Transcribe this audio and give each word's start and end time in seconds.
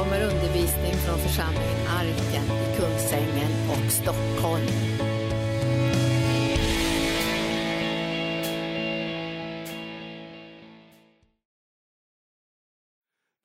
kommer 0.00 0.22
undervisning 0.22 0.92
från 0.92 1.18
församlingen 1.18 1.86
Arken 1.88 2.44
i 2.44 2.76
Kungsängen 2.76 3.52
och 3.70 3.92
Stockholm. 3.92 4.66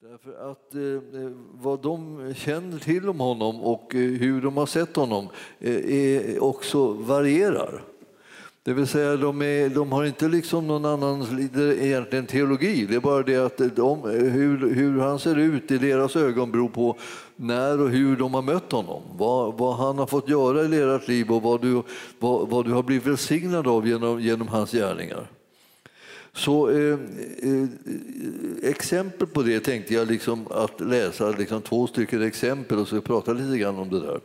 Därför 0.02 0.52
att 0.52 0.76
eh, 0.76 0.82
eh 0.82 1.32
vad 1.52 1.82
de 1.82 2.34
känner 2.34 2.80
till 2.80 3.10
om 3.10 3.20
honom 3.20 3.62
och 3.62 3.96
eh, 3.96 4.00
hur 4.02 4.42
de 4.42 4.58
har 4.58 4.66
sett 4.66 4.96
honom 4.96 5.28
eh, 5.60 5.96
är 5.96 6.44
också 6.44 6.94
varierar. 6.94 7.95
Det 8.66 8.74
vill 8.74 8.88
säga, 8.88 9.16
de, 9.16 9.42
är, 9.42 9.70
de 9.70 9.92
har 9.92 10.06
inte 10.06 10.28
liksom 10.28 10.68
någon 10.68 10.86
annan 10.86 11.50
egentligen 11.82 12.26
teologi. 12.26 12.86
Det 12.86 12.96
är 12.96 13.00
bara 13.00 13.24
det 13.24 13.38
att 13.38 13.76
de, 13.76 14.02
hur, 14.10 14.74
hur 14.74 15.00
han 15.00 15.20
ser 15.20 15.40
ut 15.40 15.72
i 15.72 15.78
deras 15.78 16.16
ögon 16.16 16.52
beror 16.52 16.70
på 16.70 16.98
när 17.36 17.82
och 17.82 17.90
hur 17.90 18.16
de 18.16 18.34
har 18.34 18.42
mött 18.42 18.72
honom. 18.72 19.02
Vad, 19.18 19.58
vad 19.58 19.76
han 19.76 19.98
har 19.98 20.08
fått 20.08 20.30
göra 20.30 20.64
i 20.64 20.68
deras 20.68 21.08
liv 21.08 21.32
och 21.32 21.42
vad 21.42 21.62
du, 21.62 21.84
vad, 22.20 22.50
vad 22.50 22.66
du 22.66 22.72
har 22.72 22.84
blivit 22.84 23.08
välsignad 23.08 23.68
av 23.68 23.88
genom, 23.88 24.22
genom 24.22 24.48
hans 24.48 24.72
gärningar. 24.72 25.28
Så 26.34 26.70
eh, 26.70 27.00
eh, 27.38 27.68
exempel 28.64 29.28
på 29.28 29.42
det 29.42 29.60
tänkte 29.60 29.94
jag 29.94 30.08
liksom 30.08 30.48
att 30.50 30.80
läsa 30.82 31.30
liksom 31.30 31.62
två 31.62 31.88
stycken 31.88 32.22
exempel 32.22 32.80
och 32.80 32.88
så 32.88 33.02
prata 33.02 33.34
lite 33.34 33.58
grann 33.58 33.78
om 33.80 33.90
det 33.90 34.00
där. 34.00 34.20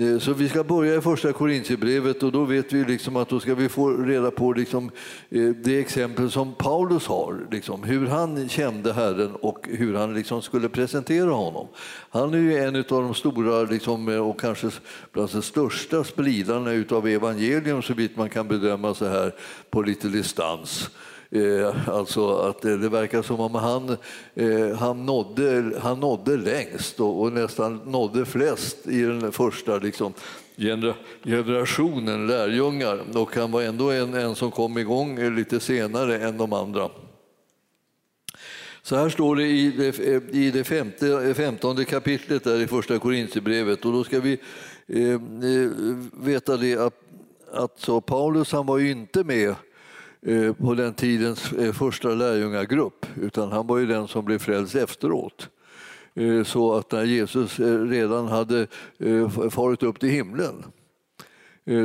Eh, 0.00 0.18
så 0.18 0.32
vi 0.32 0.48
ska 0.48 0.64
börja 0.64 0.94
i 0.94 1.00
första 1.00 1.32
Korintierbrevet 1.32 2.22
och 2.22 2.32
då 2.32 2.44
vet 2.44 2.72
vi 2.72 2.84
liksom 2.84 3.16
att 3.16 3.28
då 3.28 3.40
ska 3.40 3.54
vi 3.54 3.68
få 3.68 3.90
reda 3.90 4.30
på 4.30 4.52
liksom 4.52 4.90
eh, 5.30 5.48
det 5.48 5.78
exempel 5.78 6.30
som 6.30 6.54
Paulus 6.54 7.06
har, 7.06 7.46
liksom, 7.50 7.82
hur 7.82 8.06
han 8.06 8.48
kände 8.48 8.92
Herren 8.92 9.34
och 9.34 9.68
hur 9.68 9.94
han 9.94 10.14
liksom 10.14 10.42
skulle 10.42 10.68
presentera 10.68 11.30
honom. 11.30 11.66
Han 12.10 12.34
är 12.34 12.38
ju 12.38 12.58
en 12.58 12.76
av 12.76 12.84
de 12.84 13.14
stora 13.14 13.62
liksom, 13.62 14.08
eh, 14.08 14.28
och 14.28 14.40
kanske 14.40 14.70
bland 15.12 15.30
de 15.30 15.42
största 15.42 16.04
spridarna 16.04 16.84
av 16.90 17.08
evangelium 17.08 17.82
så 17.82 17.94
vitt 17.94 18.16
man 18.16 18.30
kan 18.30 18.48
bedöma 18.48 18.94
så 18.94 19.06
här 19.06 19.34
på 19.70 19.82
lite 19.82 20.08
distans. 20.08 20.90
Eh, 21.34 21.88
alltså 21.88 22.36
att 22.36 22.62
det 22.62 22.88
verkar 22.88 23.22
som 23.22 23.40
om 23.40 23.54
han, 23.54 23.96
eh, 24.34 24.76
han, 24.78 25.06
nådde, 25.06 25.72
han 25.80 26.00
nådde 26.00 26.36
längst 26.36 27.00
och, 27.00 27.22
och 27.22 27.32
nästan 27.32 27.80
nådde 27.86 28.24
flest 28.24 28.86
i 28.86 29.02
den 29.02 29.32
första 29.32 29.78
liksom, 29.78 30.12
generationen 31.24 32.26
lärjungar. 32.26 33.18
Och 33.18 33.36
han 33.36 33.52
var 33.52 33.62
ändå 33.62 33.90
en, 33.90 34.14
en 34.14 34.34
som 34.34 34.50
kom 34.50 34.78
igång 34.78 35.36
lite 35.36 35.60
senare 35.60 36.18
än 36.18 36.38
de 36.38 36.52
andra. 36.52 36.90
Så 38.82 38.96
här 38.96 39.08
står 39.08 39.36
det 39.36 39.46
i 39.46 39.70
det, 39.70 39.98
i 40.30 40.50
det 40.50 40.64
femte, 40.64 41.34
femtonde 41.34 41.84
kapitlet 41.84 42.44
där 42.44 42.60
i 42.60 42.66
första 42.66 42.98
Korintierbrevet 42.98 43.84
och 43.84 43.92
då 43.92 44.04
ska 44.04 44.20
vi 44.20 44.38
eh, 44.86 45.12
eh, 45.12 45.70
veta 46.12 46.56
det 46.56 46.76
att, 46.76 47.00
att 47.52 47.80
så 47.80 48.00
Paulus 48.00 48.52
han 48.52 48.66
var 48.66 48.78
ju 48.78 48.90
inte 48.90 49.24
med 49.24 49.54
Eh, 50.26 50.52
på 50.52 50.74
den 50.74 50.94
tidens 50.94 51.52
eh, 51.52 51.72
första 51.72 52.08
lärjungagrupp 52.08 53.06
utan 53.16 53.52
han 53.52 53.66
var 53.66 53.78
ju 53.78 53.86
den 53.86 54.08
som 54.08 54.24
blev 54.24 54.38
frälst 54.38 54.74
efteråt. 54.74 55.48
Eh, 56.14 56.44
så 56.44 56.74
att 56.74 56.92
när 56.92 57.04
Jesus 57.04 57.60
redan 57.88 58.28
hade 58.28 58.66
farit 59.50 59.82
upp 59.82 60.00
till 60.00 60.08
himlen 60.08 60.64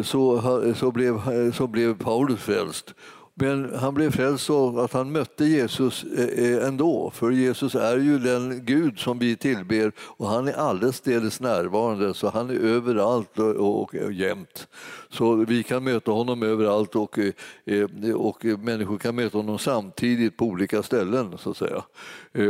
så, 0.04 0.42
så, 0.76 0.92
blev, 0.92 1.22
så 1.52 1.68
blev 1.68 1.98
Paulus 1.98 2.40
frälst 2.40 2.94
men 3.42 3.76
han 3.76 3.94
blev 3.94 4.12
frälst 4.12 4.46
så 4.46 4.80
att 4.80 4.94
han 4.94 5.12
mötte 5.12 5.46
Jesus 5.46 6.04
eh, 6.04 6.46
eh, 6.46 6.68
ändå, 6.68 7.12
för 7.16 7.32
Jesus 7.32 7.76
är 7.76 7.98
ju 7.98 8.20
den 8.20 8.66
Gud 8.66 9.00
som 9.00 9.20
vi 9.20 9.36
tillber 9.36 9.92
och 10.00 10.28
han 10.28 10.48
är 10.48 10.54
allestädes 10.54 11.40
närvarande, 11.40 12.14
så 12.14 12.30
han 12.30 12.50
är 12.50 12.54
överallt 12.54 13.40
och, 13.40 13.56
och, 13.56 13.96
och 13.96 14.14
jämt. 14.14 14.68
Så 15.10 15.36
vi 15.36 15.64
kan 15.64 15.84
möta 15.84 16.12
honom 16.12 16.44
överallt 16.44 16.96
och, 16.96 17.20
eh, 17.66 18.16
och 18.16 18.46
människor 18.46 18.98
kan 18.98 19.16
möta 19.16 19.38
honom 19.38 19.60
samtidigt 19.60 20.38
på 20.38 20.46
olika 20.46 20.84
ställen. 20.84 21.38
så 21.38 21.50
att 21.50 21.58
säga. 21.58 21.84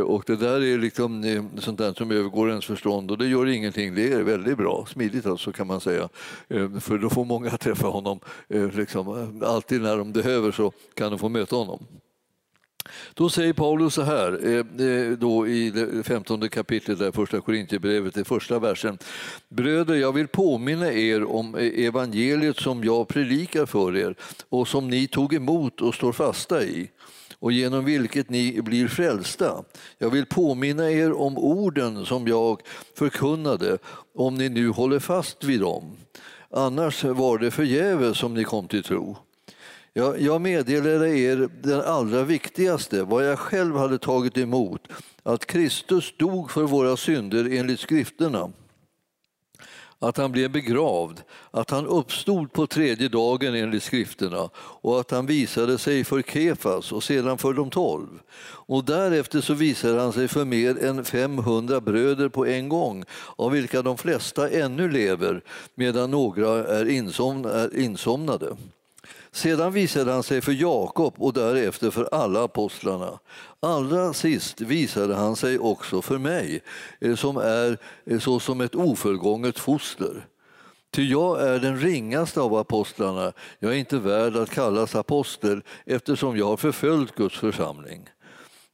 Och 0.04 0.24
det 0.26 0.36
där 0.36 0.62
är 0.62 0.78
liksom 0.78 1.22
sånt 1.58 1.78
där 1.78 1.92
som 1.92 2.10
övergår 2.10 2.48
ens 2.48 2.64
förstånd 2.64 3.10
och 3.10 3.18
det 3.18 3.26
gör 3.26 3.46
ingenting. 3.46 3.94
Det 3.94 4.12
är 4.12 4.22
väldigt 4.22 4.56
bra, 4.56 4.86
smidigt 4.88 5.26
alltså 5.26 5.52
kan 5.52 5.66
man 5.66 5.80
säga. 5.80 6.08
För 6.80 6.98
då 6.98 7.10
får 7.10 7.24
många 7.24 7.50
träffa 7.56 7.86
honom 7.86 8.20
liksom, 8.48 9.42
alltid 9.46 9.82
när 9.82 9.96
de 9.96 10.12
behöver 10.12 10.52
så 10.52 10.72
kan 10.94 11.10
de 11.10 11.18
få 11.18 11.28
möta 11.28 11.56
honom. 11.56 11.86
Då 13.14 13.28
säger 13.28 13.52
Paulus 13.52 13.94
så 13.94 14.02
här 14.02 14.46
eh, 14.46 14.86
eh, 14.86 15.10
då 15.10 15.48
i 15.48 15.70
det 15.70 16.02
femtonde 16.02 16.48
kapitlet, 16.48 16.98
där 16.98 17.12
första 17.12 17.40
Korintierbrevet, 17.40 18.16
i 18.16 18.24
första 18.24 18.58
versen. 18.58 18.98
Bröder, 19.48 19.94
jag 19.94 20.12
vill 20.12 20.28
påminna 20.28 20.92
er 20.92 21.24
om 21.24 21.56
e- 21.58 21.84
evangeliet 21.86 22.56
som 22.56 22.84
jag 22.84 23.08
predikar 23.08 23.66
för 23.66 23.96
er 23.96 24.14
och 24.48 24.68
som 24.68 24.88
ni 24.88 25.08
tog 25.08 25.34
emot 25.34 25.80
och 25.80 25.94
står 25.94 26.12
fasta 26.12 26.64
i 26.64 26.90
och 27.38 27.52
genom 27.52 27.84
vilket 27.84 28.30
ni 28.30 28.62
blir 28.62 28.88
frälsta. 28.88 29.64
Jag 29.98 30.10
vill 30.10 30.26
påminna 30.26 30.90
er 30.90 31.12
om 31.12 31.38
orden 31.38 32.06
som 32.06 32.28
jag 32.28 32.60
förkunnade, 32.94 33.78
om 34.14 34.34
ni 34.34 34.48
nu 34.48 34.68
håller 34.68 34.98
fast 34.98 35.44
vid 35.44 35.60
dem. 35.60 35.84
Annars 36.50 37.04
var 37.04 37.38
det 37.38 37.50
förgäves 37.50 38.18
som 38.18 38.34
ni 38.34 38.44
kom 38.44 38.68
till 38.68 38.82
tro. 38.82 39.16
Jag, 39.92 40.20
jag 40.20 40.40
meddelade 40.40 41.18
er 41.18 41.48
den 41.62 41.80
allra 41.80 42.22
viktigaste, 42.22 43.02
vad 43.02 43.26
jag 43.26 43.38
själv 43.38 43.76
hade 43.76 43.98
tagit 43.98 44.38
emot, 44.38 44.88
att 45.22 45.46
Kristus 45.46 46.14
dog 46.16 46.50
för 46.50 46.62
våra 46.62 46.96
synder 46.96 47.48
enligt 47.52 47.80
skrifterna 47.80 48.50
att 50.02 50.16
han 50.16 50.32
blev 50.32 50.50
begravd, 50.50 51.20
att 51.50 51.70
han 51.70 51.86
uppstod 51.86 52.52
på 52.52 52.66
tredje 52.66 53.08
dagen 53.08 53.54
enligt 53.54 53.82
skrifterna 53.82 54.50
och 54.56 55.00
att 55.00 55.10
han 55.10 55.26
visade 55.26 55.78
sig 55.78 56.04
för 56.04 56.22
Kefas 56.22 56.92
och 56.92 57.02
sedan 57.02 57.38
för 57.38 57.52
de 57.52 57.70
tolv. 57.70 58.08
Och 58.42 58.84
därefter 58.84 59.40
så 59.40 59.54
visade 59.54 60.00
han 60.00 60.12
sig 60.12 60.28
för 60.28 60.44
mer 60.44 60.84
än 60.84 61.04
500 61.04 61.80
bröder 61.80 62.28
på 62.28 62.46
en 62.46 62.68
gång 62.68 63.04
av 63.36 63.50
vilka 63.50 63.82
de 63.82 63.98
flesta 63.98 64.50
ännu 64.50 64.90
lever 64.90 65.42
medan 65.74 66.10
några 66.10 66.48
är 66.48 66.88
insomnade. 67.78 68.56
Sedan 69.32 69.72
visade 69.72 70.12
han 70.12 70.22
sig 70.22 70.40
för 70.40 70.52
Jakob 70.52 71.14
och 71.18 71.32
därefter 71.32 71.90
för 71.90 72.08
alla 72.12 72.44
apostlarna. 72.44 73.18
Allra 73.60 74.12
sist 74.12 74.60
visade 74.60 75.14
han 75.14 75.36
sig 75.36 75.58
också 75.58 76.02
för 76.02 76.18
mig, 76.18 76.60
eh, 77.00 77.14
som 77.14 77.36
är 77.36 77.78
såsom 78.04 78.20
så 78.20 78.40
som 78.40 78.60
ett 78.60 78.74
ofullgånget 78.74 79.58
foster. 79.58 80.26
Ty 80.92 81.02
jag 81.02 81.42
är 81.42 81.58
den 81.58 81.78
ringaste 81.80 82.40
av 82.40 82.54
apostlarna, 82.54 83.32
jag 83.58 83.72
är 83.72 83.76
inte 83.76 83.98
värd 83.98 84.36
att 84.36 84.50
kallas 84.50 84.94
apostel 84.94 85.62
eftersom 85.86 86.36
jag 86.36 86.46
har 86.46 86.56
förföljt 86.56 87.14
Guds 87.14 87.38
församling. 87.38 88.08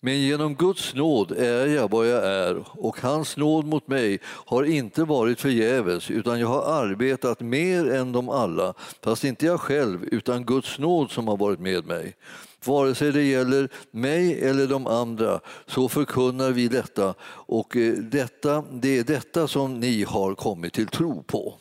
Men 0.01 0.21
genom 0.21 0.55
Guds 0.55 0.95
nåd 0.95 1.33
är 1.33 1.67
jag 1.67 1.91
vad 1.91 2.09
jag 2.09 2.25
är 2.25 2.65
och 2.85 3.01
hans 3.01 3.37
nåd 3.37 3.67
mot 3.67 3.89
mig 3.89 4.19
har 4.25 4.65
inte 4.65 5.05
varit 5.05 5.41
förgäves 5.41 6.11
utan 6.11 6.41
jag 6.41 6.49
har 6.49 6.83
arbetat 6.83 7.41
mer 7.41 7.91
än 7.91 8.13
de 8.13 8.29
alla, 8.29 8.75
fast 9.03 9.25
inte 9.25 9.47
jag 9.47 9.61
själv 9.61 10.05
utan 10.05 10.45
Guds 10.45 10.79
nåd 10.79 11.11
som 11.11 11.29
har 11.29 11.37
varit 11.37 11.61
med 11.61 11.87
mig. 11.87 12.17
Vare 12.65 12.95
sig 12.95 13.13
det 13.13 13.23
gäller 13.23 13.69
mig 13.91 14.49
eller 14.49 14.67
de 14.67 14.87
andra 14.87 15.41
så 15.67 15.89
förkunnar 15.89 16.51
vi 16.51 16.69
detta 16.69 17.15
och 17.23 17.77
eh, 17.77 17.93
detta, 17.93 18.65
det 18.73 18.99
är 18.99 19.05
detta 19.05 19.49
som 19.49 19.81
ni 19.81 20.05
har 20.05 20.35
kommit 20.35 20.73
till 20.73 20.87
tro 20.87 21.23
på. 21.23 21.55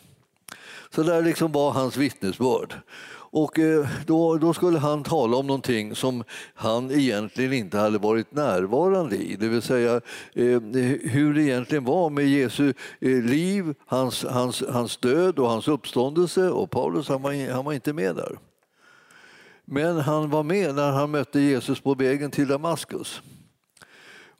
Så 0.96 1.04
där 1.04 1.22
liksom 1.22 1.52
var 1.52 1.72
hans 1.72 1.98
vittnesbörd. 1.98 2.74
Och 3.36 3.60
eh, 3.60 3.88
då, 4.06 4.38
då, 4.38 4.54
skulle 4.54 4.80
han 4.80 5.04
tala 5.04 5.38
om 5.38 5.48
någonting 5.48 5.96
som 5.96 6.24
han 6.54 6.92
egentligen 6.92 7.54
inte 7.54 7.78
hade 7.78 7.98
varit 7.98 8.34
närvarande 8.34 9.16
i. 9.16 9.36
Det 9.36 9.48
vill 9.48 9.62
säga 9.62 9.96
eh, 10.34 10.62
hur 11.02 11.34
det 11.34 11.42
egentligen 11.42 11.86
var 11.86 12.10
med 12.10 12.28
Jesu 12.28 12.74
eh, 13.00 13.24
liv, 13.24 13.74
hans, 13.86 14.24
hans, 14.24 14.64
hans 14.70 14.98
död 14.98 15.40
och 15.40 15.50
hans 15.50 15.68
uppståndelse. 15.68 16.50
Och 16.50 16.72
Paulus 16.72 17.10
han 17.10 17.22
var, 17.22 17.52
han 17.52 17.66
var 17.66 17.74
inte 17.74 17.94
med 17.94 18.16
där. 18.16 18.38
Men 19.66 19.98
han 20.00 20.30
var 20.30 20.44
med 20.44 20.76
när 20.76 20.92
han 20.92 21.12
mötte 21.12 21.40
Jesus 21.40 21.80
på 21.80 21.94
vägen 21.94 22.32
till 22.32 22.48
Damaskus. 22.48 23.22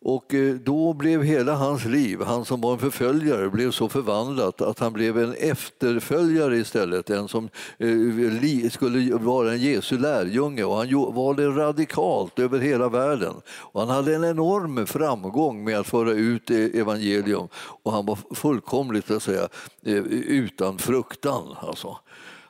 Och 0.08 0.34
eh, 0.34 0.56
då 0.56 0.94
blev 0.94 1.24
hela 1.24 1.56
hans 1.56 1.86
liv, 1.86 2.22
han 2.22 2.46
som 2.46 2.62
var 2.62 2.74
en 2.74 2.80
förföljare, 2.80 3.50
blev 3.50 3.72
så 3.72 3.90
förvandlat 3.90 4.62
att 4.62 4.80
han 4.80 4.94
blev 4.94 5.18
en 5.18 5.34
efterföljare 5.34 6.58
istället, 6.58 7.10
en 7.10 7.28
som 7.28 7.50
eh, 7.78 8.70
skulle 8.70 9.16
vara 9.16 9.52
en 9.52 9.58
Jesu 9.62 9.98
lärjunge. 9.98 10.64
Och 10.64 10.76
han 10.76 11.14
var 11.14 11.34
det 11.34 11.48
radikalt 11.48 12.40
över 12.40 12.60
hela 12.60 12.90
världen. 12.90 13.34
Och 13.48 13.82
han 13.82 13.90
hade 13.90 14.16
en 14.16 14.24
enorm 14.24 14.88
framgång 14.88 15.64
med 15.64 15.80
att 15.80 15.88
föra 15.88 16.12
ut 16.12 16.52
eh, 16.52 16.58
evangelium 16.58 17.48
och 17.84 17.92
han 17.92 18.06
var 18.06 18.18
fullkomligt 18.36 19.12
att 19.12 19.24
säga, 19.24 19.48
utan 19.84 20.78
fruktan. 20.78 21.56
Alltså. 21.62 21.98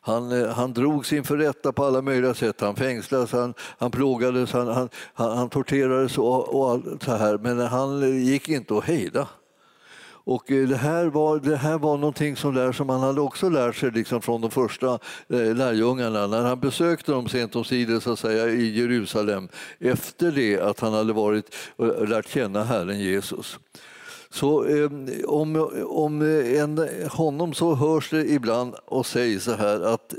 Han, 0.06 0.32
eh, 0.32 0.50
han 0.50 0.74
drogs 0.74 1.14
inför 1.14 1.38
rätta 1.38 1.72
på 1.72 1.86
alla 1.86 2.02
möjliga 2.02 2.34
sätt. 2.34 2.62
Han 2.62 2.76
fängslades, 2.76 3.32
han, 3.32 3.54
han 3.60 3.92
plågades, 3.92 4.52
han, 4.52 4.68
han, 4.68 4.90
han, 5.14 5.38
han 5.38 5.50
torterades 5.50 6.18
och, 6.18 6.56
och 6.56 6.72
allt 6.72 7.04
så 7.04 7.16
här. 7.16 7.38
Men 7.38 7.60
han 7.60 8.24
gick 8.26 8.50
inte 8.50 8.78
att 8.78 8.84
hejda. 8.84 9.28
Och 10.08 10.52
eh, 10.52 10.68
det 10.68 10.76
här 10.76 11.06
var, 11.06 11.40
det 11.40 11.58
här 11.58 11.78
var 11.78 11.98
någonting 11.98 12.36
som, 12.36 12.54
där, 12.54 12.72
som 12.72 12.90
han 12.90 13.00
hade 13.00 13.22
också 13.22 13.50
lärt 13.50 13.76
sig 13.76 13.92
liksom 13.92 14.22
från 14.22 14.42
de 14.42 14.52
första 14.52 15.00
eh, 15.30 15.56
lärjungarna 15.56 16.28
när 16.28 16.42
han 16.42 16.60
besökte 16.60 17.12
dem 17.12 17.28
sent 17.28 17.56
omsider 17.56 18.00
så 18.00 18.12
att 18.12 18.20
säga, 18.20 18.48
i 18.48 18.80
Jerusalem 18.80 19.50
efter 19.80 20.32
det 20.32 20.60
att 20.60 20.80
han 20.80 20.94
hade 20.94 21.14
varit 21.14 21.56
lärt 22.08 22.28
känna 22.28 22.64
Herren 22.64 23.00
Jesus. 23.00 23.60
Så 24.36 24.66
eh, 24.66 24.90
om, 25.26 25.70
om 25.88 26.22
en, 26.22 26.90
honom 27.10 27.54
så 27.54 27.76
hörs 27.76 28.10
det 28.10 28.32
ibland 28.32 28.76
och 28.86 29.06
sägs 29.06 29.44
så 29.44 29.54
här 29.54 29.94
att 29.94 30.14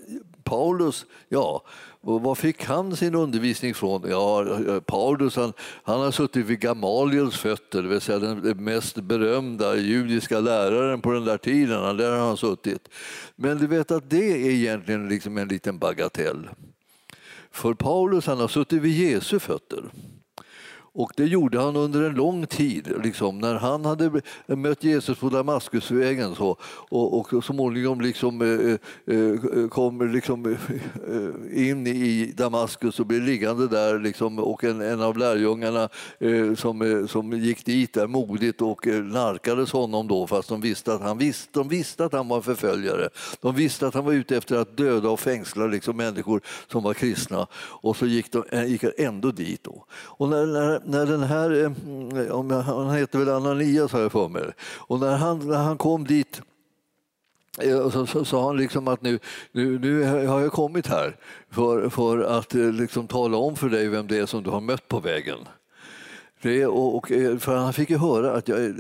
Paulus, 0.45 1.07
ja, 1.29 1.63
var 2.01 2.35
fick 2.35 2.65
han 2.65 2.97
sin 2.97 3.15
undervisning 3.15 3.75
från? 3.75 4.11
Ja, 4.11 4.45
Paulus 4.87 5.37
han, 5.37 5.53
han 5.83 6.01
har 6.01 6.11
suttit 6.11 6.47
vid 6.47 6.61
Gamaliels 6.61 7.37
fötter, 7.37 7.83
det 7.83 7.89
vill 7.89 8.01
säga 8.01 8.19
den 8.19 8.65
mest 8.65 8.97
berömda 8.97 9.77
judiska 9.77 10.41
läraren 10.41 11.01
på 11.01 11.11
den 11.11 11.25
där 11.25 11.39
tiden. 11.39 11.97
Där 11.97 12.11
har 12.11 12.27
han 12.27 12.37
suttit. 12.37 12.89
Men 13.37 13.59
du 13.59 13.67
vet 13.67 13.91
att 13.91 14.11
det 14.11 14.33
är 14.33 14.51
egentligen 14.51 15.09
liksom 15.09 15.39
en 15.39 15.49
liten 15.49 15.79
bagatell. 15.79 16.49
För 17.51 17.75
Paulus 17.75 18.27
han 18.27 18.41
har 18.41 18.49
suttit 18.49 18.83
vid 18.83 19.11
Jesu 19.11 19.39
fötter. 19.39 19.85
Och 20.99 21.13
det 21.17 21.25
gjorde 21.25 21.61
han 21.61 21.77
under 21.77 22.03
en 22.03 22.15
lång 22.15 22.47
tid. 22.47 22.93
Liksom, 23.05 23.39
när 23.39 23.55
han 23.55 23.85
hade 23.85 24.23
mött 24.47 24.85
Jesus 24.85 25.19
på 25.19 25.29
Damaskusvägen 25.29 26.35
så, 26.35 26.57
och, 26.89 27.21
och 27.21 27.29
så 27.31 27.43
småningom 27.43 28.01
liksom, 28.01 28.43
eh, 28.43 29.15
eh, 29.15 29.23
eh 29.31 29.69
kom 29.69 30.13
liksom, 30.13 30.47
eh, 30.47 30.53
eh, 31.15 31.69
in 31.69 31.87
i 31.87 32.33
Damaskus 32.37 33.01
och 33.01 33.07
blev 33.07 33.23
liggande 33.23 33.69
där 33.69 33.99
liksom, 33.99 34.39
och 34.39 34.65
en, 34.65 34.81
en 34.81 35.03
av 35.03 35.19
lärjungarna 35.19 35.89
eh, 36.19 36.55
som, 36.55 37.07
som 37.11 37.33
gick 37.33 37.65
dit 37.65 37.95
där 37.95 38.07
modigt 38.07 38.63
och 38.63 38.87
narkades 38.87 39.73
honom 39.73 40.09
då 40.09 40.27
fast 40.27 40.49
de 40.49 40.61
visste 40.61 40.95
att 40.95 41.03
han 41.03 41.19
visste, 41.19 41.49
de 41.53 41.69
visste 41.69 42.05
att 42.05 42.13
han 42.13 42.29
var 42.29 42.37
en 42.37 42.43
förföljare. 42.43 43.09
De 43.41 43.55
visste 43.55 43.87
att 43.87 43.95
han 43.95 44.05
var 44.05 44.13
ute 44.13 44.37
efter 44.37 44.57
att 44.57 44.77
döda 44.77 45.09
och 45.09 45.21
fängsla 45.21 45.67
liksom, 45.67 45.97
människor 45.97 46.41
som 46.73 46.83
var 46.83 46.95
kristna 46.95 47.47
och 47.55 47.97
så 47.97 48.07
gick 48.07 48.33
de 48.33 48.45
gick 48.67 48.85
ändå 48.99 49.31
dit. 49.31 49.65
Då. 49.65 49.85
Och 49.91 50.29
när, 50.29 50.47
när, 50.47 50.86
när 50.87 51.07
den 51.07 51.23
här, 51.23 51.65
eh, 51.65 52.31
om 52.31 52.51
jag, 52.51 52.63
han 52.63 52.91
heter 52.91 53.19
väl 53.19 53.29
Ananias 53.29 53.93
har 53.93 54.01
jag 54.01 54.13
för 54.13 54.29
mig, 54.29 54.43
och 54.61 55.01
när 55.01 55.17
han, 55.17 55.49
när 55.49 55.63
han 55.63 55.79
kom 55.79 56.05
dit 56.05 56.41
eh, 57.61 58.05
så 58.07 58.25
sa 58.25 58.47
han 58.47 58.57
liksom 58.57 58.89
att 58.89 59.03
nu, 59.03 59.19
nu, 59.53 59.79
nu 59.79 60.03
har 60.27 60.41
jag 60.41 60.53
kommit 60.53 60.87
här 60.87 61.17
för, 61.51 61.89
för 61.89 62.19
att 62.39 62.55
eh, 62.55 62.73
liksom 62.73 63.07
tala 63.07 63.37
om 63.37 63.57
för 63.57 63.69
dig 63.69 63.89
vem 63.89 64.07
det 64.07 64.19
är 64.19 64.27
som 64.27 64.43
du 64.43 64.51
har 64.51 64.61
mött 64.61 64.89
på 64.89 65.01
vägen. 65.01 65.39
Det, 66.47 66.67
och, 66.67 66.97
och, 66.97 67.13
eh, 67.13 67.39
för 67.39 67.57
han 67.57 67.73
fick 67.73 67.91
ju 67.91 67.99
höra 67.99 68.33
att 68.33 68.49
jag, 68.49 68.65
eh, 68.65 68.73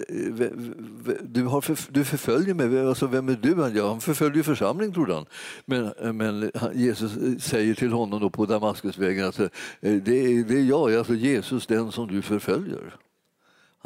du, 1.22 1.44
har 1.44 1.60
för, 1.60 1.78
du 1.92 2.04
förföljer 2.04 2.54
mig. 2.54 2.86
Alltså, 2.86 3.06
vem 3.06 3.28
är 3.28 3.38
du? 3.42 3.78
Ja, 3.78 3.88
han 3.88 4.00
förföljer 4.00 4.42
församlingen, 4.42 4.94
trodde 4.94 5.14
han. 5.14 5.26
Men, 5.64 5.92
eh, 6.02 6.12
men 6.12 6.50
Jesus 6.74 7.42
säger 7.44 7.74
till 7.74 7.92
honom 7.92 8.20
då 8.20 8.30
på 8.30 8.46
Damaskusvägen 8.46 9.28
att 9.28 9.36
det, 9.80 10.00
det 10.00 10.54
är 10.54 10.68
jag, 10.68 10.94
alltså 10.94 11.14
Jesus, 11.14 11.66
den 11.66 11.92
som 11.92 12.08
du 12.08 12.22
förföljer. 12.22 12.94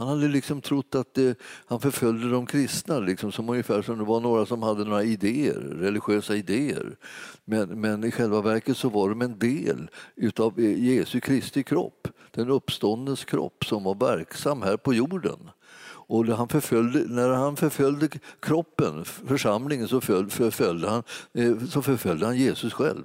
Han 0.00 0.08
hade 0.08 0.28
liksom 0.28 0.60
trott 0.60 0.94
att 0.94 1.18
eh, 1.18 1.32
han 1.66 1.80
förföljde 1.80 2.30
de 2.30 2.46
kristna, 2.46 2.98
liksom, 2.98 3.32
som 3.32 3.48
ungefär 3.48 3.82
som 3.82 3.98
det 3.98 4.04
var 4.04 4.20
några 4.20 4.46
som 4.46 4.62
hade 4.62 4.84
några 4.84 5.02
idéer, 5.02 5.60
religiösa 5.80 6.36
idéer. 6.36 6.96
Men, 7.44 7.80
men 7.80 8.04
i 8.04 8.10
själva 8.10 8.40
verket 8.40 8.76
så 8.76 8.88
var 8.88 9.08
de 9.08 9.22
en 9.22 9.38
del 9.38 9.90
av 10.36 10.58
eh, 10.58 10.84
Jesu 10.84 11.20
Kristi 11.20 11.62
kropp, 11.62 12.08
den 12.30 12.50
uppståndnes 12.50 13.24
kropp 13.24 13.64
som 13.64 13.84
var 13.84 13.94
verksam 13.94 14.62
här 14.62 14.76
på 14.76 14.94
jorden. 14.94 15.50
Och 15.86 16.26
när 16.26 16.34
han 16.34 16.48
förföljde, 16.48 17.14
när 17.14 17.28
han 17.28 17.56
förföljde 17.56 18.08
kroppen, 18.40 19.04
församlingen, 19.04 19.88
så 19.88 20.00
förföljde 20.00 20.88
han, 20.88 21.02
eh, 21.32 21.58
så 21.70 21.82
förföljde 21.82 22.26
han 22.26 22.36
Jesus 22.36 22.72
själv. 22.72 23.04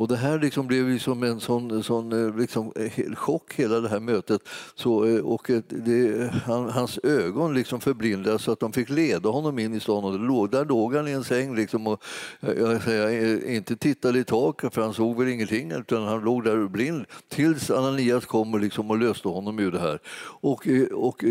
Och 0.00 0.08
det 0.08 0.16
här 0.16 0.38
liksom 0.38 0.66
blev 0.66 0.98
som 0.98 1.22
en 1.22 1.40
sån, 1.40 1.82
sån 1.82 2.26
eh, 2.26 2.36
liksom, 2.36 2.72
eh, 2.76 3.14
chock, 3.14 3.54
hela 3.54 3.80
det 3.80 3.88
här 3.88 4.00
mötet. 4.00 4.40
Så, 4.74 5.06
eh, 5.06 5.20
och 5.20 5.50
det, 5.68 6.30
han, 6.44 6.70
hans 6.70 6.98
ögon 7.02 7.54
liksom 7.54 7.80
förblindades 7.80 8.42
så 8.42 8.52
att 8.52 8.60
de 8.60 8.72
fick 8.72 8.88
leda 8.88 9.28
honom 9.28 9.58
in 9.58 9.74
i 9.74 9.80
stan. 9.80 10.04
Och 10.04 10.18
låg, 10.18 10.50
där 10.50 10.64
låg 10.64 10.94
han 10.94 11.08
i 11.08 11.10
en 11.10 11.24
säng 11.24 11.56
liksom, 11.56 11.86
och 11.86 12.04
jag 12.40 12.82
säger, 12.82 13.50
inte 13.50 13.76
tittade 13.76 14.18
i 14.18 14.24
taket 14.24 14.74
för 14.74 14.82
han 14.82 14.94
såg 14.94 15.18
väl 15.18 15.28
ingenting 15.28 15.72
utan 15.72 16.02
han 16.02 16.20
låg 16.20 16.44
där 16.44 16.68
blind 16.68 17.04
tills 17.28 17.70
Ananias 17.70 18.26
kom 18.26 18.54
och, 18.54 18.60
liksom, 18.60 18.90
och 18.90 18.98
löste 18.98 19.28
honom 19.28 19.58
ur 19.58 19.72
det 19.72 19.80
här. 19.80 19.98
Och, 20.40 20.66
och 20.92 21.24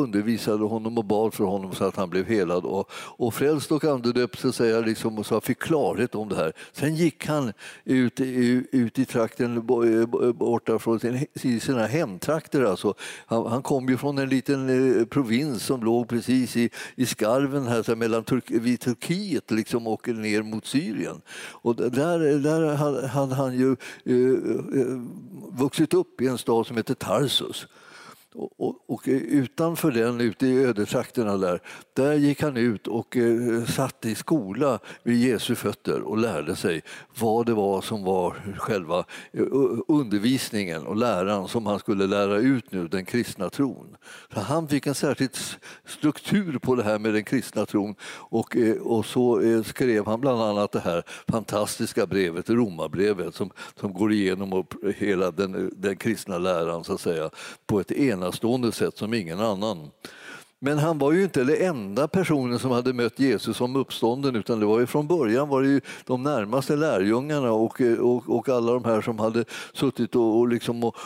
undervisade 0.00 0.64
honom 0.64 0.98
och 0.98 1.04
bad 1.04 1.34
för 1.34 1.44
honom 1.44 1.74
så 1.74 1.84
att 1.84 1.96
han 1.96 2.10
blev 2.10 2.26
helad 2.26 2.64
och, 2.64 2.90
och 2.92 3.34
frälst 3.34 3.72
och 3.72 3.84
andedöpt 3.84 4.44
liksom, 4.86 5.18
och 5.18 5.26
så 5.26 5.40
fick 5.40 5.58
klarhet 5.58 6.14
om 6.14 6.28
det 6.28 6.36
här. 6.36 6.52
Sen 6.72 6.94
gick 6.94 7.26
han 7.26 7.52
ut, 7.84 8.01
ut 8.02 8.98
i 8.98 9.04
trakten 9.04 9.56
eh, 9.56 10.26
eh, 10.26 10.32
borta 10.32 10.78
från 10.78 11.00
sina 11.60 11.86
hemtrakter. 11.86 12.62
Alltså. 12.62 12.94
Han, 13.26 13.46
han, 13.46 13.62
kom 13.62 13.88
ju 13.88 13.96
från 13.96 14.18
en 14.18 14.28
liten 14.28 14.68
eh, 14.98 15.04
provins 15.04 15.62
som 15.62 15.84
låg 15.84 16.08
precis 16.08 16.56
i, 16.56 16.70
i 16.96 17.06
skarven 17.06 17.66
här, 17.66 17.82
så 17.82 17.96
mellan 17.96 18.24
Turk, 18.24 18.50
vid 18.50 18.80
Turkiet 18.80 19.50
liksom, 19.50 19.86
och 19.86 20.08
ner 20.08 20.42
mot 20.42 20.66
Syrien. 20.66 21.20
Och 21.34 21.76
där, 21.76 22.38
där 22.38 22.76
hade 23.06 23.34
han 23.34 23.58
ju 23.58 23.76
uh, 24.08 25.02
vuxit 25.52 25.94
upp 25.94 26.20
i 26.20 26.26
en 26.26 26.38
stad 26.38 26.66
som 26.66 26.76
heter 26.76 26.94
Tarsus. 26.94 27.66
Och, 28.34 28.90
och, 28.90 29.02
utanför 29.06 29.90
den, 29.90 30.20
ute 30.20 30.46
i 30.46 30.64
ödetrakterna 30.64 31.36
där, 31.36 31.60
där 31.92 32.14
gick 32.14 32.42
han 32.42 32.56
ut 32.56 32.86
och 32.86 33.16
eh, 33.16 33.64
satt 33.64 34.04
i 34.04 34.14
skola 34.14 34.78
vid 35.02 35.20
Jesu 35.20 35.54
fötter 35.54 36.00
och 36.00 36.18
lärde 36.18 36.56
sig 36.56 36.82
vad 37.18 37.46
det 37.46 37.54
var 37.54 37.80
som 37.80 38.04
var 38.04 38.36
själva 38.58 38.98
eh, 39.32 39.42
undervisningen 39.88 40.86
och 40.86 40.96
läran 40.96 41.48
som 41.48 41.66
han 41.66 41.78
skulle 41.78 42.06
lära 42.06 42.36
ut 42.36 42.72
nu, 42.72 42.88
den 42.88 43.04
kristna 43.04 43.50
tron. 43.50 43.96
Så 44.34 44.40
han 44.40 44.68
fick 44.68 44.86
en 44.86 44.94
särskild 44.94 45.36
struktur 45.86 46.58
på 46.58 46.74
det 46.74 46.82
här 46.82 46.98
med 46.98 47.14
den 47.14 47.24
kristna 47.24 47.66
tron 47.66 47.94
och, 48.14 48.56
eh, 48.56 48.76
och 48.76 49.06
så 49.06 49.40
eh, 49.40 49.62
skrev 49.62 50.06
han 50.06 50.20
bland 50.20 50.42
annat 50.42 50.72
det 50.72 50.80
här 50.80 51.02
fantastiska 51.28 52.06
brevet, 52.06 52.50
Romarbrevet, 52.50 53.34
som, 53.34 53.50
som 53.80 53.92
går 53.92 54.12
igenom 54.12 54.66
hela 54.96 55.30
den, 55.30 55.72
den 55.76 55.96
kristna 55.96 56.38
läran 56.38 56.84
så 56.84 56.94
att 56.94 57.00
säga, 57.00 57.30
på 57.66 57.80
ett 57.80 57.92
en 57.92 58.21
enastående 58.22 58.72
sätt 58.72 58.98
som 58.98 59.14
ingen 59.14 59.40
annan. 59.40 59.90
Men 60.64 60.78
han 60.78 60.98
var 60.98 61.12
ju 61.12 61.22
inte 61.22 61.44
den 61.44 61.62
enda 61.62 62.08
personen 62.08 62.58
som 62.58 62.70
hade 62.70 62.92
mött 62.92 63.18
Jesus 63.18 63.56
som 63.56 63.76
uppstånden 63.76 64.36
utan 64.36 64.60
det 64.60 64.66
var 64.66 64.80
ju 64.80 64.86
från 64.86 65.06
början 65.06 65.48
var 65.48 65.62
det 65.62 65.68
ju 65.68 65.80
de 66.06 66.22
närmaste 66.22 66.76
lärjungarna 66.76 67.52
och, 67.52 67.80
och, 67.80 68.36
och 68.36 68.48
alla 68.48 68.72
de 68.72 68.84
här 68.84 69.00
som 69.00 69.18
hade 69.18 69.44
suttit 69.72 70.16
och, 70.16 70.38
och, 70.38 70.48
liksom 70.48 70.84
och, 70.84 70.96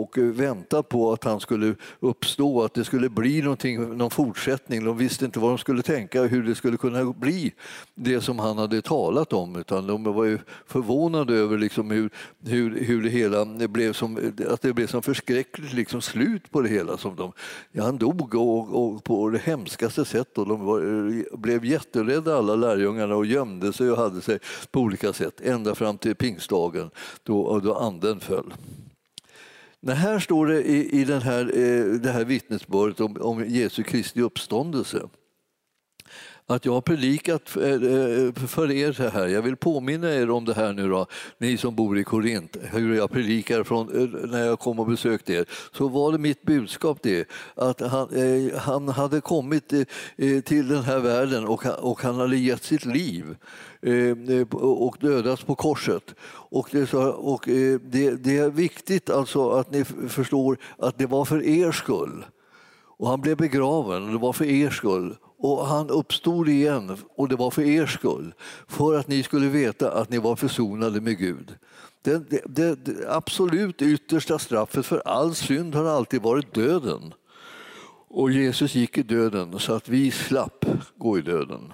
och, 0.00 0.18
väntat 0.18 0.88
på 0.88 1.12
att 1.12 1.24
han 1.24 1.40
skulle 1.40 1.74
uppstå, 2.00 2.62
att 2.62 2.74
det 2.74 2.84
skulle 2.84 3.08
bli 3.08 3.42
någonting, 3.42 3.96
någon 3.96 4.10
fortsättning. 4.10 4.84
De 4.84 4.96
visste 4.96 5.24
inte 5.24 5.38
vad 5.38 5.50
de 5.50 5.58
skulle 5.58 5.82
tänka, 5.82 6.22
hur 6.22 6.42
det 6.42 6.54
skulle 6.54 6.76
kunna 6.76 7.04
bli 7.04 7.52
det 7.94 8.20
som 8.20 8.38
han 8.38 8.58
hade 8.58 8.82
talat 8.82 9.32
om 9.32 9.56
utan 9.56 9.86
de 9.86 10.02
var 10.02 10.24
ju 10.24 10.38
förvånade 10.66 11.34
över 11.34 11.58
liksom 11.58 11.90
hur, 11.90 12.10
hur, 12.46 12.84
hur 12.84 13.02
det 13.02 13.10
hela 13.10 13.44
blev 13.68 13.92
som, 13.92 14.32
att 14.50 14.62
det 14.62 14.72
blev 14.72 14.86
som 14.86 15.02
förskräckligt 15.02 15.72
liksom 15.72 16.02
slut 16.02 16.50
på 16.50 16.60
det 16.60 16.68
hela. 16.68 16.96
Som 16.96 17.16
de, 17.16 17.32
ja, 17.72 17.84
han 17.84 17.98
dog 17.98 18.34
och, 18.34 18.74
och 18.74 19.05
på 19.06 19.30
det 19.30 19.38
hemskaste 19.38 20.04
sätt. 20.04 20.38
Och 20.38 20.46
de 20.46 20.64
var, 20.64 21.36
blev 21.36 21.64
jätterädda 21.64 22.36
alla 22.36 22.56
lärjungarna 22.56 23.16
och 23.16 23.26
gömde 23.26 23.72
sig 23.72 23.90
och 23.90 23.96
hade 23.96 24.20
sig 24.20 24.38
på 24.70 24.80
olika 24.80 25.12
sätt 25.12 25.40
ända 25.40 25.74
fram 25.74 25.98
till 25.98 26.14
pingstdagen 26.14 26.90
då, 27.22 27.60
då 27.60 27.74
anden 27.74 28.20
föll. 28.20 28.54
Det 29.80 29.94
här 29.94 30.18
står 30.18 30.46
det 30.46 30.62
i, 30.62 31.00
i 31.00 31.04
den 31.04 31.22
här, 31.22 31.40
eh, 31.40 31.84
det 31.84 32.10
här 32.10 32.24
vittnesbördet 32.24 33.00
om, 33.00 33.16
om 33.20 33.44
Jesu 33.48 33.82
Kristi 33.82 34.20
uppståndelse 34.20 35.02
att 36.48 36.64
jag 36.64 36.72
har 36.72 36.80
predikat 36.80 37.56
eh, 37.56 37.64
eh, 37.64 38.32
för 38.34 38.70
er 38.70 38.92
så 38.92 39.08
här. 39.08 39.26
Jag 39.26 39.42
vill 39.42 39.56
påminna 39.56 40.14
er 40.14 40.30
om 40.30 40.44
det 40.44 40.54
här 40.54 40.72
nu 40.72 40.88
då, 40.88 41.06
ni 41.38 41.56
som 41.56 41.74
bor 41.74 41.98
i 41.98 42.04
Korint, 42.04 42.56
hur 42.62 42.94
jag 42.94 43.10
predikar 43.10 43.64
från, 43.64 44.02
eh, 44.02 44.28
när 44.30 44.44
jag 44.46 44.58
kom 44.58 44.80
och 44.80 44.86
besökte 44.86 45.32
er. 45.32 45.46
Så 45.72 45.88
var 45.88 46.12
det 46.12 46.18
mitt 46.18 46.42
budskap 46.42 46.98
det, 47.02 47.28
att 47.54 47.80
han, 47.80 48.08
han 48.56 48.88
hade 48.88 49.20
kommit 49.20 49.68
till 50.44 50.68
den 50.68 50.82
här 50.82 50.98
världen 50.98 51.46
och, 51.46 51.66
och 51.66 52.02
han 52.02 52.14
hade 52.14 52.36
gett 52.36 52.62
sitt 52.62 52.84
liv 52.84 53.36
och 54.52 54.96
dödats 55.00 55.42
på 55.42 55.54
korset. 55.54 56.14
Och, 56.50 56.68
det, 56.70 56.94
och 56.94 57.42
det, 57.82 58.24
det 58.24 58.38
är 58.38 58.50
viktigt 58.50 59.10
alltså 59.10 59.50
att 59.50 59.70
ni 59.70 59.84
förstår 59.84 60.58
att 60.78 60.98
det 60.98 61.06
var 61.06 61.24
för 61.24 61.42
er 61.42 61.72
skull. 61.72 62.24
Och 62.98 63.08
han 63.08 63.20
blev 63.20 63.36
begraven, 63.36 64.04
och 64.04 64.12
det 64.12 64.18
var 64.18 64.32
för 64.32 64.44
er 64.44 64.70
skull 64.70 65.16
och 65.52 65.66
han 65.66 65.90
uppstod 65.90 66.48
igen 66.48 66.96
och 67.16 67.28
det 67.28 67.36
var 67.36 67.50
för 67.50 67.62
er 67.62 67.86
skull. 67.86 68.34
För 68.68 68.98
att 68.98 69.08
ni 69.08 69.22
skulle 69.22 69.48
veta 69.48 69.92
att 69.92 70.10
ni 70.10 70.18
var 70.18 70.36
försonade 70.36 71.00
med 71.00 71.18
Gud. 71.18 71.54
Det, 72.02 72.30
det, 72.30 72.74
det 72.84 73.08
absolut 73.08 73.82
yttersta 73.82 74.38
straffet 74.38 74.86
för 74.86 75.02
all 75.04 75.34
synd 75.34 75.74
har 75.74 75.84
alltid 75.84 76.22
varit 76.22 76.54
döden. 76.54 77.14
Och 78.08 78.30
Jesus 78.30 78.74
gick 78.74 78.98
i 78.98 79.02
döden 79.02 79.58
så 79.58 79.72
att 79.72 79.88
vi 79.88 80.10
slapp 80.10 80.64
gå 80.96 81.18
i 81.18 81.22
döden 81.22 81.72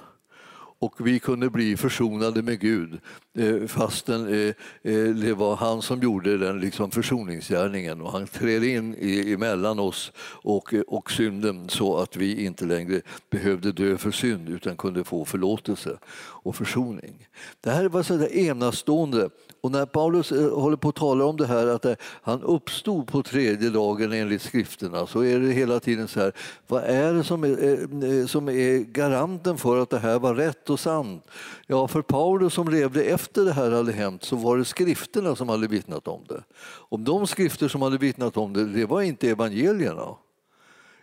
och 0.82 1.06
vi 1.06 1.18
kunde 1.18 1.50
bli 1.50 1.76
försonade 1.76 2.42
med 2.42 2.60
Gud 2.60 3.00
eh, 3.38 3.66
fastän 3.66 4.28
eh, 4.28 4.54
eh, 4.82 5.08
det 5.14 5.34
var 5.34 5.56
han 5.56 5.82
som 5.82 6.00
gjorde 6.00 6.38
den 6.38 6.60
liksom 6.60 6.90
försoningsgärningen. 6.90 8.00
Och 8.00 8.12
han 8.12 8.26
trädde 8.26 8.68
in 8.68 8.94
emellan 9.34 9.78
oss 9.78 10.12
och, 10.18 10.74
och 10.86 11.10
synden 11.10 11.68
så 11.68 11.96
att 11.98 12.16
vi 12.16 12.44
inte 12.44 12.64
längre 12.64 13.00
behövde 13.30 13.72
dö 13.72 13.98
för 13.98 14.10
synd 14.10 14.48
utan 14.48 14.76
kunde 14.76 15.04
få 15.04 15.24
förlåtelse 15.24 15.98
och 16.42 16.56
försoning. 16.56 17.28
Det 17.60 17.70
här 17.70 17.88
var 17.88 18.02
så 18.02 18.26
enastående 18.26 19.30
och 19.60 19.70
när 19.70 19.86
Paulus 19.86 20.32
eh, 20.32 20.58
håller 20.58 20.76
på 20.76 20.88
att 20.88 20.94
tala 20.94 21.24
om 21.24 21.36
det 21.36 21.46
här 21.46 21.66
att 21.66 21.84
eh, 21.84 21.94
han 22.22 22.42
uppstod 22.42 23.08
på 23.08 23.22
tredje 23.22 23.70
dagen 23.70 24.12
enligt 24.12 24.42
skrifterna 24.42 25.06
så 25.06 25.24
är 25.24 25.40
det 25.40 25.52
hela 25.52 25.80
tiden 25.80 26.08
så 26.08 26.20
här, 26.20 26.32
vad 26.66 26.82
är 26.82 27.12
det 27.12 27.24
som 27.24 27.44
är, 27.44 27.78
eh, 28.04 28.26
som 28.26 28.48
är 28.48 28.78
garanten 28.78 29.58
för 29.58 29.82
att 29.82 29.90
det 29.90 29.98
här 29.98 30.18
var 30.18 30.34
rätt 30.34 30.70
och 30.70 30.80
sant. 30.80 31.26
Ja, 31.66 31.88
för 31.88 32.02
Paulus 32.02 32.54
som 32.54 32.68
levde 32.68 33.04
efter 33.04 33.44
det 33.44 33.52
här 33.52 33.70
hade 33.70 33.92
hänt 33.92 34.24
så 34.24 34.36
var 34.36 34.58
det 34.58 34.64
skrifterna 34.64 35.36
som 35.36 35.48
hade 35.48 35.66
vittnat 35.66 36.08
om 36.08 36.20
det. 36.28 36.42
Om 36.64 37.04
de 37.04 37.26
skrifter 37.26 37.68
som 37.68 37.82
hade 37.82 37.98
vittnat 37.98 38.36
om 38.36 38.52
det, 38.52 38.66
det 38.66 38.86
var 38.86 39.02
inte 39.02 39.30
evangelierna 39.30 40.16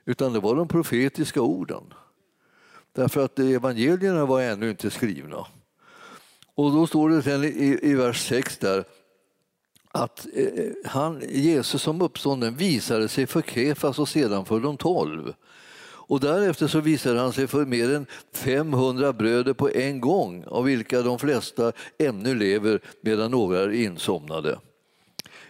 utan 0.06 0.34
det 0.34 0.40
var 0.40 0.56
de 0.56 0.68
profetiska 0.68 1.42
orden. 1.42 1.84
Därför 2.94 3.26
att 3.26 3.40
evangelierna 3.40 4.26
var 4.26 4.42
ännu 4.42 4.70
inte 4.70 4.90
skrivna. 4.90 5.48
Och 6.56 6.72
då 6.72 6.88
står 6.88 7.10
det 7.10 7.24
sen 7.24 7.44
i, 7.44 7.80
i 7.82 7.94
vers 7.94 8.28
6 8.28 8.58
där 8.58 8.84
att 9.92 10.28
eh, 10.34 10.72
han, 10.86 11.24
Jesus 11.30 11.82
som 11.82 12.02
uppstånden 12.02 12.56
visade 12.56 13.08
sig 13.08 13.28
för 13.28 13.42
Kefas 13.42 14.00
och 14.00 14.10
sedan 14.10 14.46
för 14.46 14.60
de 14.60 14.78
tolv. 14.78 15.34
Och 16.10 16.20
därefter 16.20 16.68
så 16.68 16.80
visade 16.80 17.20
han 17.20 17.34
sig 17.34 17.48
för 17.48 17.66
mer 17.66 17.96
än 17.96 18.06
500 18.34 19.14
bröder 19.14 19.54
på 19.54 19.70
en 19.70 20.02
gång 20.02 20.44
av 20.48 20.64
vilka 20.64 21.02
de 21.02 21.20
flesta 21.20 21.72
ännu 21.98 22.36
lever 22.36 22.82
medan 23.02 23.32
några 23.32 23.60
är 23.60 23.72
insomnade. 23.72 24.60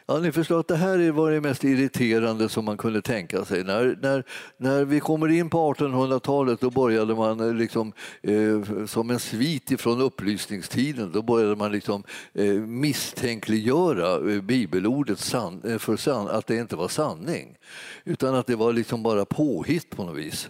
Ja, 0.10 0.20
ni 0.20 0.32
förstår 0.32 0.60
att 0.60 0.68
det 0.68 0.76
här 0.76 1.12
var 1.12 1.32
det 1.32 1.42
mest 1.42 1.64
irriterande 1.64 2.50
som 2.50 2.66
man 2.66 2.78
kunde 2.78 3.02
tänka 3.02 3.46
sig. 3.46 3.64
När, 3.64 3.98
när, 4.02 4.24
när 4.58 4.86
vi 4.86 5.00
kommer 5.00 5.28
in 5.28 5.50
på 5.50 5.74
1800-talet 5.74 6.62
då 6.62 6.70
började 6.70 7.16
man 7.16 7.58
liksom, 7.58 7.94
eh, 8.22 8.86
som 8.86 9.10
en 9.10 9.20
svit 9.20 9.72
ifrån 9.72 10.02
upplysningstiden 10.02 11.12
då 11.12 11.22
började 11.22 11.56
man 11.56 11.72
liksom, 11.72 12.04
eh, 12.34 12.54
misstänkliggöra 12.54 14.32
eh, 14.32 14.42
bibelordet 14.42 15.20
san, 15.20 15.62
eh, 15.66 15.78
för 15.78 15.98
san, 15.98 16.28
att 16.28 16.48
det 16.48 16.56
inte 16.56 16.76
var 16.76 16.88
sanning 16.88 17.58
utan 18.04 18.36
att 18.36 18.48
det 18.48 18.56
var 18.56 18.74
liksom 18.74 19.04
bara 19.04 19.26
påhitt 19.26 19.90
på 19.90 20.04
något 20.04 20.18
vis. 20.18 20.50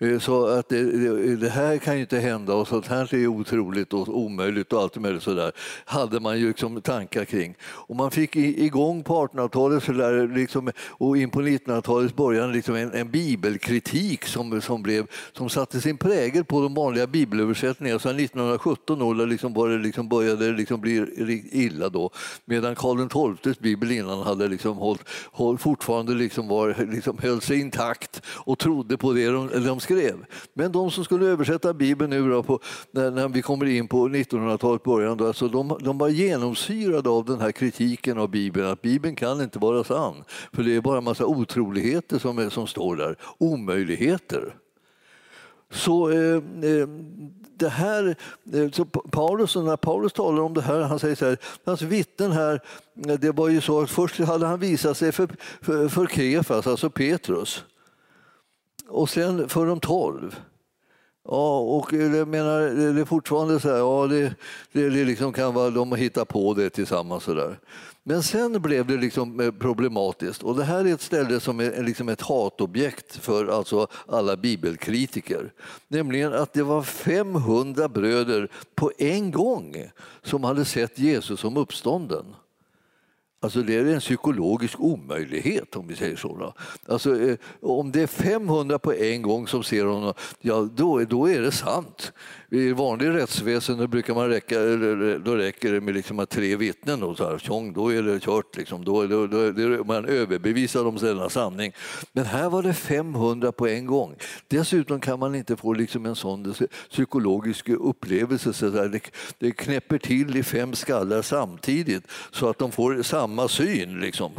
Eh, 0.00 0.18
så 0.18 0.46
att 0.46 0.68
det, 0.68 1.36
det, 1.36 1.48
här 1.48 1.78
kan 1.78 1.94
ju 1.94 2.00
inte 2.00 2.18
hända 2.18 2.54
och 2.54 2.68
sånt 2.68 2.86
här 2.86 3.14
är 3.14 3.26
otroligt 3.26 3.92
och 3.92 4.08
omöjligt 4.08 4.72
och 4.72 4.82
allt 4.82 4.96
möjligt 4.96 5.22
sådär 5.22 5.52
hade 5.84 6.20
man 6.20 6.38
ju 6.38 6.48
liksom 6.48 6.82
tankar 6.82 7.24
kring. 7.24 7.54
Och 7.62 7.96
man 7.96 8.10
fick 8.10 8.36
igång 8.36 9.02
på 9.02 9.26
1800-talet 9.26 10.30
liksom, 10.36 10.70
och 10.78 11.16
in 11.16 11.30
på 11.30 11.42
1900-talets 11.42 12.16
början 12.16 12.52
liksom 12.52 12.74
en, 12.74 12.92
en, 12.92 13.10
bibelkritik 13.10 14.24
som, 14.24 14.60
som, 14.60 14.82
blev, 14.82 15.06
som 15.32 15.50
satte 15.50 15.80
sin 15.80 15.96
prägel 15.96 16.44
på 16.44 16.60
de 16.60 16.74
vanliga 16.74 17.06
bibelöversättningarna. 17.06 17.98
Sen 17.98 18.20
1917 18.20 18.98
då, 18.98 19.12
liksom 19.12 19.54
var 19.54 19.68
det 19.68 19.78
liksom 19.78 20.08
började 20.08 20.52
liksom 20.52 20.80
bli 20.80 21.48
illa 21.52 21.88
då 21.88 22.10
medan 22.44 22.74
Karl 22.74 23.36
XIIs 23.36 23.58
bibel 23.58 23.92
innan 23.92 24.22
hade 24.22 24.48
liksom 24.48 24.76
hållit, 24.76 25.02
håll, 25.32 25.58
fortfarande 25.58 26.14
liksom 26.14 26.48
var, 26.48 26.86
liksom 26.92 27.18
höll 27.18 27.40
sig 27.40 27.60
intakt 27.60 28.22
och 28.26 28.58
trodde 28.58 28.96
på 28.96 29.12
det 29.12 29.26
de, 29.26 29.48
de 29.66 29.80
skrev. 29.90 30.26
Men 30.54 30.72
de 30.72 30.90
som 30.90 31.04
skulle 31.04 31.26
översätta 31.26 31.74
Bibeln 31.74 32.10
nu 32.10 32.30
då 32.30 32.42
på, 32.42 32.60
när, 32.90 33.10
när 33.10 33.28
vi 33.28 33.42
kommer 33.42 33.66
in 33.66 33.88
på 33.88 34.08
1900-talets 34.08 34.84
början, 34.84 35.16
då, 35.16 35.26
alltså 35.26 35.48
de, 35.48 35.78
de 35.80 35.98
var 35.98 36.08
genomsyrade 36.08 37.08
av 37.10 37.24
den 37.24 37.40
här 37.40 37.52
kritiken 37.52 38.18
av 38.18 38.30
Bibeln, 38.30 38.66
att 38.66 38.82
Bibeln 38.82 39.16
kan 39.16 39.40
inte 39.40 39.58
vara 39.58 39.84
sann, 39.84 40.24
för 40.52 40.62
det 40.62 40.76
är 40.76 40.80
bara 40.80 40.98
en 40.98 41.04
massa 41.04 41.26
otroligheter 41.26 42.18
som, 42.18 42.38
är, 42.38 42.48
som 42.48 42.66
står 42.66 42.96
där, 42.96 43.16
omöjligheter. 43.38 44.54
Så 45.70 46.10
eh, 46.10 46.36
eh 46.62 46.88
det 47.60 47.68
här, 47.68 48.16
eh, 48.52 48.70
så 48.70 48.84
Paulus, 48.84 49.56
när 49.56 49.76
Paulus 49.76 50.12
talar 50.12 50.42
om 50.42 50.54
det 50.54 50.62
här, 50.62 50.80
han 50.80 50.98
säger 50.98 51.14
så 51.14 51.24
här, 51.24 51.38
hans 51.64 51.82
vittnen 51.82 52.32
här, 52.32 52.60
det 52.94 53.32
var 53.32 53.48
ju 53.48 53.60
så 53.60 53.80
att 53.80 53.90
först 53.90 54.18
hade 54.18 54.46
han 54.46 54.60
visat 54.60 54.96
sig 54.96 55.12
för, 55.12 55.28
för, 55.62 55.88
för 55.88 56.06
Kefas, 56.06 56.66
alltså 56.66 56.90
Petrus 56.90 57.64
och 58.90 59.10
sen 59.10 59.48
för 59.48 59.66
de 59.66 59.80
tolv. 59.80 60.36
Ja, 61.24 61.58
och 61.58 61.92
jag 61.92 62.28
menar, 62.28 62.60
det 62.92 63.00
är 63.00 63.04
fortfarande 63.04 63.60
så 63.60 63.68
här, 63.68 63.76
ja, 63.76 64.06
det, 64.06 64.34
det, 64.72 64.90
det 64.90 65.04
liksom 65.04 65.32
kan 65.32 65.54
vara, 65.54 65.70
de 65.70 65.92
hittar 65.92 66.24
på 66.24 66.54
det 66.54 66.70
tillsammans. 66.70 67.24
Så 67.24 67.34
där. 67.34 67.58
Men 68.02 68.22
sen 68.22 68.62
blev 68.62 68.86
det 68.86 68.96
liksom 68.96 69.40
eh, 69.40 69.50
problematiskt 69.50 70.42
och 70.42 70.56
det 70.56 70.64
här 70.64 70.84
är 70.84 70.94
ett 70.94 71.00
ställe 71.00 71.40
som 71.40 71.60
är 71.60 71.82
liksom 71.82 72.08
ett 72.08 72.20
hatobjekt 72.20 73.16
för 73.16 73.46
alltså 73.46 73.86
alla 74.06 74.36
bibelkritiker. 74.36 75.52
Nämligen 75.88 76.32
att 76.32 76.52
det 76.52 76.62
var 76.62 76.82
500 76.82 77.88
bröder 77.88 78.48
på 78.74 78.92
en 78.98 79.30
gång 79.30 79.90
som 80.22 80.44
hade 80.44 80.64
sett 80.64 80.98
Jesus 80.98 81.40
som 81.40 81.56
uppstånden. 81.56 82.24
Alltså 83.42 83.62
det 83.62 83.76
är 83.76 83.86
en 83.86 84.00
psykologisk 84.00 84.80
omöjlighet 84.80 85.76
om 85.76 85.86
vi 85.86 85.96
säger 85.96 86.16
så. 86.16 86.54
Alltså, 86.86 87.20
eh, 87.20 87.36
om 87.60 87.92
det 87.92 88.02
är 88.02 88.06
500 88.06 88.78
på 88.78 88.92
en 88.92 89.22
gång 89.22 89.46
som 89.46 89.62
ser 89.62 89.84
honom, 89.84 90.14
ja 90.40 90.68
då, 90.74 91.04
då 91.04 91.26
är 91.26 91.40
det 91.40 91.52
sant. 91.52 92.12
I 92.52 92.72
vanlig 92.72 93.08
rättsväsende 93.08 93.88
brukar 93.88 94.14
man 94.14 94.28
räcka, 94.28 94.54
då 95.24 95.36
räcker 95.36 95.72
det 95.72 95.80
med 95.80 95.94
liksom 95.94 96.26
tre 96.26 96.56
vittnen 96.56 97.02
och 97.02 97.16
så 97.16 97.30
här, 97.30 97.38
tjong, 97.38 97.72
då 97.72 97.92
är 97.92 98.02
det 98.02 98.20
kört. 98.20 98.56
Liksom. 98.56 98.84
Då, 98.84 99.06
då, 99.06 99.26
då, 99.26 99.50
då 99.50 99.84
man 99.84 100.04
överbevisar 100.04 100.86
om 100.86 100.96
denna 100.96 101.28
sanning. 101.28 101.72
Men 102.12 102.24
här 102.24 102.50
var 102.50 102.62
det 102.62 102.74
500 102.74 103.52
på 103.52 103.68
en 103.68 103.86
gång. 103.86 104.14
Dessutom 104.48 105.00
kan 105.00 105.18
man 105.18 105.34
inte 105.34 105.56
få 105.56 105.72
liksom 105.72 106.06
en 106.06 106.16
sån 106.16 106.54
psykologisk 106.90 107.68
upplevelse. 107.68 108.52
Så 108.52 108.70
där. 108.70 108.88
Det, 108.88 109.10
det 109.38 109.52
knäpper 109.52 109.98
till 109.98 110.36
i 110.36 110.42
fem 110.42 110.74
skallar 110.74 111.22
samtidigt 111.22 112.04
så 112.30 112.48
att 112.48 112.58
de 112.58 112.72
får 112.72 113.02
samma 113.02 113.48
syn. 113.48 114.00
Liksom. 114.00 114.32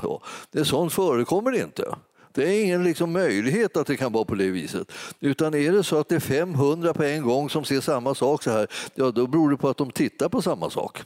Det 0.52 0.66
sånt 0.66 0.94
förekommer 0.94 1.62
inte. 1.64 1.96
Det 2.34 2.44
är 2.44 2.64
ingen 2.64 2.84
liksom 2.84 3.12
möjlighet 3.12 3.78
att 3.78 3.88
det 3.88 3.98
kan 3.98 4.12
vara 4.12 4.26
på 4.26 4.36
det 4.36 4.50
viset. 4.50 4.92
Utan 5.20 5.54
är 5.54 5.72
det 5.72 5.84
så 5.84 6.00
att 6.00 6.10
det 6.10 6.16
är 6.16 6.20
500 6.20 6.94
på 6.94 7.04
en 7.04 7.24
gång 7.24 7.50
som 7.50 7.66
ser 7.66 7.82
samma 7.82 8.16
sak 8.16 8.44
så 8.44 8.52
här, 8.52 8.68
ja 8.96 9.12
då 9.12 9.28
beror 9.28 9.52
det 9.52 9.58
på 9.58 9.70
att 9.70 9.78
de 9.78 9.92
tittar 9.92 10.30
på 10.30 10.42
samma 10.42 10.70
sak. 10.70 11.04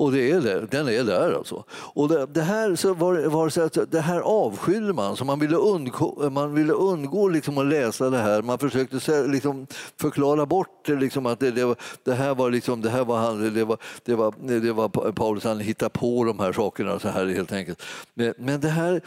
Och 0.00 0.12
det 0.12 0.30
är 0.30 0.40
det, 0.40 0.66
den 0.70 0.88
är 0.88 1.04
där 1.04 1.32
alltså. 1.32 1.64
Och 1.70 2.08
det, 2.08 2.26
det 2.26 2.42
här, 2.42 2.76
så 2.76 2.94
var, 2.94 3.28
var 3.28 3.48
så 3.48 3.62
att 3.62 3.90
det 3.90 4.00
här 4.00 4.20
avskydde 4.20 4.92
man, 4.92 5.16
så 5.16 5.24
man 5.24 5.38
ville 5.38 5.56
undgå, 5.56 6.30
man 6.30 6.54
ville 6.54 6.72
undgå 6.72 7.28
liksom 7.28 7.58
att 7.58 7.66
läsa 7.66 8.10
det 8.10 8.18
här. 8.18 8.42
Man 8.42 8.58
försökte 8.58 9.26
liksom 9.26 9.66
förklara 10.00 10.46
bort 10.46 10.86
det, 10.86 10.94
liksom 10.94 11.26
att 11.26 11.40
det, 11.40 11.50
det, 11.50 11.64
var, 11.64 11.76
det 12.04 12.14
här 12.14 12.34
var 12.34 12.50
liksom, 12.50 12.82
det 12.82 12.90
här 12.90 13.04
var 13.04 13.18
han, 13.18 13.54
det 13.54 13.64
var, 13.64 13.78
det 14.04 14.14
var, 14.14 14.34
det 14.60 14.72
var 14.72 15.12
Paulus, 15.12 15.44
han 15.44 15.60
hittade 15.60 15.90
på 15.90 16.24
de 16.24 16.38
här 16.38 16.52
sakerna 16.52 16.98
så 16.98 17.08
här 17.08 17.26
helt 17.26 17.52
enkelt. 17.52 17.82
Men, 18.14 18.34
men 18.38 18.60
det 18.60 18.68
här 18.68 19.00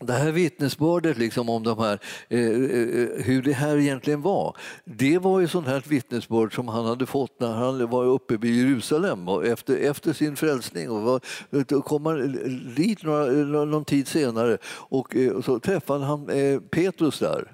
det 0.00 0.12
här 0.12 0.32
vittnesbördet 0.32 1.18
liksom 1.18 1.48
om 1.48 1.62
de 1.62 1.78
här, 1.78 1.98
eh, 2.28 2.40
eh, 2.40 2.46
eh, 2.46 3.24
hur 3.24 3.42
det 3.42 3.52
här 3.52 3.76
egentligen 3.76 4.22
var, 4.22 4.56
det 4.84 5.18
var 5.18 5.40
ju 5.40 5.48
sånt 5.48 5.66
här 5.66 5.84
vittnesbörd 5.88 6.54
som 6.54 6.68
han 6.68 6.84
hade 6.84 7.06
fått 7.06 7.40
när 7.40 7.52
han 7.52 7.90
var 7.90 8.04
uppe 8.04 8.36
vid 8.36 8.56
Jerusalem 8.56 9.28
och 9.28 9.46
efter, 9.46 9.76
efter 9.76 10.12
sin 10.12 10.36
frälsning. 10.36 10.90
Och 10.90 11.02
var, 11.02 11.20
då 11.64 11.82
kom 11.82 12.06
han 12.06 12.38
dit 12.76 13.02
några, 13.02 13.24
någon 13.64 13.84
tid 13.84 14.08
senare 14.08 14.58
och, 14.64 15.16
eh, 15.16 15.32
och 15.32 15.44
så 15.44 15.60
träffade 15.60 16.04
han 16.04 16.28
eh, 16.28 16.60
Petrus 16.60 17.18
där. 17.18 17.52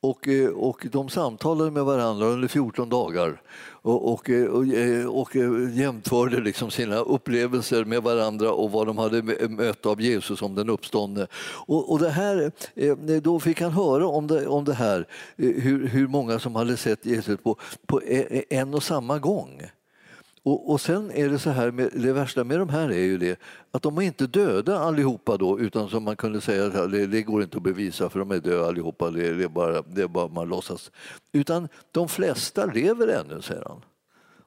Och, 0.00 0.28
eh, 0.28 0.48
och 0.48 0.86
de 0.92 1.08
samtalade 1.08 1.70
med 1.70 1.84
varandra 1.84 2.26
under 2.26 2.48
14 2.48 2.88
dagar 2.88 3.40
och, 3.82 4.12
och, 4.12 4.30
eh, 4.30 4.46
och, 4.46 4.66
eh, 4.66 5.06
och 5.06 5.36
eh, 5.36 5.78
jämförde 5.78 6.40
liksom 6.40 6.70
sina 6.70 6.96
upplevelser 6.96 7.84
med 7.84 8.02
varandra 8.02 8.52
och 8.52 8.70
vad 8.70 8.86
de 8.86 8.98
hade 8.98 9.22
mött 9.48 9.86
av 9.86 10.00
Jesus 10.00 10.38
som 10.38 10.54
den 10.54 10.70
uppståndne. 10.70 11.26
Och, 11.66 11.92
och 11.92 11.98
det 11.98 12.10
här, 12.10 12.52
då 13.20 13.40
fick 13.40 13.60
han 13.60 13.72
höra 13.72 14.06
om 14.06 14.26
det, 14.26 14.46
om 14.46 14.64
det 14.64 14.74
här, 14.74 15.06
hur, 15.36 15.88
hur 15.88 16.08
många 16.08 16.38
som 16.38 16.54
hade 16.54 16.76
sett 16.76 17.06
Jesus 17.06 17.40
på, 17.42 17.56
på 17.86 18.00
en 18.50 18.74
och 18.74 18.82
samma 18.82 19.18
gång. 19.18 19.62
Och, 20.44 20.70
och 20.70 20.80
sen 20.80 21.10
är 21.10 21.28
det 21.28 21.38
så 21.38 21.50
här, 21.50 21.70
med, 21.70 21.90
det 21.92 22.12
värsta 22.12 22.44
med 22.44 22.58
de 22.58 22.68
här 22.68 22.88
är 22.88 23.04
ju 23.04 23.18
det 23.18 23.40
att 23.70 23.82
de 23.82 23.98
är 23.98 24.02
inte 24.02 24.26
döda 24.26 24.78
allihopa 24.78 25.36
då, 25.36 25.60
utan 25.60 25.88
som 25.88 26.04
man 26.04 26.16
kunde 26.16 26.40
säga, 26.40 26.86
det, 26.86 27.06
det 27.06 27.22
går 27.22 27.42
inte 27.42 27.56
att 27.56 27.62
bevisa 27.62 28.08
för 28.08 28.18
de 28.18 28.30
är 28.30 28.38
döda 28.38 28.68
allihopa, 28.68 29.10
det, 29.10 29.32
det, 29.32 29.44
är 29.44 29.48
bara, 29.48 29.82
det 29.82 30.02
är 30.02 30.08
bara 30.08 30.28
man 30.28 30.48
låtsas. 30.48 30.90
Utan 31.32 31.68
de 31.90 32.08
flesta 32.08 32.66
lever 32.66 33.08
ännu, 33.08 33.42
säger 33.42 33.64
han. 33.66 33.80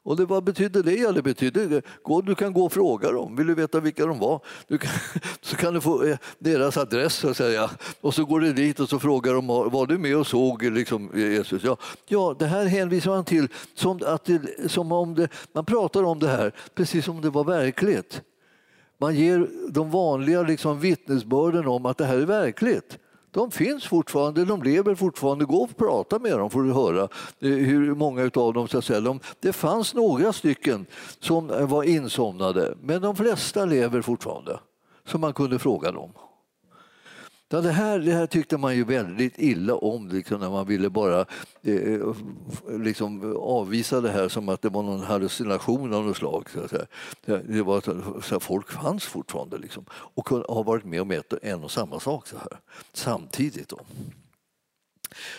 Och 0.05 0.17
det, 0.17 0.25
vad 0.25 0.43
betyder 0.43 0.83
det? 0.83 0.95
Ja, 0.95 1.11
det 1.11 1.21
betyder, 1.21 1.81
gå, 2.03 2.21
du 2.21 2.35
kan 2.35 2.53
gå 2.53 2.65
och 2.65 2.73
fråga 2.73 3.11
dem. 3.11 3.35
Vill 3.35 3.47
du 3.47 3.55
veta 3.55 3.79
vilka 3.79 4.05
de 4.05 4.19
var? 4.19 4.39
Du 4.67 4.77
kan, 4.77 4.91
så 5.41 5.55
kan 5.55 5.73
du 5.73 5.81
få 5.81 6.03
eh, 6.03 6.17
deras 6.39 6.77
adress 6.77 7.13
så 7.13 7.29
att 7.29 7.37
säga. 7.37 7.69
Och 8.01 8.13
så 8.13 8.25
går 8.25 8.39
du 8.39 8.53
dit 8.53 8.79
och 8.79 8.89
så 8.89 8.99
frågar 8.99 9.33
de 9.33 9.47
var 9.47 9.87
du 9.87 9.97
med 9.97 10.17
och 10.17 10.27
såg 10.27 10.63
liksom, 10.63 11.11
Jesus? 11.15 11.63
Ja, 11.63 11.77
ja, 12.07 12.35
det 12.39 12.45
här 12.45 12.65
hänvisar 12.65 13.11
man 13.11 13.25
till 13.25 13.47
som, 13.73 13.99
att 14.05 14.25
det, 14.25 14.71
som 14.71 14.91
om 14.91 15.15
det, 15.15 15.27
man 15.53 15.65
pratar 15.65 16.03
om 16.03 16.19
det 16.19 16.29
här 16.29 16.51
precis 16.75 17.05
som 17.05 17.15
om 17.15 17.21
det 17.21 17.29
var 17.29 17.43
verkligt. 17.43 18.21
Man 18.97 19.15
ger 19.15 19.49
de 19.69 19.91
vanliga 19.91 20.41
liksom, 20.41 20.79
vittnesbörden 20.79 21.67
om 21.67 21.85
att 21.85 21.97
det 21.97 22.05
här 22.05 22.17
är 22.17 22.25
verkligt. 22.25 22.97
De 23.35 23.51
finns 23.51 23.87
fortfarande, 23.87 24.45
de 24.45 24.63
lever 24.63 24.95
fortfarande. 24.95 25.45
Gå 25.45 25.57
och 25.57 25.77
prata 25.77 26.19
med 26.19 26.39
dem 26.39 26.49
får 26.49 26.63
du 26.63 26.73
höra 26.73 27.01
eh, 27.39 27.49
hur 27.49 27.95
många 27.95 28.31
av 28.35 28.53
dem 28.53 28.67
så 28.67 28.77
att 28.77 28.85
säga, 28.85 29.01
de, 29.01 29.19
Det 29.39 29.53
fanns 29.53 29.93
några 29.93 30.33
stycken 30.33 30.85
som 31.19 31.47
var 31.47 31.83
insomnade, 31.83 32.75
men 32.81 33.01
de 33.01 33.15
flesta 33.15 33.65
lever 33.65 34.01
fortfarande. 34.01 34.59
Så 35.05 35.17
man 35.17 35.33
kunde 35.33 35.59
fråga 35.59 35.91
dem. 35.91 36.11
Ja, 37.49 37.61
det, 37.61 37.71
här, 37.71 37.99
det 37.99 38.11
här 38.13 38.25
tyckte 38.25 38.57
man 38.57 38.75
ju 38.75 38.83
väldigt 38.83 39.33
illa 39.39 39.75
om 39.75 40.07
liksom, 40.07 40.39
när 40.39 40.49
man 40.49 40.67
ville 40.67 40.89
bara 40.89 41.25
eh, 41.61 42.15
liksom, 42.79 43.37
avvisa 43.39 44.01
det 44.01 44.11
här 44.11 44.29
som 44.29 44.49
att 44.49 44.61
det 44.61 44.69
var 44.69 44.83
någon 44.83 45.03
hallucination 45.03 45.93
av 45.93 46.05
något 46.05 46.17
slag. 46.17 46.49
Så 46.49 46.59
att 46.59 46.89
Det 47.25 47.61
var, 47.61 47.81
så 48.21 48.35
att 48.35 48.43
folk 48.43 48.71
fanns 48.71 49.03
fortfarande 49.03 49.57
liksom, 49.57 49.85
och 49.91 50.29
har 50.29 50.63
varit 50.63 50.85
med 50.85 51.01
om 51.01 51.11
ett, 51.11 51.33
en 51.41 51.63
och 51.63 51.71
samma 51.71 51.99
sak 51.99 52.27
så 52.27 52.37
här, 52.37 52.59
samtidigt. 52.93 53.69
Då. 53.69 53.79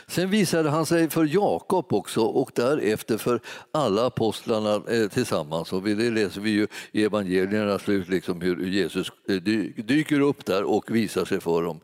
Sen 0.06 0.30
visade 0.30 0.71
han 0.71 0.87
sig 0.87 1.11
för 1.11 1.25
Jakob 1.25 1.92
också 1.92 2.21
och 2.21 2.50
därefter 2.54 3.18
för 3.18 3.40
alla 3.73 4.06
apostlarna 4.06 4.75
eh, 4.75 5.09
tillsammans. 5.09 5.73
Och 5.73 5.83
det 5.83 6.11
läser 6.11 6.40
vi 6.40 6.50
ju 6.50 6.66
i 6.92 7.04
evangelierna 7.04 7.78
slut, 7.78 8.09
liksom 8.09 8.40
hur 8.40 8.66
Jesus 8.66 9.12
eh, 9.28 9.37
dyker 9.85 10.21
upp 10.21 10.45
där 10.45 10.62
och 10.62 10.97
visar 10.97 11.25
sig 11.25 11.40
för 11.40 11.62
dem. 11.62 11.80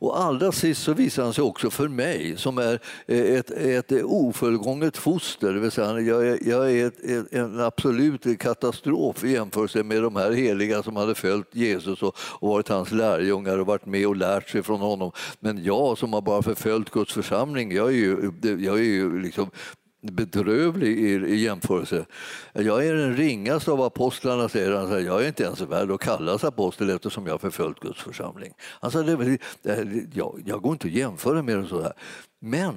Och 0.00 0.20
allra 0.20 0.52
sist 0.52 0.82
så 0.82 0.92
visar 0.92 1.22
han 1.22 1.34
sig 1.34 1.44
också 1.44 1.70
för 1.70 1.88
mig 1.88 2.36
som 2.36 2.58
är 2.58 2.80
eh, 3.06 3.18
ett, 3.18 3.50
ett 3.50 3.92
ofullgånget 4.04 4.96
foster. 4.96 5.52
Det 5.52 5.60
vill 5.60 5.70
säga, 5.70 6.00
jag 6.00 6.28
är, 6.28 6.38
jag 6.48 6.72
är 6.72 6.86
ett, 6.86 7.32
en 7.32 7.60
absolut 7.60 8.40
katastrof 8.40 9.24
i 9.24 9.32
jämförelse 9.32 9.82
med 9.82 10.02
de 10.02 10.16
här 10.16 10.30
heliga 10.30 10.82
som 10.82 10.96
hade 10.96 11.14
följt 11.14 11.54
Jesus 11.54 12.02
och, 12.02 12.16
och 12.18 12.48
varit 12.48 12.68
hans 12.68 12.92
lärjungar 12.92 13.58
och 13.58 13.66
varit 13.66 13.86
med 13.86 14.06
och 14.06 14.16
lärt 14.16 14.48
sig 14.48 14.62
från 14.62 14.80
honom. 14.80 15.12
Men 15.40 15.64
jag 15.64 15.98
som 15.98 16.12
har 16.12 16.20
bara 16.20 16.42
förföljt 16.42 16.90
Guds 16.90 17.12
församling, 17.30 17.72
jag 17.72 17.88
är 17.88 17.92
ju, 17.92 18.32
jag 18.42 18.78
är 18.78 18.82
ju 18.82 19.22
liksom 19.22 19.50
bedrövlig 20.02 20.98
i, 20.98 21.14
i 21.14 21.36
jämförelse. 21.36 22.06
Jag 22.52 22.86
är 22.86 22.94
den 22.94 23.16
ringaste 23.16 23.70
av 23.70 23.82
apostlarna, 23.82 24.48
säger 24.48 24.72
han. 24.72 25.04
Jag 25.04 25.22
är 25.22 25.28
inte 25.28 25.42
ens 25.42 25.60
värd 25.60 25.90
att 25.90 26.00
kallas 26.00 26.44
apostel 26.44 26.90
eftersom 26.90 27.26
jag 27.26 27.34
har 27.34 27.38
förföljt 27.38 27.80
Guds 27.80 28.02
församling. 28.02 28.52
Alltså, 28.80 29.02
det, 29.02 29.38
det, 29.62 30.06
jag, 30.14 30.42
jag 30.46 30.62
går 30.62 30.72
inte 30.72 30.86
att 30.86 30.92
jämföra 30.92 31.42
med 31.42 31.58
det 31.58 31.68
så 31.68 31.82
här. 31.82 31.92
Men 32.40 32.74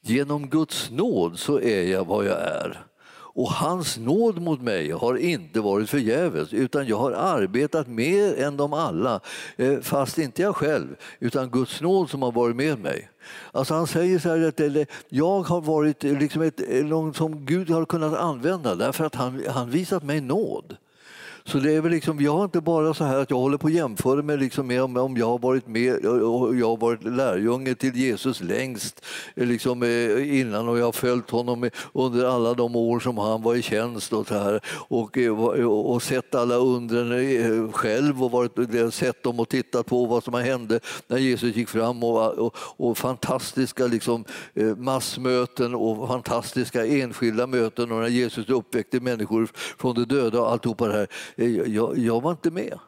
genom 0.00 0.48
Guds 0.48 0.90
nåd 0.90 1.38
så 1.38 1.60
är 1.60 1.82
jag 1.82 2.04
vad 2.06 2.24
jag 2.24 2.40
är. 2.40 2.86
Och 3.34 3.50
hans 3.50 3.98
nåd 3.98 4.42
mot 4.42 4.60
mig 4.60 4.90
har 4.90 5.16
inte 5.16 5.60
varit 5.60 5.90
förgäves 5.90 6.52
utan 6.52 6.86
jag 6.86 6.98
har 6.98 7.12
arbetat 7.12 7.88
mer 7.88 8.42
än 8.42 8.56
de 8.56 8.72
alla, 8.72 9.20
eh, 9.56 9.80
fast 9.80 10.18
inte 10.18 10.42
jag 10.42 10.56
själv, 10.56 10.96
utan 11.20 11.50
Guds 11.50 11.80
nåd 11.80 12.10
som 12.10 12.22
har 12.22 12.32
varit 12.32 12.56
med 12.56 12.78
mig. 12.78 13.08
Alltså 13.52 13.74
han 13.74 13.86
säger 13.86 14.18
så 14.18 14.28
här 14.28 14.48
att 14.48 14.88
jag 15.08 15.42
har 15.42 15.60
varit 15.60 16.04
eh, 16.04 16.18
liksom 16.18 16.42
ett, 16.42 16.60
eh, 16.68 16.84
någon 16.84 17.14
som 17.14 17.46
Gud 17.46 17.70
har 17.70 17.84
kunnat 17.84 18.14
använda 18.14 18.74
därför 18.74 19.04
att 19.04 19.14
han, 19.14 19.42
han 19.48 19.70
visat 19.70 20.02
mig 20.02 20.20
nåd. 20.20 20.76
Så 21.44 21.58
det 21.58 21.72
är 21.72 21.80
väl 21.80 21.92
liksom, 21.92 22.20
jag 22.20 22.32
har 22.32 22.44
inte 22.44 22.60
bara 22.60 22.94
så 22.94 23.04
här 23.04 23.16
att 23.16 23.30
jag 23.30 23.36
håller 23.36 23.58
på 23.58 23.66
att 23.66 23.72
jämföra 23.72 24.22
mig 24.22 24.38
liksom 24.38 24.66
med 24.66 24.82
om, 24.82 24.96
om 24.96 25.16
jag 25.16 25.26
har 25.26 25.38
varit 25.38 25.66
med 25.66 26.06
och 26.06 26.56
jag 26.56 26.68
har 26.68 26.76
varit 26.76 27.04
lärjunge 27.04 27.74
till 27.74 27.96
Jesus 27.96 28.40
längst 28.40 29.04
eh, 29.34 29.46
liksom, 29.46 29.82
eh, 29.82 30.40
innan 30.40 30.68
och 30.68 30.78
jag 30.78 30.84
har 30.84 30.92
följt 30.92 31.30
honom 31.30 31.70
under 31.92 32.24
alla 32.24 32.54
de 32.54 32.76
år 32.76 33.00
som 33.00 33.18
han 33.18 33.42
var 33.42 33.54
i 33.54 33.62
tjänst 33.62 34.12
och, 34.12 34.28
så 34.28 34.38
här, 34.38 34.60
och, 34.88 35.18
eh, 35.18 35.40
och, 35.40 35.94
och 35.94 36.02
sett 36.02 36.34
alla 36.34 36.54
undren 36.54 37.72
själv 37.72 38.24
och 38.24 38.30
varit, 38.30 38.94
sett 38.94 39.22
dem 39.22 39.40
och 39.40 39.48
tittat 39.48 39.86
på 39.86 40.06
vad 40.06 40.24
som 40.24 40.34
hände 40.34 40.80
när 41.06 41.18
Jesus 41.18 41.56
gick 41.56 41.68
fram 41.68 42.04
och, 42.04 42.38
och, 42.38 42.56
och 42.56 42.98
fantastiska 42.98 43.86
liksom, 43.86 44.24
massmöten 44.76 45.74
och 45.74 46.08
fantastiska 46.08 46.86
enskilda 46.86 47.46
möten 47.46 47.92
och 47.92 48.00
när 48.00 48.08
Jesus 48.08 48.48
uppväckte 48.48 49.00
människor 49.00 49.48
från 49.78 49.94
de 49.94 50.04
döda 50.04 50.40
och 50.40 50.52
alltihopa 50.52 50.88
det 50.88 50.94
här. 50.94 51.08
Eh, 51.36 51.50
jag, 51.50 51.98
jag 51.98 52.20
var 52.20 52.30
inte 52.30 52.50
med. 52.50 52.78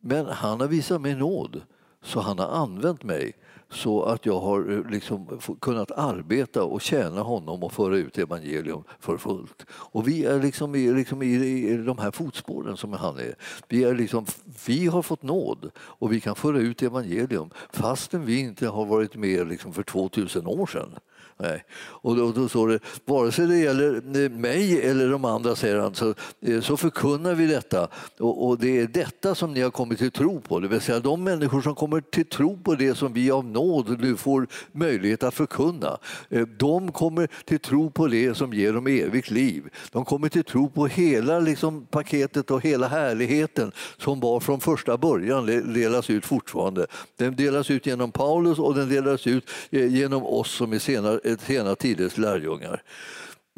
Men 0.00 0.26
han 0.26 0.60
har 0.60 0.68
visat 0.68 1.00
mig 1.00 1.14
nåd, 1.14 1.62
så 2.02 2.20
han 2.20 2.38
har 2.38 2.48
använt 2.48 3.02
mig 3.02 3.32
så 3.70 4.02
att 4.02 4.26
jag 4.26 4.40
har 4.40 4.72
eh, 4.72 4.90
liksom 4.90 5.40
kunnat 5.60 5.90
arbeta 5.90 6.64
och 6.64 6.80
tjäna 6.80 7.22
honom 7.22 7.62
och 7.62 7.72
föra 7.72 7.96
ut 7.96 8.18
evangelium 8.18 8.84
för 9.00 9.16
fullt. 9.16 9.66
Och 9.70 10.08
vi 10.08 10.24
är 10.24 10.42
liksom 10.42 10.74
i, 10.74 10.92
liksom 10.92 11.22
i, 11.22 11.34
i 11.68 11.76
de 11.76 11.98
här 11.98 12.10
fotspåren 12.10 12.76
som 12.76 12.92
han 12.92 13.18
är. 13.18 13.34
Vi, 13.68 13.84
är 13.84 13.94
liksom, 13.94 14.26
vi 14.66 14.86
har 14.86 15.02
fått 15.02 15.22
nåd 15.22 15.70
och 15.76 16.12
vi 16.12 16.20
kan 16.20 16.34
föra 16.34 16.58
ut 16.58 16.82
evangelium 16.82 17.50
fastän 17.72 18.24
vi 18.24 18.40
inte 18.40 18.68
har 18.68 18.84
varit 18.84 19.16
med 19.16 19.48
liksom 19.48 19.72
för 19.72 19.82
2000 19.82 20.46
år 20.46 20.66
sedan. 20.66 20.90
Nej. 21.38 21.64
Och 21.78 22.16
då, 22.16 22.32
då 22.32 22.48
står 22.48 22.68
det, 22.68 22.78
vare 23.04 23.32
sig 23.32 23.46
det 23.46 23.56
gäller 23.56 23.94
eh, 24.24 24.30
mig 24.30 24.80
eller 24.80 25.08
de 25.08 25.24
andra, 25.24 25.56
säger 25.56 25.78
han, 25.78 25.94
så, 25.94 26.14
eh, 26.40 26.60
så 26.60 26.76
förkunnar 26.76 27.34
vi 27.34 27.46
detta. 27.46 27.88
Och, 28.18 28.48
och, 28.48 28.58
det 28.58 28.80
är 28.80 28.86
detta 28.86 29.34
som 29.34 29.54
ni 29.54 29.60
har 29.60 29.70
kommit 29.70 29.98
till 29.98 30.10
tro 30.10 30.40
på. 30.40 30.60
Det 30.60 30.68
vill 30.68 30.80
säga 30.80 31.00
de 31.00 31.24
människor 31.24 31.60
som 31.60 31.74
kommer 31.74 32.00
till 32.00 32.26
tro 32.26 32.58
på 32.62 32.74
det 32.74 32.94
som 32.94 33.12
vi 33.12 33.30
av 33.30 33.44
nåd 33.44 34.00
nu 34.00 34.16
får 34.16 34.46
möjlighet 34.72 35.22
att 35.22 35.34
förkunna. 35.34 35.98
Eh, 36.28 36.46
de 36.46 36.92
kommer 36.92 37.28
till 37.44 37.58
tro 37.58 37.90
på 37.90 38.06
det 38.06 38.34
som 38.34 38.52
ger 38.52 38.72
dem 38.72 38.86
evigt 38.86 39.30
liv. 39.30 39.64
De 39.92 40.04
kommer 40.04 40.28
till 40.28 40.44
tro 40.44 40.70
på 40.70 40.86
hela 40.86 41.40
liksom, 41.40 41.86
paketet 41.86 42.50
och 42.50 42.64
hela 42.64 42.88
härligheten 42.88 43.72
som 43.98 44.20
var 44.20 44.40
från 44.40 44.60
första 44.60 44.96
början, 44.96 45.46
delas 45.46 46.10
ut 46.10 46.26
fortfarande. 46.26 46.86
Den 47.16 47.36
delas 47.36 47.70
ut 47.70 47.86
genom 47.86 48.12
Paulus 48.12 48.58
och 48.58 48.74
den 48.74 48.88
delas 48.88 49.26
ut 49.26 49.50
genom 49.70 50.26
oss 50.26 50.50
som 50.50 50.72
är 50.72 50.78
senare 50.78 51.20
sena 51.40 51.74
tiders 51.74 52.18
lärjungar. 52.18 52.82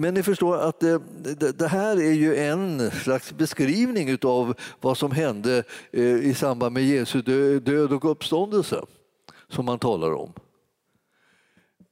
Men 0.01 0.15
ni 0.15 0.23
förstår 0.23 0.57
att 0.57 0.83
eh, 0.83 1.01
det, 1.23 1.59
det, 1.59 1.69
här 1.69 1.97
är 1.97 2.13
ju 2.13 2.37
en 2.37 2.91
slags 2.91 3.33
beskrivning 3.33 4.19
av 4.23 4.55
vad 4.81 4.99
som 4.99 5.11
hände 5.11 5.65
eh, 5.91 6.03
i 6.03 6.35
samband 6.35 6.75
med 6.75 6.85
Jesu 6.85 7.23
död 7.61 7.93
och 7.93 8.11
uppståndelse 8.11 8.85
som 9.49 9.65
man 9.65 9.79
talar 9.79 10.15
om. 10.15 10.33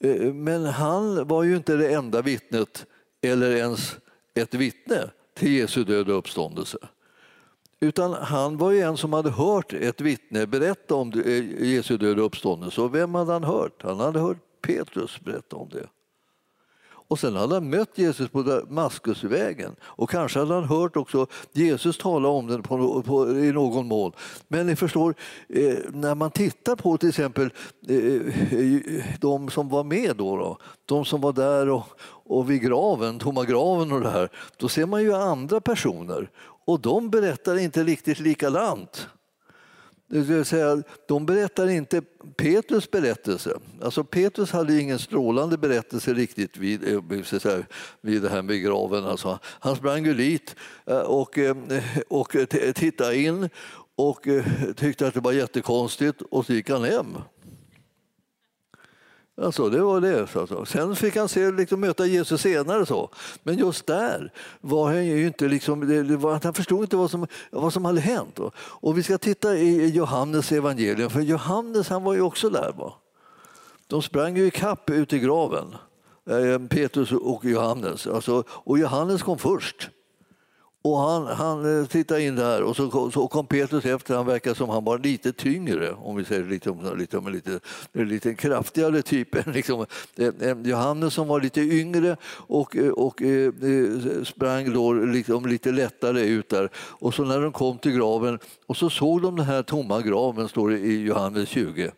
Eh, 0.01 0.33
men 0.33 0.65
han 0.65 1.29
var 1.29 1.43
ju 1.43 1.57
inte 1.57 1.77
det 1.77 1.95
enda 1.95 2.23
vittnet 2.23 2.87
eller 3.23 3.51
ens 3.57 3.97
ett 4.35 4.55
vittne 4.55 5.11
till 5.35 5.53
Jesu 5.53 5.85
död 5.85 6.09
och 6.09 6.19
uppståndelse. 6.19 6.79
Utan 7.81 8.13
han 8.13 8.57
var 8.57 8.71
ju 8.71 8.81
en 8.81 8.97
som 8.97 9.13
hade 9.13 9.31
hört 9.31 9.73
ett 9.73 10.01
vittne 10.01 10.47
berätta 10.47 10.95
om 10.95 11.13
Jesu 11.61 11.97
död 11.97 12.19
och 12.19 12.27
uppståndelse. 12.27 12.81
Och 12.81 12.95
vem 12.95 13.15
hade 13.15 13.33
han 13.33 13.45
hört? 13.45 13.83
Han 13.83 14.01
hade 14.01 14.21
hört 14.21 14.39
Petrus 14.67 15.21
berätta 15.21 15.57
om 15.57 15.69
det. 15.69 15.87
Och 17.09 17.19
sen 17.19 17.37
hade 17.37 17.55
han 17.55 17.71
mött 17.71 17.99
Jesus 17.99 18.29
på 18.29 18.43
Damaskusvägen 18.43 19.77
och 19.83 20.11
kanske 20.11 20.39
hade 20.39 20.55
han 20.55 20.65
hört 20.65 20.97
också 20.97 21.27
Jesus 21.53 21.99
tala 21.99 22.29
om 22.29 22.47
den 22.47 22.63
på, 22.63 23.03
på, 23.03 23.31
i 23.31 23.53
någon 23.53 23.87
mån. 23.87 24.13
Men 24.49 24.67
ni 24.67 24.77
förstår, 24.77 25.15
eh, 25.49 25.79
när 25.93 26.15
man 26.15 26.31
tittar 26.31 26.77
på 26.77 26.99
till 26.99 27.09
exempel 27.09 27.51
eh, 27.89 28.21
de 29.21 29.51
som 29.51 29.69
var 29.69 29.85
med 29.85 30.17
då, 30.17 30.37
då, 30.37 30.59
de 30.87 31.05
som 31.05 31.21
var 31.21 31.33
där 31.33 31.69
och, 31.69 31.85
och 32.25 32.51
vid 32.51 32.63
graven, 32.63 33.19
tomma 33.19 33.45
graven 33.45 33.93
och 33.93 34.01
det 34.01 34.11
här, 34.11 34.29
då 34.57 34.69
ser 34.69 34.87
man 34.87 35.03
ju 35.03 35.15
andra 35.15 35.61
personer 35.61 36.31
och 36.65 36.81
de 36.81 37.11
berättar 37.11 37.59
inte 37.59 37.85
riktigt 37.85 38.21
likadant. 38.21 39.09
Det 40.09 40.21
vill 40.21 40.45
säga, 40.45 40.83
de 41.09 41.27
berättar 41.27 41.69
inte 41.69 42.03
Petrus 42.37 42.91
berättelse. 42.91 43.59
Alltså 43.83 44.05
Petrus 44.05 44.53
hade 44.53 44.81
ingen 44.81 44.99
strålande 44.99 45.59
berättelse 45.59 46.15
riktigt 46.15 46.57
vid, 46.57 46.89
eh, 46.89 47.01
vid 48.01 48.23
det 48.23 48.29
här 48.29 48.43
med 48.43 48.63
graven. 48.63 49.05
Alltså, 49.05 49.39
han 49.43 49.77
sprang 49.77 50.05
dit 50.05 50.57
eh, 50.87 50.99
och, 50.99 51.39
eh, 51.39 51.57
och 52.09 52.37
tittade 52.75 53.19
in 53.19 53.49
och 53.97 54.27
tyckte 54.77 55.07
att 55.07 55.15
det 55.15 55.21
var 55.21 55.33
jättekonstigt 55.33 56.23
och 56.31 56.47
så 56.47 56.53
gick 56.53 56.71
han 56.71 56.85
hem. 56.85 57.17
Alltså, 59.43 59.69
det 59.69 59.81
var 59.83 60.01
det. 60.01 60.37
Alltså. 60.37 60.65
Sen 60.65 60.97
fick 60.97 61.17
han 61.17 61.29
se, 61.29 61.51
liksom, 61.51 61.81
möta 61.81 62.07
Jesus 62.07 62.41
senare. 62.41 62.87
Så. 62.87 63.11
Men 63.43 63.59
just 63.59 63.87
där 63.87 64.33
var 64.61 64.87
han 64.87 65.07
ju 65.07 65.27
inte... 65.27 65.49
Liksom, 65.49 65.89
det 66.09 66.17
var, 66.17 66.41
han 66.45 66.55
förstod 66.55 66.83
inte 66.83 66.97
vad 66.97 67.11
som, 67.11 67.27
vad 67.51 67.73
som 67.73 67.85
hade 67.85 68.01
hänt. 68.01 68.39
Och 68.59 68.99
vi 68.99 69.03
ska 69.03 69.19
titta 69.19 69.57
i 69.57 69.89
Johannes 69.89 70.53
evangelium, 70.53 71.11
för 71.11 71.21
Johannes 71.21 71.89
han 71.89 72.05
var 72.05 72.15
ju 72.15 72.21
också 72.21 72.51
där. 72.51 72.73
Va? 72.79 72.93
De 73.87 74.03
sprang 74.03 74.37
ju 74.37 74.47
i 74.47 74.51
kapp 74.51 74.91
ut 74.91 75.13
i 75.13 75.19
graven. 75.19 75.75
eh, 76.31 76.69
Petrus 76.69 77.13
och 77.13 77.45
Johannes. 77.45 78.07
Alltså, 78.07 78.45
och 78.49 78.79
Johannes 78.79 79.23
kom 79.23 79.39
först. 79.39 79.91
Och 80.87 80.99
han, 80.99 81.27
han 81.27 81.81
eh, 81.81 81.87
tittade 81.87 82.23
in 82.23 82.37
där 82.37 82.63
och 82.63 82.77
så, 82.77 83.11
så 83.11 83.29
kom 83.29 83.47
Petrus 83.47 83.85
efter. 83.85 84.17
Han 84.17 84.27
verkar 84.27 84.55
som 84.55 84.69
han 84.69 84.85
var 84.85 84.99
lite 84.99 85.33
tyngre, 85.33 85.93
om 85.93 86.17
vi 86.17 86.25
säger 86.25 86.45
lite, 86.45 86.75
lite, 86.97 87.21
lite, 87.31 87.61
lite 87.93 88.35
kraftigare 88.35 89.03
typ. 89.03 89.47
Liksom. 89.47 89.87
Eh, 90.17 90.29
eh, 90.41 90.57
Johannes 90.63 91.15
som 91.15 91.29
var 91.29 91.41
lite 91.41 91.61
yngre 91.61 92.17
och, 92.27 92.77
och 92.77 93.23
eh, 93.23 93.53
sprang 94.25 94.73
då 94.73 94.93
liksom 94.93 95.47
lite 95.47 95.73
lättare 95.73 96.21
ut 96.21 96.49
där. 96.49 96.69
Och 96.77 97.15
så 97.15 97.25
när 97.25 97.41
de 97.41 97.53
kom 97.53 97.79
till 97.79 97.93
graven 97.93 98.39
och 98.67 98.77
så 98.77 98.91
såg 98.91 99.23
de 99.23 99.37
den 99.37 99.47
här 99.47 99.63
tomma 99.63 100.01
graven, 100.01 100.49
står 100.49 100.71
det 100.71 100.79
i 100.79 101.03
Johannes 101.03 101.49
20. 101.49 101.91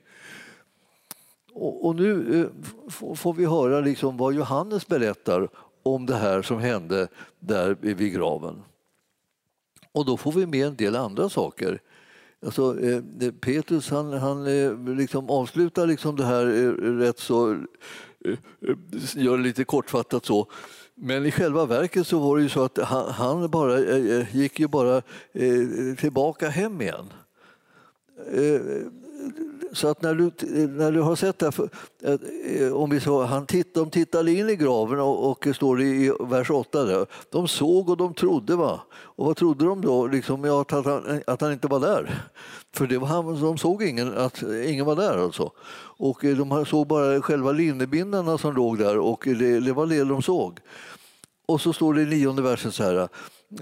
Och, 1.52 1.86
och 1.86 1.96
nu 1.96 2.40
eh, 2.40 3.14
får 3.14 3.34
vi 3.34 3.44
höra 3.44 3.80
liksom 3.80 4.16
vad 4.16 4.34
Johannes 4.34 4.86
berättar 4.86 5.48
om 5.82 6.06
det 6.06 6.16
här 6.16 6.42
som 6.42 6.58
hände 6.58 7.08
där 7.40 7.76
vid 7.80 8.12
graven. 8.12 8.62
Och 9.98 10.04
då 10.04 10.16
får 10.16 10.32
vi 10.32 10.46
med 10.46 10.66
en 10.66 10.76
del 10.76 10.96
andra 10.96 11.28
saker. 11.28 11.80
Alltså, 12.46 12.80
eh, 12.80 13.02
Petrus 13.40 13.90
han, 13.90 14.12
han 14.12 14.46
eh, 14.46 14.96
liksom 14.96 15.30
avslutar 15.30 15.86
liksom 15.86 16.16
det 16.16 16.24
här 16.24 16.46
eh, 16.46 16.72
rätt 16.98 17.18
så, 17.18 17.50
eh, 17.52 17.58
eh, 18.68 18.76
gör 19.14 19.36
det 19.36 19.42
lite 19.42 19.64
kortfattat 19.64 20.26
så. 20.26 20.46
Men 20.94 21.26
i 21.26 21.30
själva 21.30 21.66
verket 21.66 22.06
så 22.06 22.18
var 22.18 22.36
det 22.36 22.42
ju 22.42 22.48
så 22.48 22.62
att 22.62 22.78
han, 22.78 23.10
han 23.10 23.50
bara, 23.50 23.78
eh, 23.78 24.18
eh 24.18 24.36
gick 24.36 24.60
ju 24.60 24.68
bara 24.68 24.96
eh, 25.32 25.96
tillbaka 25.98 26.48
hem 26.48 26.80
igen 26.80 27.12
så 29.72 29.88
att 29.88 30.02
när 30.02 30.14
du, 30.14 30.30
när 30.68 30.92
du 30.92 31.00
har 31.00 31.16
sett 31.16 31.38
det 31.38 31.56
här, 31.56 32.18
eh, 32.62 32.72
om 32.72 32.90
vi 32.90 33.00
så, 33.00 33.24
han 33.24 33.46
titt, 33.46 33.74
de 33.74 33.90
tittade 33.90 34.32
in 34.32 34.50
i 34.50 34.56
graven 34.56 35.00
och, 35.00 35.30
och 35.30 35.56
står 35.56 35.82
i 35.82 36.12
vers 36.20 36.50
8 36.50 36.84
där. 36.84 37.06
De 37.30 37.48
såg 37.48 37.90
och 37.90 37.96
de 37.96 38.14
trodde. 38.14 38.56
Va? 38.56 38.80
Och 38.90 39.26
vad 39.26 39.36
trodde 39.36 39.64
de 39.64 39.80
då? 39.80 40.06
Liksom, 40.06 40.44
ja, 40.44 40.60
att, 40.60 40.70
han, 40.70 41.22
att 41.26 41.40
han 41.40 41.52
inte 41.52 41.68
var 41.68 41.80
där. 41.80 42.22
För 42.74 42.86
det 42.86 42.98
var 42.98 43.06
han, 43.06 43.40
de 43.40 43.58
såg 43.58 43.82
ingen, 43.82 44.18
att 44.18 44.42
ingen 44.42 44.86
var 44.86 44.96
där 44.96 45.18
alltså. 45.18 45.50
Och 45.98 46.24
eh, 46.24 46.36
de 46.36 46.66
såg 46.66 46.86
bara 46.86 47.22
själva 47.22 47.52
linnebindarna 47.52 48.38
som 48.38 48.54
låg 48.54 48.78
där 48.78 48.98
och 48.98 49.22
det, 49.24 49.60
det 49.60 49.72
var 49.72 49.86
det 49.86 50.04
de 50.04 50.22
såg. 50.22 50.60
Och 51.46 51.60
så 51.60 51.72
står 51.72 51.94
det 51.94 52.02
i 52.02 52.06
nionde 52.06 52.42
versen 52.42 52.72
så 52.72 52.82
här. 52.82 53.08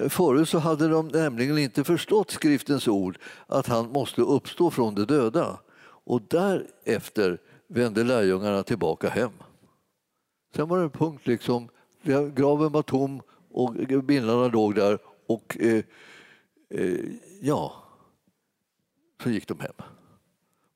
Förut 0.09 0.49
så 0.49 0.59
hade 0.59 0.89
de 0.89 1.09
nämligen 1.09 1.59
inte 1.59 1.85
förstått 1.85 2.31
skriftens 2.31 2.89
ord 2.89 3.19
att 3.47 3.67
han 3.67 3.93
måste 3.93 4.23
uppstå 4.23 4.71
från 4.71 4.95
de 4.95 5.05
döda. 5.05 5.59
Och 6.07 6.23
därefter 6.29 7.39
vände 7.67 8.05
lärjungarna 8.05 8.63
tillbaka 8.63 9.09
hem. 9.09 9.33
Sen 10.55 10.69
var 10.69 10.79
det 10.79 10.85
en 10.85 10.91
punkt, 10.91 11.27
liksom, 11.27 11.69
graven 12.35 12.73
var 12.73 12.83
tom 12.83 13.23
och 13.51 13.75
bindlarna 14.05 14.49
låg 14.49 14.75
där 14.75 14.99
och 15.27 15.57
eh, 15.61 15.85
eh, 16.71 17.01
ja, 17.41 17.73
så 19.23 19.31
gick 19.31 19.49
de 19.49 19.61
hem. 19.61 19.73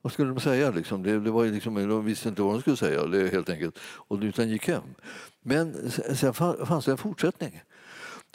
Vad 0.02 0.12
skulle 0.12 0.28
de 0.28 0.40
säga? 0.40 0.70
Liksom? 0.70 1.02
Det, 1.02 1.20
det 1.20 1.30
var 1.30 1.46
liksom, 1.46 1.74
de 1.74 2.04
visste 2.04 2.28
inte 2.28 2.42
vad 2.42 2.54
de 2.54 2.60
skulle 2.60 2.76
säga, 2.76 3.06
det 3.06 3.28
helt 3.28 3.50
enkelt. 3.50 3.78
Och 3.82 4.18
utan 4.20 4.48
gick 4.48 4.68
hem. 4.68 4.82
Men 5.42 5.90
sen 5.90 6.34
fanns 6.34 6.84
det 6.84 6.90
en 6.90 6.98
fortsättning. 6.98 7.62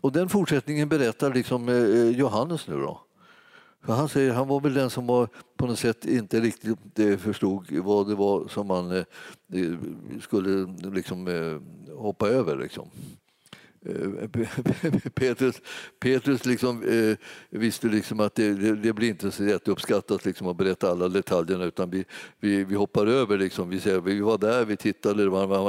Och 0.02 0.12
den 0.12 0.30
fortsättningen 0.30 0.90
berättar 0.90 1.34
liksom 1.34 1.70
eh, 1.70 2.10
Johannes 2.10 2.68
nu. 2.68 2.76
Då. 2.76 3.02
För 3.86 3.94
han 3.94 4.10
säger 4.10 4.34
han 4.34 4.48
var 4.48 4.60
väl 4.60 4.74
den 4.74 4.90
som 4.90 5.08
var 5.08 5.30
på 5.58 5.68
något 5.68 5.80
sätt 5.80 6.06
inte 6.06 6.40
riktigt 6.40 7.00
eh, 7.00 7.18
förstod 7.18 7.72
vad 7.72 8.10
det 8.10 8.16
var 8.16 8.48
som 8.48 8.68
man 8.68 8.92
eh, 8.92 9.04
eh, 9.54 9.74
skulle 10.22 10.76
liksom 10.92 11.28
hoppa 11.98 12.28
över. 12.28 12.58
Liksom. 12.58 12.90
Petrus, 15.14 15.62
Petrus 16.00 16.46
liksom, 16.46 16.84
eh, 16.84 17.18
visste 17.50 17.88
liksom 17.88 18.20
att 18.20 18.36
det, 18.36 18.54
det, 18.54 18.76
det, 18.76 18.94
blir 18.94 19.10
inte 19.10 19.32
så 19.32 19.44
jätteuppskattat 19.44 20.26
liksom, 20.26 20.48
att 20.48 20.58
berätta 20.58 20.92
alla 20.92 21.10
detaljerna 21.10 21.64
utan 21.64 21.90
vi, 21.90 22.06
vi, 22.40 22.64
vi 22.64 22.76
hoppar 22.76 23.08
över. 23.08 23.38
Liksom. 23.38 23.70
Vi, 23.70 23.80
säger, 23.80 24.02
vi 24.02 24.22
var 24.22 24.38
där, 24.38 24.66
vi 24.66 24.78
tittade, 24.78 25.24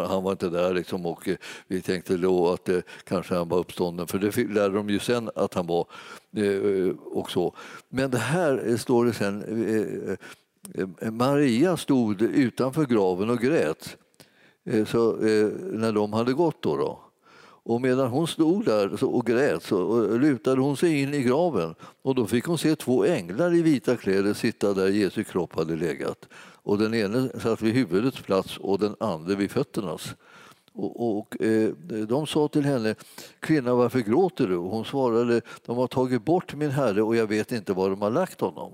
han 0.09 0.23
var 0.23 0.33
inte 0.33 0.49
där 0.49 0.75
liksom, 0.75 1.07
och 1.07 1.29
eh, 1.29 1.37
vi 1.67 1.81
tänkte 1.81 2.17
då 2.17 2.53
att 2.53 2.69
eh, 2.69 2.79
kanske 3.05 3.35
han 3.35 3.49
var 3.49 3.59
uppstånden 3.59 4.07
för 4.07 4.19
det 4.19 4.37
lärde 4.37 4.75
de 4.75 4.91
ju 4.91 4.99
sen 4.99 5.31
att 5.35 5.55
han 5.55 5.67
var. 5.67 5.87
Eh, 6.37 6.95
och 7.05 7.31
så. 7.31 7.55
Men 7.89 8.11
det 8.11 8.19
här 8.19 8.69
eh, 8.69 8.77
står 8.77 9.05
det 9.05 9.13
sen, 9.13 10.19
eh, 10.75 11.11
Maria 11.11 11.77
stod 11.77 12.23
utanför 12.23 12.87
graven 12.87 13.31
och 13.31 13.39
grät 13.39 13.97
så, 14.87 15.13
när 15.73 15.93
de 15.93 16.13
hade 16.13 16.33
gått. 16.33 16.63
Då, 16.63 16.77
då. 16.77 17.01
Och 17.39 17.81
medan 17.81 18.09
hon 18.09 18.27
stod 18.27 18.65
där 18.65 19.05
och 19.05 19.27
grät 19.27 19.63
så 19.63 20.09
lutade 20.19 20.61
hon 20.61 20.77
sig 20.77 21.03
in 21.03 21.15
i 21.15 21.23
graven 21.23 21.75
och 22.03 22.15
då 22.15 22.27
fick 22.27 22.45
hon 22.45 22.59
se 22.59 22.77
två 22.77 23.05
änglar 23.05 23.55
i 23.55 23.63
vita 23.63 23.97
kläder 23.97 24.35
sitta 24.35 24.75
där 24.75 24.89
Jesu 24.89 25.25
kropp 25.25 25.57
hade 25.57 25.77
legat. 25.77 26.29
Och 26.63 26.79
den 26.79 26.95
ene 26.95 27.29
satt 27.41 27.63
vid 27.63 27.75
huvudets 27.75 28.21
plats 28.21 28.59
och 28.59 28.79
den 28.79 28.97
andra 29.01 29.35
vid 29.35 29.51
fötternas. 29.51 30.15
Och, 30.77 31.19
och 31.19 31.43
eh, 31.43 31.69
de 32.09 32.27
sa 32.27 32.49
till 32.49 32.65
henne, 32.65 32.95
kvinna 33.41 33.75
varför 33.75 33.99
gråter 33.99 34.47
du? 34.47 34.57
Och 34.57 34.71
hon 34.71 34.85
svarade, 34.85 35.41
de 35.67 35.77
har 35.77 35.87
tagit 35.87 36.25
bort 36.25 36.55
min 36.55 36.71
herre 36.71 37.03
och 37.03 37.17
jag 37.17 37.27
vet 37.27 37.53
inte 37.53 37.73
var 37.73 37.91
de 37.91 38.03
har 38.03 38.11
lagt 38.11 38.41
honom. 38.41 38.73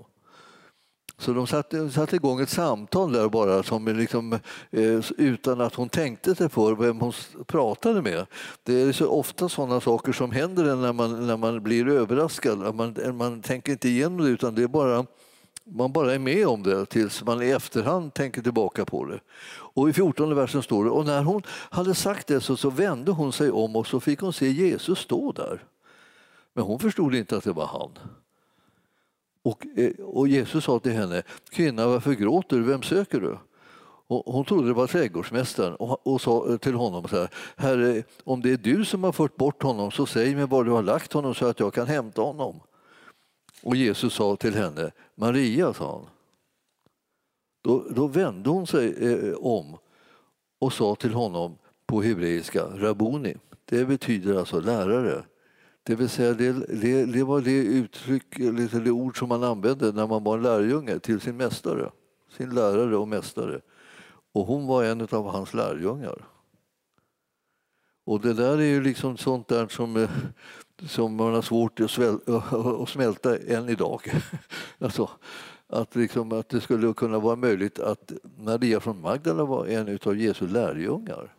Så 1.17 1.33
de 1.33 1.47
satte, 1.47 1.89
satte 1.89 2.15
igång 2.15 2.41
ett 2.41 2.49
samtal 2.49 3.11
där 3.11 3.29
bara 3.29 3.63
som 3.63 3.87
liksom, 3.87 4.33
eh, 4.71 5.01
utan 5.17 5.61
att 5.61 5.75
hon 5.75 5.89
tänkte 5.89 6.35
sig 6.35 6.49
för 6.49 6.75
vem 6.75 6.99
hon 6.99 7.13
pratade 7.47 8.01
med. 8.01 8.25
Det 8.63 8.81
är 8.81 8.91
så 8.91 9.07
ofta 9.07 9.49
sådana 9.49 9.81
saker 9.81 10.11
som 10.11 10.31
händer 10.31 10.75
när 10.75 10.93
man, 10.93 11.27
när 11.27 11.37
man 11.37 11.63
blir 11.63 11.87
överraskad. 11.87 12.75
Man, 12.75 12.95
man 13.13 13.41
tänker 13.41 13.71
inte 13.71 13.89
igenom 13.89 14.17
det 14.17 14.29
utan 14.29 14.55
det 14.55 14.63
är 14.63 14.67
bara 14.67 15.05
man 15.65 15.91
bara 15.91 16.13
är 16.13 16.19
med 16.19 16.47
om 16.47 16.63
det 16.63 16.85
tills 16.85 17.23
man 17.23 17.41
i 17.41 17.49
efterhand 17.49 18.13
tänker 18.13 18.41
tillbaka 18.41 18.85
på 18.85 19.05
det. 19.05 19.19
Och 19.73 19.89
I 19.89 19.93
14 19.93 20.35
versen 20.35 20.63
står 20.63 20.83
det, 20.85 20.89
och 20.89 21.05
när 21.05 21.23
hon 21.23 21.41
hade 21.49 21.95
sagt 21.95 22.27
det 22.27 22.41
så, 22.41 22.57
så 22.57 22.69
vände 22.69 23.11
hon 23.11 23.33
sig 23.33 23.51
om 23.51 23.75
och 23.75 23.87
så 23.87 23.99
fick 23.99 24.19
hon 24.19 24.33
se 24.33 24.51
Jesus 24.51 24.99
stå 24.99 25.31
där. 25.31 25.63
Men 26.53 26.65
hon 26.65 26.79
förstod 26.79 27.15
inte 27.15 27.37
att 27.37 27.43
det 27.43 27.51
var 27.51 27.65
han. 27.65 27.91
Och, 29.43 29.65
eh, 29.75 29.91
och 29.99 30.27
Jesus 30.27 30.63
sa 30.63 30.79
till 30.79 30.91
henne, 30.91 31.23
kvinna 31.49 31.87
varför 31.87 32.13
gråter 32.13 32.57
du, 32.57 32.63
vem 32.63 32.81
söker 32.81 33.19
du? 33.19 33.37
Och 34.07 34.33
hon 34.33 34.45
trodde 34.45 34.67
det 34.67 34.73
var 34.73 34.87
trädgårdsmästaren 34.87 35.75
och, 35.75 36.07
och 36.07 36.21
sa 36.21 36.57
till 36.57 36.73
honom 36.73 37.07
så 37.07 37.15
här, 37.15 37.29
Herre, 37.55 38.03
om 38.23 38.41
det 38.41 38.51
är 38.51 38.57
du 38.57 38.85
som 38.85 39.03
har 39.03 39.11
fört 39.11 39.35
bort 39.35 39.63
honom 39.63 39.91
så 39.91 40.05
säg 40.05 40.35
mig 40.35 40.45
var 40.47 40.63
du 40.63 40.71
har 40.71 40.83
lagt 40.83 41.13
honom 41.13 41.35
så 41.35 41.45
att 41.45 41.59
jag 41.59 41.73
kan 41.73 41.87
hämta 41.87 42.21
honom. 42.21 42.59
Och 43.63 43.75
Jesus 43.75 44.13
sa 44.13 44.35
till 44.35 44.55
henne, 44.55 44.91
Maria, 45.15 45.73
sa 45.73 45.91
han. 45.91 46.05
Då, 47.63 47.85
då 47.89 48.07
vände 48.07 48.49
hon 48.49 48.67
sig 48.67 49.11
eh, 49.11 49.35
om 49.35 49.77
och 50.59 50.73
sa 50.73 50.95
till 50.95 51.13
honom 51.13 51.57
på 51.85 52.01
hebreiska, 52.01 52.63
Rabuni. 52.63 53.35
Det 53.65 53.85
betyder 53.85 54.35
alltså 54.35 54.59
lärare. 54.59 55.23
Det 55.83 55.95
vill 55.95 56.09
säga 56.09 56.33
det, 56.33 56.51
det, 56.51 57.05
det 57.05 57.23
var 57.23 57.41
det 57.41 57.57
uttryck, 57.57 58.37
det, 58.37 58.83
det 58.83 58.91
ord 58.91 59.19
som 59.19 59.29
man 59.29 59.43
använde 59.43 59.91
när 59.91 60.07
man 60.07 60.23
var 60.23 60.37
en 60.37 60.43
lärjunge 60.43 60.99
till 60.99 61.21
sin 61.21 61.37
mästare, 61.37 61.91
sin 62.37 62.55
lärare 62.55 62.97
och 62.97 63.07
mästare. 63.07 63.61
Och 64.33 64.45
hon 64.45 64.67
var 64.67 64.83
en 64.83 65.01
av 65.01 65.29
hans 65.29 65.53
lärjungar. 65.53 66.25
Och 68.05 68.21
det 68.21 68.33
där 68.33 68.57
är 68.57 68.65
ju 68.65 68.83
liksom 68.83 69.17
sånt 69.17 69.47
där 69.47 69.67
som, 69.67 69.97
eh, 69.97 70.09
som 70.87 71.15
man 71.15 71.33
har 71.33 71.41
svårt 71.41 71.79
att, 71.79 71.91
svälta, 71.91 72.37
att 72.81 72.89
smälta 72.89 73.37
än 73.37 73.69
idag. 73.69 74.01
Alltså, 74.79 75.09
att, 75.73 75.95
liksom, 75.95 76.31
att 76.31 76.49
det 76.49 76.61
skulle 76.61 76.93
kunna 76.93 77.19
vara 77.19 77.35
möjligt 77.35 77.79
att 77.79 78.11
Maria 78.37 78.79
från 78.79 79.01
Magdala 79.01 79.45
var 79.45 79.65
en 79.65 79.99
av 80.05 80.17
Jesu 80.17 80.47
lärjungar. 80.47 81.35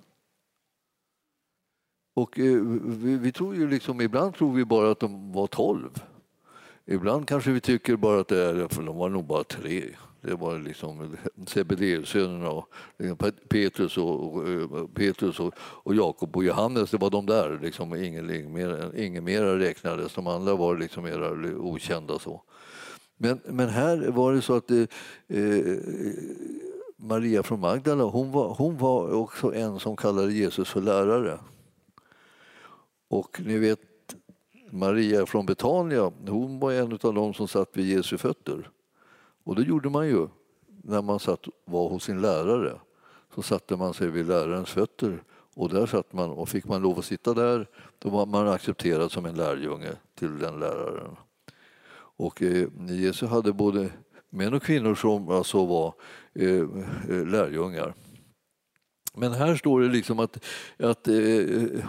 Och 2.15 2.39
eh, 2.39 2.61
vi, 2.85 3.17
vi, 3.17 3.33
tror 3.33 3.55
ju 3.55 3.71
liksom, 3.71 4.01
ibland 4.01 4.35
tror 4.35 4.53
vi 4.53 4.65
bara 4.65 4.91
att 4.91 5.01
de 5.01 5.33
var 5.33 5.47
tolv. 5.47 6.03
Ibland 6.87 7.29
kanske 7.29 7.51
vi 7.51 7.61
tycker 7.61 7.97
bara 7.97 8.21
att 8.21 8.29
det 8.29 8.43
är, 8.43 8.69
för 8.69 8.83
de 8.83 8.97
var 8.97 9.09
nog 9.09 9.25
bara 9.25 9.45
tre. 9.45 9.85
Det 10.21 10.35
var 10.35 10.59
liksom 10.59 11.17
Sebedeussönerna 11.47 12.51
och 12.51 12.69
liksom, 12.99 13.33
Petrus 13.49 13.99
och, 13.99 14.49
eh, 14.49 14.87
Petrus 14.95 15.41
och, 15.41 15.55
och 15.59 15.95
Jakob 15.95 16.37
och 16.37 16.45
Johannes, 16.45 16.91
det 16.91 16.97
var 16.97 17.11
de 17.11 17.27
där. 17.27 17.59
Liksom, 17.63 17.95
ingen, 17.95 18.31
ingen, 18.31 18.53
mer, 18.53 18.91
ingen 18.97 19.25
mera 19.25 19.59
räknades, 19.59 20.15
de 20.15 20.27
andra 20.27 20.55
var 20.55 20.77
liksom 20.77 21.05
mera 21.05 21.57
okända. 21.57 22.19
Så. 22.19 22.43
Men, 23.25 23.41
men 23.45 23.69
här 23.69 24.11
var 24.11 24.33
det 24.33 24.43
så 24.43 24.57
att 24.57 24.71
eh, 24.71 24.85
eh, 25.29 25.79
Maria 26.97 27.43
från 27.43 27.61
Magdala, 27.61 28.05
hon 28.05 28.33
var, 28.33 28.55
hon 28.55 28.79
var 28.79 29.13
också 29.13 29.55
en 29.55 29.81
som 29.81 29.97
kallade 29.97 30.33
Jesus 30.33 30.69
för 30.69 30.81
lärare. 30.81 31.39
Och 33.09 33.41
ni 33.45 33.59
vet, 33.59 33.81
Maria 34.71 35.27
från 35.27 35.47
Betania, 35.47 36.13
hon 36.29 36.59
var 36.59 36.73
en 36.73 36.99
av 37.03 37.15
dem 37.15 37.35
som 37.35 37.49
satt 37.49 37.69
vid 37.73 37.97
Jesu 37.97 38.19
fötter. 38.19 38.71
Och 39.45 39.57
det 39.57 39.63
gjorde 39.63 39.91
man 39.91 40.07
ju 40.07 40.29
när 40.67 41.03
man 41.03 41.19
satt, 41.19 41.45
var 41.65 41.89
hos 41.89 42.05
sin 42.05 42.21
lärare. 42.21 42.73
Så 43.35 43.43
satte 43.43 43.77
man 43.77 43.95
sig 43.95 44.09
vid 44.09 44.27
lärarens 44.27 44.71
fötter 44.71 45.23
Och 45.55 45.69
där 45.69 45.87
satt 45.87 46.13
man 46.13 46.31
och 46.31 46.49
fick 46.49 46.65
man 46.65 46.83
lov 46.83 46.99
att 46.99 47.05
sitta 47.05 47.35
där, 47.35 47.69
då 47.99 48.09
var 48.09 48.27
man 48.27 48.49
accepterad 48.49 49.13
som 49.13 49.27
en 49.27 49.35
lärjunge 49.35 49.93
till 50.15 50.39
den 50.39 50.61
läraren. 50.61 51.17
Och 52.25 52.43
eh, 52.43 52.69
Jesus 52.89 53.31
hade 53.31 53.53
både 53.53 53.89
män 54.31 54.55
och 54.55 54.63
kvinnor 54.63 54.95
som 54.95 55.29
alltså 55.29 55.67
var 55.67 55.95
eh, 56.35 56.61
eh, 57.09 57.27
lärjungar. 57.27 57.95
Men 59.17 59.33
här 59.33 59.57
står 59.57 59.81
det 59.81 59.89
liksom 59.89 60.19
att, 60.19 60.45
att 60.79 61.09
eh, 61.09 61.15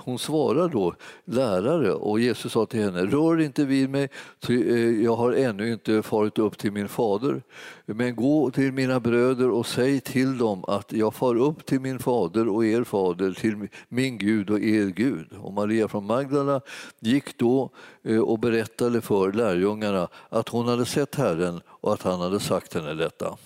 hon 0.04 0.20
svarar 0.20 0.70
då 0.70 0.96
lärare 1.26 1.94
och 1.94 2.20
Jesus 2.20 2.52
sa 2.52 2.66
till 2.66 2.84
henne, 2.84 3.06
rör 3.06 3.42
inte 3.42 3.66
vid 3.66 3.90
mig, 3.90 4.10
eh, 4.50 4.56
jag 5.04 5.16
har 5.16 5.32
ännu 5.34 5.74
inte 5.74 6.02
farit 6.02 6.40
upp 6.40 6.58
till 6.58 6.72
min 6.72 6.88
fader. 6.88 7.42
Men 7.86 8.16
gå 8.16 8.52
till 8.52 8.72
mina 8.72 9.00
bröder 9.00 9.50
och 9.50 9.68
säg 9.68 10.00
till 10.00 10.38
dem 10.38 10.66
att 10.68 10.92
jag 10.92 11.14
far 11.14 11.36
upp 11.36 11.66
till 11.66 11.80
min 11.80 12.00
fader 12.00 12.48
och 12.48 12.66
er 12.66 12.84
fader, 12.84 13.32
till 13.32 13.68
min 13.90 14.18
Gud 14.18 14.50
och 14.50 14.60
er 14.60 14.86
Gud. 14.86 15.28
Och 15.42 15.54
Maria 15.54 15.88
från 15.88 16.06
Magdala 16.06 16.62
gick 17.00 17.38
då 17.38 17.70
eh, 18.04 18.20
och 18.20 18.40
berättade 18.40 19.02
för 19.02 19.32
lärjungarna 19.32 20.08
att 20.30 20.50
hon 20.50 20.68
hade 20.68 20.86
sett 20.86 21.16
Herren 21.16 21.62
och 21.68 21.94
att 21.94 22.02
han 22.02 22.22
hade 22.22 22.40
sagt 22.40 22.74
henne 22.74 22.94
detta. 22.94 23.38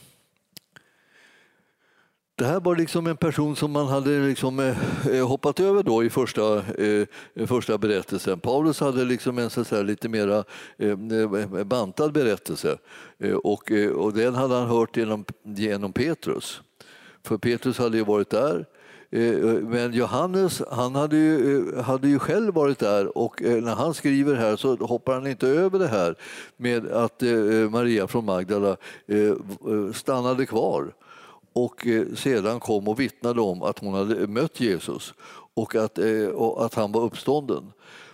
Det 2.39 2.45
här 2.45 2.59
var 2.59 2.75
liksom 2.75 3.07
en 3.07 3.17
person 3.17 3.55
som 3.55 3.71
man 3.71 3.87
hade 3.87 4.19
liksom, 4.19 4.59
eh, 4.59 4.77
eh, 5.07 5.27
hoppat 5.27 5.59
över 5.59 5.83
då 5.83 6.03
i 6.03 6.09
första, 6.09 6.57
eh, 6.57 7.07
första 7.47 7.77
berättelsen. 7.77 8.39
Paulus 8.39 8.79
hade 8.79 9.05
liksom 9.05 9.37
en 9.37 9.49
så 9.49 9.83
lite 9.83 10.09
mer 10.09 10.43
eh, 10.77 10.89
eh, 10.89 11.63
bantad 11.63 12.13
berättelse 12.13 12.77
eh, 13.19 13.33
och, 13.33 13.71
eh, 13.71 13.91
och 13.91 14.13
den 14.13 14.35
hade 14.35 14.55
han 14.55 14.67
hört 14.67 14.97
genom, 14.97 15.25
genom 15.43 15.93
Petrus. 15.93 16.61
För 17.23 17.37
Petrus 17.37 17.77
hade 17.77 17.97
ju 17.97 18.03
varit 18.03 18.29
där. 18.29 18.65
Eh, 19.09 19.33
men 19.61 19.93
Johannes 19.93 20.61
han 20.71 20.95
hade 20.95 21.17
ju, 21.17 21.75
hade 21.81 22.07
ju 22.07 22.19
själv 22.19 22.53
varit 22.53 22.79
där 22.79 23.17
och 23.17 23.41
när 23.41 23.75
han 23.75 23.93
skriver 23.93 24.35
här 24.35 24.55
så 24.55 24.75
hoppar 24.75 25.13
han 25.13 25.27
inte 25.27 25.47
över 25.47 25.79
det 25.79 25.87
här 25.87 26.15
med 26.57 26.87
att 26.87 27.21
Maria 27.69 28.07
från 28.07 28.25
Magdala 28.25 28.77
stannade 29.93 30.45
kvar 30.45 30.93
och 31.65 31.87
eh, 31.87 32.05
sedan 32.15 32.59
kom 32.59 32.87
och 32.87 32.99
vittnade 32.99 33.41
om 33.41 33.63
att 33.63 33.79
hon 33.79 33.93
hade 33.93 34.27
mött 34.27 34.59
Jesus 34.59 35.13
och 35.53 35.75
att, 35.75 35.97
eh, 35.97 36.27
och 36.27 36.65
att 36.65 36.73
han 36.73 36.91
var 36.91 37.01
uppstånden. 37.01 37.71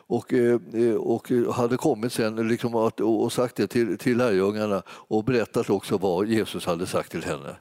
Och, 0.07 0.33
eh, 0.33 0.95
och 0.95 1.31
hade 1.53 1.77
kommit 1.77 2.13
sen 2.13 2.47
liksom 2.47 2.75
och 2.99 3.33
sagt 3.33 3.55
det 3.55 3.67
till, 3.67 3.97
till 3.97 4.17
lärjungarna 4.17 4.83
och 4.87 5.23
berättat 5.23 5.69
också 5.69 5.97
vad 5.97 6.27
Jesus 6.27 6.65
hade 6.65 6.85
sagt 6.85 7.11
till 7.11 7.23
henne. 7.23 7.55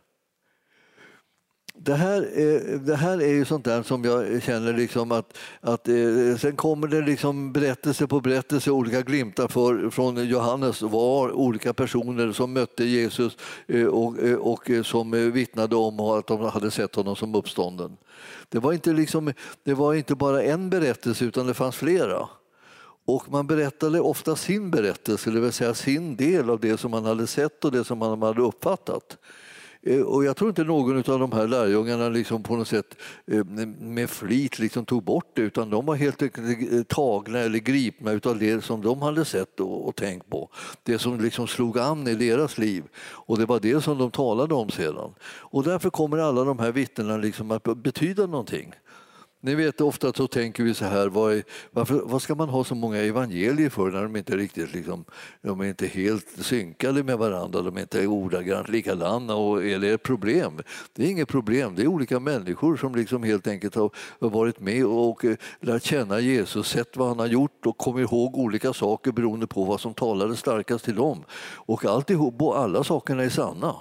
Det 1.78 1.94
här, 1.94 2.22
är, 2.22 2.78
det 2.78 2.96
här 2.96 3.22
är 3.22 3.28
ju 3.28 3.44
sånt 3.44 3.64
där 3.64 3.82
som 3.82 4.04
jag 4.04 4.42
känner 4.42 4.72
liksom 4.72 5.12
att, 5.12 5.38
att 5.60 5.88
eh, 5.88 6.37
sen 6.40 6.56
kommer 6.56 6.88
det 6.88 7.00
liksom 7.00 7.52
berättelse 7.52 8.06
på 8.06 8.20
berättelse, 8.20 8.70
olika 8.70 9.02
glimtar 9.02 9.48
för, 9.48 9.90
från 9.90 10.28
Johannes 10.28 10.82
var 10.82 11.32
olika 11.32 11.74
personer 11.74 12.32
som 12.32 12.52
mötte 12.52 12.84
Jesus 12.84 13.37
eh, 13.66 13.87
och, 13.87 14.18
eh, 14.18 14.37
och 14.37 14.70
eh, 14.70 14.82
som 14.82 15.32
vittnade 15.32 15.76
om 15.76 16.00
att 16.00 16.26
de 16.26 16.40
hade 16.40 16.70
sett 16.70 16.94
honom 16.94 17.16
som 17.16 17.34
uppstånden. 17.34 17.96
Det 18.48 18.58
var, 18.58 18.72
inte 18.72 18.92
liksom, 18.92 19.32
det 19.64 19.74
var 19.74 19.94
inte 19.94 20.14
bara 20.14 20.42
en 20.42 20.70
berättelse 20.70 21.24
utan 21.24 21.46
det 21.46 21.54
fanns 21.54 21.76
flera. 21.76 22.28
Och 23.06 23.32
man 23.32 23.46
berättade 23.46 24.00
ofta 24.00 24.37
sin 24.37 24.70
berättelse, 24.70 25.30
det 25.30 25.40
vill 25.40 25.52
säga 25.52 25.74
sin 25.74 26.16
del 26.16 26.50
av 26.50 26.60
det 26.60 26.80
som 26.80 26.90
man 26.90 27.04
hade 27.04 27.26
sett 27.26 27.64
och 27.64 27.72
det 27.72 27.84
som 27.84 27.98
man 27.98 28.22
hade 28.22 28.42
uppfattat. 28.42 29.18
Eh, 29.87 30.01
och 30.01 30.25
jag 30.25 30.37
tror 30.37 30.51
inte 30.51 30.64
någon 30.64 30.97
av 30.97 31.18
de 31.18 31.33
här 31.33 31.47
lärjungarna 31.47 32.09
liksom 32.09 32.42
på 32.42 32.57
något 32.57 32.68
sätt 32.68 32.97
eh, 33.27 33.44
med 33.79 34.11
flit 34.11 34.59
liksom 34.59 34.85
tog 34.85 35.03
bort 35.03 35.31
det 35.35 35.42
utan 35.42 35.70
de 35.70 35.87
var 35.87 35.94
helt 35.94 36.23
enkelt 36.23 36.73
eh, 36.73 36.83
tagna 36.83 37.38
eller 37.38 37.59
gripna 37.59 38.11
av 38.25 38.38
det 38.38 38.64
som 38.64 38.83
de 38.83 39.03
hade 39.03 39.25
sett 39.25 39.61
och, 39.61 39.88
och 39.88 39.97
tänkt 39.97 40.31
på. 40.31 40.49
Det 40.83 40.99
som 40.99 41.20
liksom 41.20 41.47
slog 41.47 41.79
an 41.79 42.09
i 42.09 42.14
deras 42.14 42.59
liv. 42.59 42.85
Och 42.99 43.38
det 43.38 43.47
var 43.47 43.61
det 43.61 43.81
som 43.81 43.99
de 43.99 44.11
talade 44.11 44.55
om 44.55 44.70
sedan. 44.70 45.14
Och 45.25 45.64
därför 45.64 45.90
kommer 45.90 46.18
alla 46.18 46.44
de 46.44 46.59
här 46.59 46.73
vittnena 46.73 47.16
liksom 47.16 47.51
att 47.51 47.62
betyda 47.62 48.27
någonting. 48.27 48.73
Ni 49.44 49.54
vet 49.54 49.80
ofta 49.80 50.12
så 50.12 50.26
tänker 50.26 50.64
vi 50.64 50.74
så 50.74 50.85
här, 50.85 51.09
vad, 51.09 51.33
är, 51.33 51.44
varför, 51.70 52.02
vad 52.04 52.22
ska 52.22 52.35
man 52.35 52.48
ha 52.48 52.64
så 52.64 52.74
många 52.74 52.98
evangelier 52.98 53.70
för 53.70 53.90
när 53.90 54.02
de 54.02 54.16
inte 54.16 54.37
riktigt 54.37 54.74
liksom, 54.74 55.04
de 55.42 55.61
är 55.61 55.64
inte 55.64 55.87
helt 55.87 56.26
synkade 56.38 57.02
med 57.02 57.18
varandra, 57.18 57.62
de 57.62 57.76
är 57.76 57.80
inte 57.80 58.07
ordagrant 58.07 58.68
likadana 58.68 59.35
och 59.35 59.64
är 59.64 59.78
det 59.78 59.88
ett 59.88 60.02
problem? 60.02 60.61
Det 60.92 61.04
är 61.04 61.11
inget 61.11 61.28
problem, 61.28 61.74
det 61.74 61.83
är 61.83 61.87
olika 61.87 62.20
människor 62.20 62.76
som 62.76 62.94
liksom 62.94 63.22
helt 63.22 63.46
enkelt 63.46 63.74
har 63.74 63.90
varit 64.18 64.61
med 64.61 64.87
och 64.87 65.24
eh, 65.24 65.37
lärt 65.61 65.83
känna 65.83 66.20
Jesus, 66.20 66.68
sett 66.68 66.96
vad 66.96 67.09
han 67.09 67.18
har 67.18 67.26
gjort 67.26 67.66
och 67.66 67.78
kommit 67.78 68.12
ihåg 68.12 68.37
olika 68.37 68.72
saker 68.72 69.12
beroende 69.12 69.46
på 69.46 69.64
vad 69.64 69.80
som 69.80 69.94
talade 69.94 70.37
starkast 70.37 70.85
till 70.85 70.96
dem. 70.96 71.24
Och 71.57 71.85
alltihop, 71.85 72.42
alla 72.42 72.85
sakerna 72.85 73.22
är 73.22 73.28
sanna. 73.28 73.74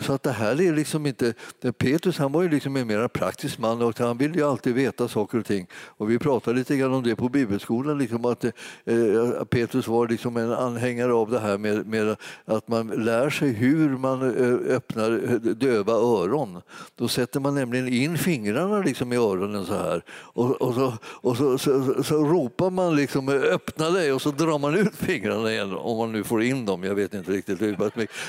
Så 0.00 0.12
att 0.12 0.22
det 0.22 0.32
här 0.32 0.60
är 0.60 0.72
liksom 0.72 1.06
inte... 1.06 1.34
Petrus 1.78 2.18
han 2.18 2.32
var 2.32 2.42
ju 2.42 2.48
liksom 2.48 2.76
en 2.76 2.86
mer 2.86 3.08
praktisk 3.08 3.58
man 3.58 3.82
och 3.82 3.98
han 3.98 4.18
ville 4.18 4.34
ju 4.34 4.44
alltid 4.44 4.74
veta 4.74 5.08
saker 5.08 5.38
och 5.38 5.46
ting. 5.46 5.66
Och 5.72 6.10
vi 6.10 6.18
pratade 6.18 6.58
lite 6.58 6.76
grann 6.76 6.94
om 6.94 7.02
det 7.02 7.16
på 7.16 7.28
bibelskolan, 7.28 7.98
liksom 7.98 8.24
att 8.24 8.44
eh, 8.44 9.44
Petrus 9.50 9.88
var 9.88 10.08
liksom 10.08 10.36
en 10.36 10.52
anhängare 10.52 11.12
av 11.12 11.30
det 11.30 11.38
här 11.38 11.58
med, 11.58 11.86
med, 11.86 12.16
att 12.44 12.68
man 12.68 12.86
lär 12.86 13.30
sig 13.30 13.52
hur 13.52 13.96
man 13.96 14.22
eh, 14.22 14.76
öppnar 14.76 15.10
eh, 15.10 15.36
döva 15.40 15.92
öron. 15.92 16.62
Då 16.96 17.08
sätter 17.08 17.40
man 17.40 17.54
nämligen 17.54 17.88
in 17.88 18.18
fingrarna 18.18 18.78
liksom 18.78 19.12
i 19.12 19.16
öronen 19.16 19.66
så 19.66 19.74
här 19.74 20.02
och, 20.10 20.62
och, 20.62 20.74
så, 20.74 20.92
och 21.02 21.36
så, 21.36 21.58
så, 21.58 22.02
så, 22.02 22.24
ropar 22.24 22.70
man 22.70 22.96
liksom 22.96 23.28
öppna 23.28 23.90
dig 23.90 24.12
och 24.12 24.22
så 24.22 24.30
drar 24.30 24.58
man 24.58 24.74
ut 24.74 24.94
fingrarna 24.94 25.52
igen 25.52 25.76
om 25.76 25.98
man 25.98 26.12
nu 26.12 26.24
får 26.24 26.42
in 26.42 26.66
dem. 26.66 26.84
Jag 26.84 26.94
vet 26.94 27.14
inte 27.14 27.32
riktigt. 27.32 27.60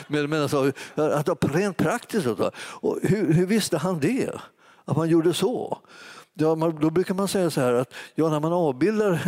Men, 0.08 0.30
men 0.30 0.42
alltså, 0.42 0.72
att 0.96 1.30
rent 1.62 1.78
praktiskt. 1.78 2.28
Och 2.54 3.00
hur, 3.02 3.34
hur 3.34 3.46
visste 3.46 3.78
han 3.78 4.00
det? 4.00 4.30
Att 4.86 4.98
man 4.98 5.10
gjorde 5.10 5.34
så? 5.34 5.78
Ja, 6.34 6.56
man, 6.56 6.80
då 6.82 6.90
brukar 6.90 7.14
man 7.14 7.28
säga 7.28 7.50
så 7.50 7.62
här 7.62 7.74
att 7.74 7.94
ja, 8.16 8.30
när 8.30 8.40
man 8.40 8.54
avbildar 8.54 9.20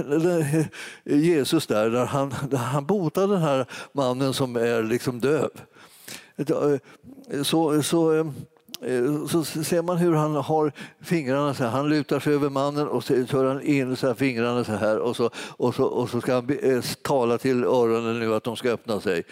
Jesus 1.04 1.67
där, 1.67 1.89
där 1.89 2.06
han, 2.06 2.34
där 2.50 2.58
han 2.58 2.86
botar 2.86 3.28
den 3.28 3.41
här 3.41 3.65
mannen 3.91 4.34
som 4.34 4.56
är 4.56 4.84
liksom 4.84 5.19
döv, 5.19 5.50
så, 7.43 7.84
så, 7.84 8.13
eh, 8.15 8.26
så 9.30 9.43
ser 9.43 9.82
man 9.82 9.98
hur 9.98 10.13
han 10.13 10.36
har 10.36 10.72
fingrarna 11.02 11.54
så 11.54 11.63
här. 11.63 11.72
Han 11.72 11.89
lutar 11.89 12.19
sig 12.19 12.34
över 12.34 12.50
mannen 12.50 12.88
och 12.88 13.04
så 13.04 13.26
tar 13.26 13.46
han 13.46 13.62
in 13.62 13.96
så 13.96 14.08
här 14.08 14.13
fingrarna 14.13 14.63
så 14.63 14.72
här 14.72 15.00
och 15.00 15.15
så, 15.15 15.30
och 15.36 15.76
så, 15.76 15.84
och 15.84 16.10
så 16.10 16.22
ska 16.22 16.34
han 16.34 16.58
eh, 16.62 16.82
tala 17.02 17.38
till 17.38 17.63
öronen 17.63 18.19
nu 18.19 18.36
att 18.36 18.43
de 18.43 18.56
ska 18.56 18.69
öppna 18.69 19.02
sig. 19.02 19.24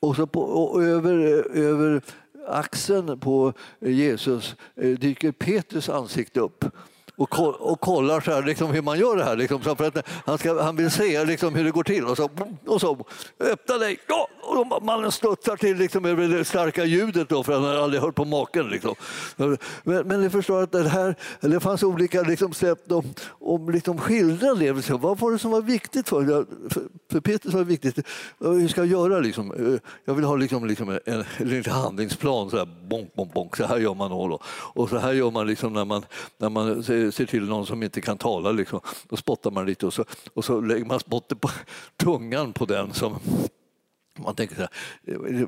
Och, 0.00 0.16
så 0.16 0.26
på, 0.26 0.40
och 0.42 0.82
över, 0.82 1.16
över 1.56 2.02
axeln 2.50 3.18
på 3.20 3.52
Jesus 3.80 4.56
eh, 4.76 4.98
dyker 4.98 5.32
Petrus 5.32 5.88
ansikte 5.88 6.40
upp 6.40 6.64
och, 7.20 7.60
och 7.60 7.80
kollar 7.80 8.20
så 8.20 8.30
här, 8.30 8.42
liksom, 8.42 8.70
hur 8.70 8.82
man 8.82 8.98
gör 8.98 9.16
det 9.16 9.24
här. 9.24 9.36
Liksom, 9.36 9.60
för 9.60 9.86
att 9.86 10.06
han, 10.26 10.38
ska, 10.38 10.62
han 10.62 10.76
vill 10.76 10.90
se 10.90 11.24
liksom, 11.24 11.54
hur 11.54 11.64
det 11.64 11.70
går 11.70 11.82
till. 11.82 12.04
Och 12.04 12.16
så, 12.16 12.28
och 12.66 12.80
så 12.80 13.06
öppna 13.40 13.78
dig! 13.78 13.98
Ja! 14.08 14.28
Och 14.42 14.82
mannen 14.82 15.12
studsar 15.12 15.56
till 15.56 15.76
liksom, 15.76 16.04
över 16.04 16.28
det 16.28 16.44
starka 16.44 16.84
ljudet 16.84 17.28
då, 17.28 17.42
för 17.42 17.52
han 17.52 17.64
har 17.64 17.74
aldrig 17.74 18.02
hört 18.02 18.14
på 18.14 18.24
maken. 18.24 18.68
Liksom. 18.68 18.94
Men, 19.36 19.58
men 19.84 20.20
ni 20.20 20.30
förstår 20.30 20.62
att 20.62 20.72
det, 20.72 20.88
här, 20.88 21.14
det 21.40 21.60
fanns 21.60 21.82
olika 21.82 22.22
liksom, 22.22 22.52
sätt 22.52 22.92
att 22.92 23.04
om, 23.40 23.70
liksom, 23.70 23.98
skildra 23.98 24.54
det. 24.54 24.72
Liksom. 24.72 25.00
Vad 25.00 25.18
var 25.18 25.32
det 25.32 25.38
som 25.38 25.50
var 25.50 25.60
viktigt 25.62 26.08
för 26.08 26.46
För, 26.70 26.82
för 27.10 27.20
Petrus 27.20 27.54
var 27.54 27.60
det 27.60 27.66
viktigt. 27.66 28.06
Hur 28.38 28.68
ska 28.68 28.80
jag 28.80 28.90
göra? 28.90 29.20
Liksom? 29.20 29.52
Eh, 29.52 29.80
jag 30.04 30.14
vill 30.14 30.24
ha 30.24 30.36
liksom, 30.36 30.66
liksom 30.66 30.88
en, 30.88 31.00
en, 31.04 31.24
en 31.38 31.72
handlingsplan. 31.72 32.50
Så 32.50 32.56
här, 32.56 32.68
bonk, 32.88 33.14
bonk, 33.14 33.32
bonk. 33.32 33.56
så 33.56 33.64
här 33.64 33.78
gör 33.78 33.94
man. 33.94 34.10
Då. 34.10 34.40
Och 34.46 34.88
så 34.88 34.98
här 34.98 35.12
gör 35.12 35.30
man 35.30 35.46
liksom, 35.46 35.72
när 35.72 35.84
man, 35.84 36.04
när 36.38 36.48
man 36.48 36.70
eh, 36.70 37.09
ser 37.12 37.26
till 37.26 37.44
någon 37.44 37.66
som 37.66 37.82
inte 37.82 38.00
kan 38.00 38.18
tala. 38.18 38.52
Liksom. 38.52 38.80
Då 39.08 39.16
spottar 39.16 39.50
man 39.50 39.66
lite 39.66 39.86
och 39.86 39.94
så, 39.94 40.04
och 40.34 40.44
så 40.44 40.60
lägger 40.60 40.84
man 40.84 41.00
spottet 41.00 41.40
på 41.40 41.50
tungan 41.96 42.52
på 42.52 42.64
den 42.64 42.92
som 42.92 43.18
man 44.22 44.34
tänker 44.34 44.54
så 44.54 44.60
här, 44.60 44.70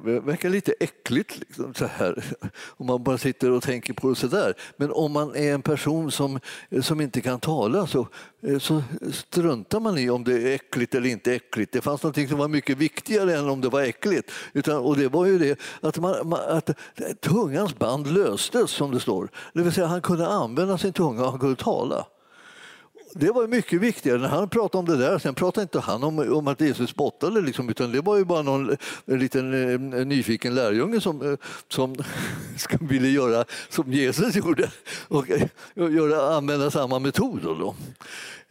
det 0.05 0.21
verkar 0.21 0.51
lite 0.51 0.75
äckligt 0.81 1.39
liksom, 1.39 1.75
så 1.75 1.87
här, 1.87 2.25
om 2.67 2.87
man 2.87 3.03
bara 3.03 3.19
sitter 3.19 3.51
och 3.51 3.63
tänker 3.63 3.93
på 3.93 4.09
det 4.09 4.15
så 4.17 4.27
där. 4.27 4.55
Men 4.77 4.93
om 4.93 5.13
man 5.13 5.37
är 5.37 5.55
en 5.55 5.63
person 5.63 6.11
som, 6.11 6.41
som 6.83 7.01
inte 7.01 7.21
kan 7.21 7.41
tala 7.41 7.87
så, 7.87 8.09
så 8.61 8.83
struntar 9.13 9.81
man 9.81 9.99
i 9.99 10.11
om 10.11 10.25
det 10.25 10.33
är 10.33 10.55
äckligt 10.55 10.95
eller 10.95 11.09
inte 11.09 11.35
äckligt. 11.35 11.73
Det 11.73 11.81
fanns 11.81 12.03
något 12.03 12.29
som 12.29 12.39
var 12.39 12.49
mycket 12.49 12.79
viktigare 12.79 13.37
än 13.37 13.49
om 13.49 13.61
det 13.61 13.69
var 13.69 13.83
äckligt. 13.83 14.31
Utan, 14.53 14.77
och 14.77 14.97
det 14.97 15.09
var 15.09 15.27
ju 15.27 15.39
det 15.39 15.61
att, 15.81 15.97
man, 15.97 16.33
att 16.33 16.71
tungans 17.21 17.79
band 17.79 18.07
löstes, 18.07 18.71
som 18.71 18.91
det 18.91 19.01
står. 19.01 19.29
Det 19.53 19.63
vill 19.63 19.73
säga 19.73 19.87
han 19.87 20.03
kunde 20.03 20.29
använda 20.29 20.79
sin 20.79 20.93
tunga 20.93 21.25
och 21.25 21.31
han 21.31 21.41
kunde 21.41 21.57
tala 21.57 22.07
det 23.15 23.31
var 23.31 23.47
mycket 23.47 23.81
viktigare. 23.81 24.19
När 24.19 24.29
han 24.29 24.49
pratade 24.49 24.79
om 24.79 24.99
det 24.99 25.07
där, 25.07 25.19
sen 25.19 25.35
pratade 25.35 25.63
inte 25.63 25.81
han 25.81 26.05
om, 26.05 26.19
om 26.19 26.49
att 26.49 26.61
Jesus 26.61 26.91
spottade, 26.91 27.41
liksom, 27.41 27.69
utan 27.69 27.93
det 27.93 28.01
var 28.01 28.17
ju 28.17 28.25
bara 28.25 28.43
någon 28.43 28.77
liten 29.05 29.73
eh, 29.93 30.07
nyfiken 30.07 30.55
lärjunge 30.55 31.01
som, 31.01 31.33
eh, 31.33 31.39
som 31.69 31.97
ville 32.81 33.09
göra 33.09 33.45
som 33.69 33.93
Jesus 33.93 34.37
gjorde 34.37 34.71
och, 35.09 35.27
och 35.77 35.93
göra, 35.93 36.37
använda 36.37 36.71
samma 36.71 36.99
metod. 36.99 37.41
Då. 37.43 37.75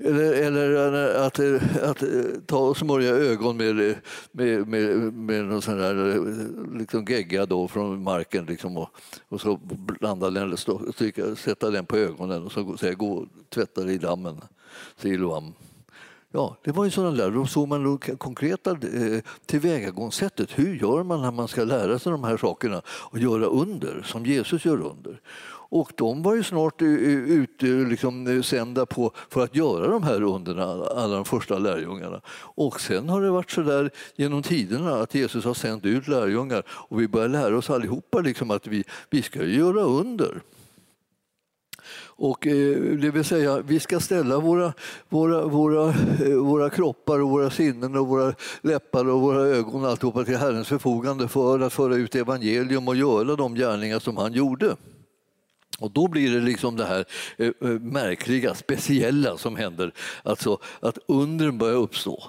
Eller, 0.03 0.33
eller 0.33 1.15
eh, 1.15 1.25
att, 1.25 1.39
eh, 1.39 1.89
att, 1.89 2.03
eh, 2.03 2.09
ta 2.45 2.57
och 2.57 2.77
smörja 2.77 3.09
ögon 3.09 3.57
med, 3.57 3.75
med, 4.31 4.67
med, 4.67 5.13
med 5.13 5.45
någon 5.45 5.61
sån 5.61 5.77
där 5.77 6.77
liksom 6.77 7.05
gegga 7.05 7.45
då 7.45 7.67
från 7.67 8.03
marken 8.03 8.45
liksom 8.45 8.77
och, 8.77 8.89
och 9.29 9.41
så 9.41 9.59
blanda 9.99 10.29
den, 10.29 10.57
stryka, 10.57 11.35
sätta 11.35 11.69
den 11.69 11.85
på 11.85 11.97
ögonen 11.97 12.43
och 12.43 12.51
så 12.51 12.77
säga, 12.77 12.93
gå 12.93 13.13
och 13.13 13.27
tvätta 13.49 13.83
dig 13.83 13.95
i 13.95 13.97
dammen. 13.97 14.41
Siloam. 14.97 15.53
Ja, 16.33 16.57
det 16.63 16.71
var 16.71 16.85
ju 16.85 16.91
sådana 16.91 17.17
där. 17.17 17.31
Då 17.31 17.45
såg 17.45 17.67
man 17.67 17.99
det 17.99 18.15
konkreta 18.17 18.77
tillvägagångssättet. 19.45 20.59
Hur 20.59 20.75
gör 20.75 21.03
man 21.03 21.21
när 21.21 21.31
man 21.31 21.47
ska 21.47 21.63
lära 21.63 21.99
sig 21.99 22.11
de 22.11 22.23
här 22.23 22.37
sakerna 22.37 22.81
och 22.87 23.19
göra 23.19 23.45
under, 23.45 24.01
som 24.05 24.25
Jesus 24.25 24.65
gör 24.65 24.81
under? 24.81 25.21
Och 25.71 25.91
de 25.95 26.23
var 26.23 26.35
ju 26.35 26.43
snart 26.43 26.81
ute 26.81 27.65
liksom, 27.65 28.27
eh, 28.27 28.41
sända 28.41 28.85
på 28.85 29.11
för 29.29 29.43
att 29.43 29.55
göra 29.55 29.87
de 29.87 30.03
här 30.03 30.21
underna, 30.21 30.63
alla 30.95 31.15
de 31.15 31.25
första 31.25 31.59
lärjungarna. 31.59 32.21
Och 32.55 32.81
sen 32.81 33.09
har 33.09 33.21
det 33.21 33.29
varit 33.29 33.51
så 33.51 33.61
där 33.61 33.91
genom 34.15 34.43
tiderna 34.43 35.01
att 35.01 35.15
Jesus 35.15 35.45
har 35.45 35.53
sänt 35.53 35.85
ut 35.85 36.07
lärjungar 36.07 36.63
och 36.69 37.01
vi 37.01 37.07
börjar 37.07 37.27
lära 37.27 37.57
oss 37.57 37.69
allihopa 37.69 38.19
liksom 38.19 38.51
att 38.51 38.67
vi, 38.67 38.83
vi 39.09 39.21
ska 39.21 39.43
göra 39.43 39.81
under. 39.81 40.41
Och, 42.03 42.47
eh, 42.47 42.77
det 42.81 43.11
vill 43.11 43.23
säga, 43.23 43.61
vi 43.61 43.79
ska 43.79 43.99
ställa 43.99 44.39
våra, 44.39 44.73
våra, 45.09 45.45
våra, 45.45 45.89
eh, 46.25 46.35
våra 46.35 46.69
kroppar, 46.69 47.19
och 47.19 47.29
våra 47.29 47.49
sinnen, 47.49 47.95
och 47.95 48.07
våra 48.07 48.33
läppar 48.61 49.09
och 49.09 49.21
våra 49.21 49.41
ögon 49.41 49.85
alltihopa 49.85 50.23
till 50.23 50.37
Herrens 50.37 50.67
förfogande 50.67 51.27
för 51.27 51.59
att 51.59 51.73
föra 51.73 51.95
ut 51.95 52.15
evangelium 52.15 52.87
och 52.87 52.95
göra 52.95 53.35
de 53.35 53.55
gärningar 53.55 53.99
som 53.99 54.17
han 54.17 54.33
gjorde. 54.33 54.75
Och 55.81 55.91
då 55.91 56.07
blir 56.07 56.31
det 56.31 56.41
liksom 56.41 56.75
det 56.75 56.85
här 56.85 57.05
eh, 57.37 57.47
eh, 57.47 57.67
märkliga, 57.79 58.55
speciella 58.55 59.37
som 59.37 59.55
händer, 59.55 59.93
alltså 60.23 60.59
att 60.79 60.97
undren 61.07 61.57
börjar 61.57 61.75
uppstå. 61.75 62.23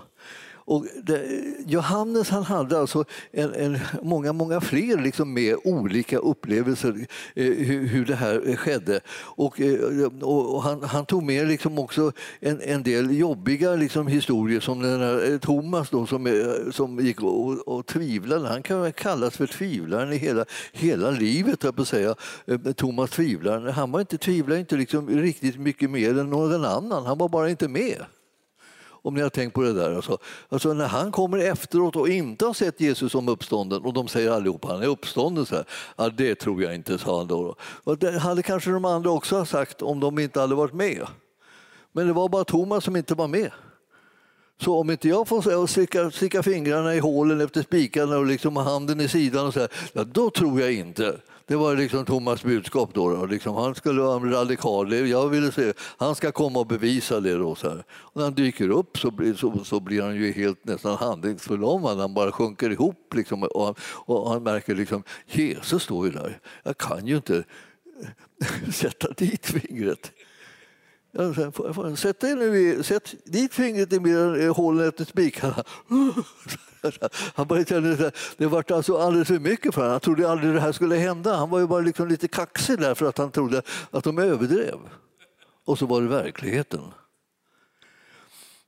Och 0.64 0.86
det, 1.02 1.42
Johannes 1.66 2.30
han 2.30 2.42
hade 2.42 2.78
alltså 2.78 3.04
en, 3.30 3.54
en, 3.54 3.78
många, 4.02 4.32
många 4.32 4.60
fler 4.60 5.02
liksom 5.02 5.34
med 5.34 5.56
olika 5.64 6.18
upplevelser 6.18 7.06
eh, 7.34 7.44
hur, 7.44 7.86
hur, 7.86 8.04
det 8.04 8.14
här 8.14 8.56
skedde. 8.56 9.00
Och, 9.16 9.60
eh, 9.60 10.04
och 10.22 10.62
han, 10.62 10.82
han, 10.82 11.06
tog 11.06 11.22
med 11.22 11.48
liksom 11.48 11.78
också 11.78 12.12
en, 12.40 12.60
en 12.60 12.82
del 12.82 13.18
jobbiga 13.18 13.74
liksom 13.74 14.06
historier 14.06 14.60
som 14.60 14.82
den 14.82 15.00
här 15.00 15.32
eh, 15.32 15.38
Thomas 15.38 15.90
då, 15.90 16.06
som, 16.06 16.26
eh, 16.26 16.70
som 16.72 17.00
gick 17.00 17.22
och, 17.22 17.68
och 17.68 17.86
tvivlade. 17.86 18.48
Han 18.48 18.62
kan 18.62 18.92
kallas 18.92 19.36
för 19.36 19.46
tvivlaren 19.46 20.12
i 20.12 20.16
hela, 20.16 20.44
hela 20.72 21.10
livet, 21.10 21.64
jag 21.64 21.76
på 21.76 21.84
säga. 21.84 22.14
Eh, 22.46 22.58
Thomas 22.58 23.10
tvivlaren. 23.10 23.72
Han 23.72 23.92
var 23.92 24.00
inte 24.00 24.18
tvivlade 24.18 24.60
inte 24.60 24.76
liksom 24.76 25.08
riktigt 25.08 25.58
mycket 25.58 25.90
mer 25.90 26.18
än 26.18 26.30
någon 26.30 26.64
annan. 26.64 27.06
Han 27.06 27.18
var 27.18 27.28
bara 27.28 27.50
inte 27.50 27.68
med 27.68 27.96
om 29.02 29.14
ni 29.14 29.20
har 29.20 29.28
tänkt 29.28 29.54
på 29.54 29.62
det 29.62 29.72
där. 29.72 29.94
Alltså, 29.94 30.18
alltså 30.48 30.72
när 30.72 30.86
han 30.86 31.12
kommer 31.12 31.38
efteråt 31.38 31.96
och 31.96 32.08
inte 32.08 32.44
har 32.44 32.54
sett 32.54 32.80
Jesus 32.80 33.12
som 33.12 33.28
uppstånden 33.28 33.82
och 33.82 33.92
de 33.92 34.08
säger 34.08 34.30
allihopa 34.30 34.68
han 34.68 34.82
är 34.82 34.86
uppstånden, 34.86 35.46
så 35.46 35.54
här, 35.54 35.64
ja, 35.96 36.08
det 36.08 36.34
tror 36.34 36.62
jag 36.62 36.74
inte, 36.74 36.98
sa 36.98 37.18
han 37.18 37.26
då. 37.26 37.56
Och 37.60 37.98
det 37.98 38.18
hade 38.18 38.42
kanske 38.42 38.70
de 38.70 38.84
andra 38.84 39.10
också 39.10 39.44
sagt 39.44 39.82
om 39.82 40.00
de 40.00 40.18
inte 40.18 40.40
hade 40.40 40.54
varit 40.54 40.74
med. 40.74 41.06
Men 41.92 42.06
det 42.06 42.12
var 42.12 42.28
bara 42.28 42.44
Thomas 42.44 42.84
som 42.84 42.96
inte 42.96 43.14
var 43.14 43.28
med. 43.28 43.50
Så 44.60 44.80
om 44.80 44.90
inte 44.90 45.08
jag 45.08 45.28
får 45.28 45.66
sticka, 45.66 46.10
sticka 46.10 46.42
fingrarna 46.42 46.94
i 46.94 46.98
hålen 46.98 47.40
efter 47.40 47.62
spikarna 47.62 48.18
och 48.18 48.26
liksom 48.26 48.56
handen 48.56 49.00
i 49.00 49.08
sidan, 49.08 49.46
och 49.46 49.54
så 49.54 49.60
här, 49.60 49.68
ja, 49.92 50.04
då 50.04 50.30
tror 50.30 50.60
jag 50.60 50.72
inte. 50.72 51.16
Det 51.52 51.56
var 51.56 51.76
liksom 51.76 52.04
Thomas 52.04 52.42
budskap. 52.42 52.94
Då, 52.94 53.10
då. 53.10 53.26
Liksom, 53.26 53.54
han 53.54 53.74
skulle 53.74 54.00
vara 54.02 54.18
radikal. 54.18 55.08
Jag 55.08 55.28
ville 55.28 55.52
se, 55.52 55.72
han 55.78 56.14
ska 56.14 56.32
komma 56.32 56.58
och 56.58 56.66
bevisa 56.66 57.20
det. 57.20 57.34
Då, 57.34 57.54
så 57.54 57.68
här. 57.68 57.84
Och 57.90 58.16
när 58.16 58.22
han 58.22 58.34
dyker 58.34 58.68
upp 58.68 58.98
så 58.98 59.10
blir, 59.10 59.34
så, 59.34 59.64
så 59.64 59.80
blir 59.80 60.02
han 60.02 60.16
ju 60.16 60.32
helt 60.32 60.64
nästan 60.64 60.96
handlingsförlamad. 60.96 61.98
Han 61.98 62.14
bara 62.14 62.32
sjunker 62.32 62.70
ihop. 62.70 63.14
Liksom, 63.14 63.42
och, 63.42 63.64
han, 63.64 63.74
och 63.82 64.30
han 64.30 64.42
märker 64.42 64.74
liksom, 64.74 65.02
Jesus 65.26 65.82
står 65.82 66.06
ju 66.06 66.12
där. 66.12 66.40
Jag 66.62 66.78
kan 66.78 67.06
ju 67.06 67.16
inte 67.16 67.44
sätta 68.72 69.12
dit 69.12 69.46
fingret. 69.46 70.12
Sätt, 71.96 72.20
dig 72.20 72.34
nu 72.34 72.82
sätt 72.82 73.14
dit 73.24 73.54
fingret 73.54 73.92
i 73.92 74.46
hålen 74.46 74.88
efter 74.88 75.04
spikarna. 75.04 75.64
Han 77.34 77.46
började, 77.46 78.12
det 78.36 78.46
var 78.46 78.72
alltså 78.72 78.98
alldeles 78.98 79.28
för 79.28 79.38
mycket 79.38 79.74
för 79.74 79.80
honom. 79.80 79.92
Han 79.92 80.00
trodde 80.00 80.30
aldrig 80.30 80.54
det 80.54 80.60
här 80.60 80.72
skulle 80.72 80.96
hända. 80.96 81.36
Han 81.36 81.50
var 81.50 81.58
ju 81.58 81.66
bara 81.66 81.80
liksom 81.80 82.08
lite 82.08 82.28
kaxig 82.28 82.78
där 82.78 82.94
för 82.94 83.06
att 83.06 83.18
han 83.18 83.30
trodde 83.30 83.62
att 83.90 84.04
de 84.04 84.18
överdrev. 84.18 84.78
Och 85.64 85.78
så 85.78 85.86
var 85.86 86.00
det 86.00 86.08
verkligheten. 86.08 86.80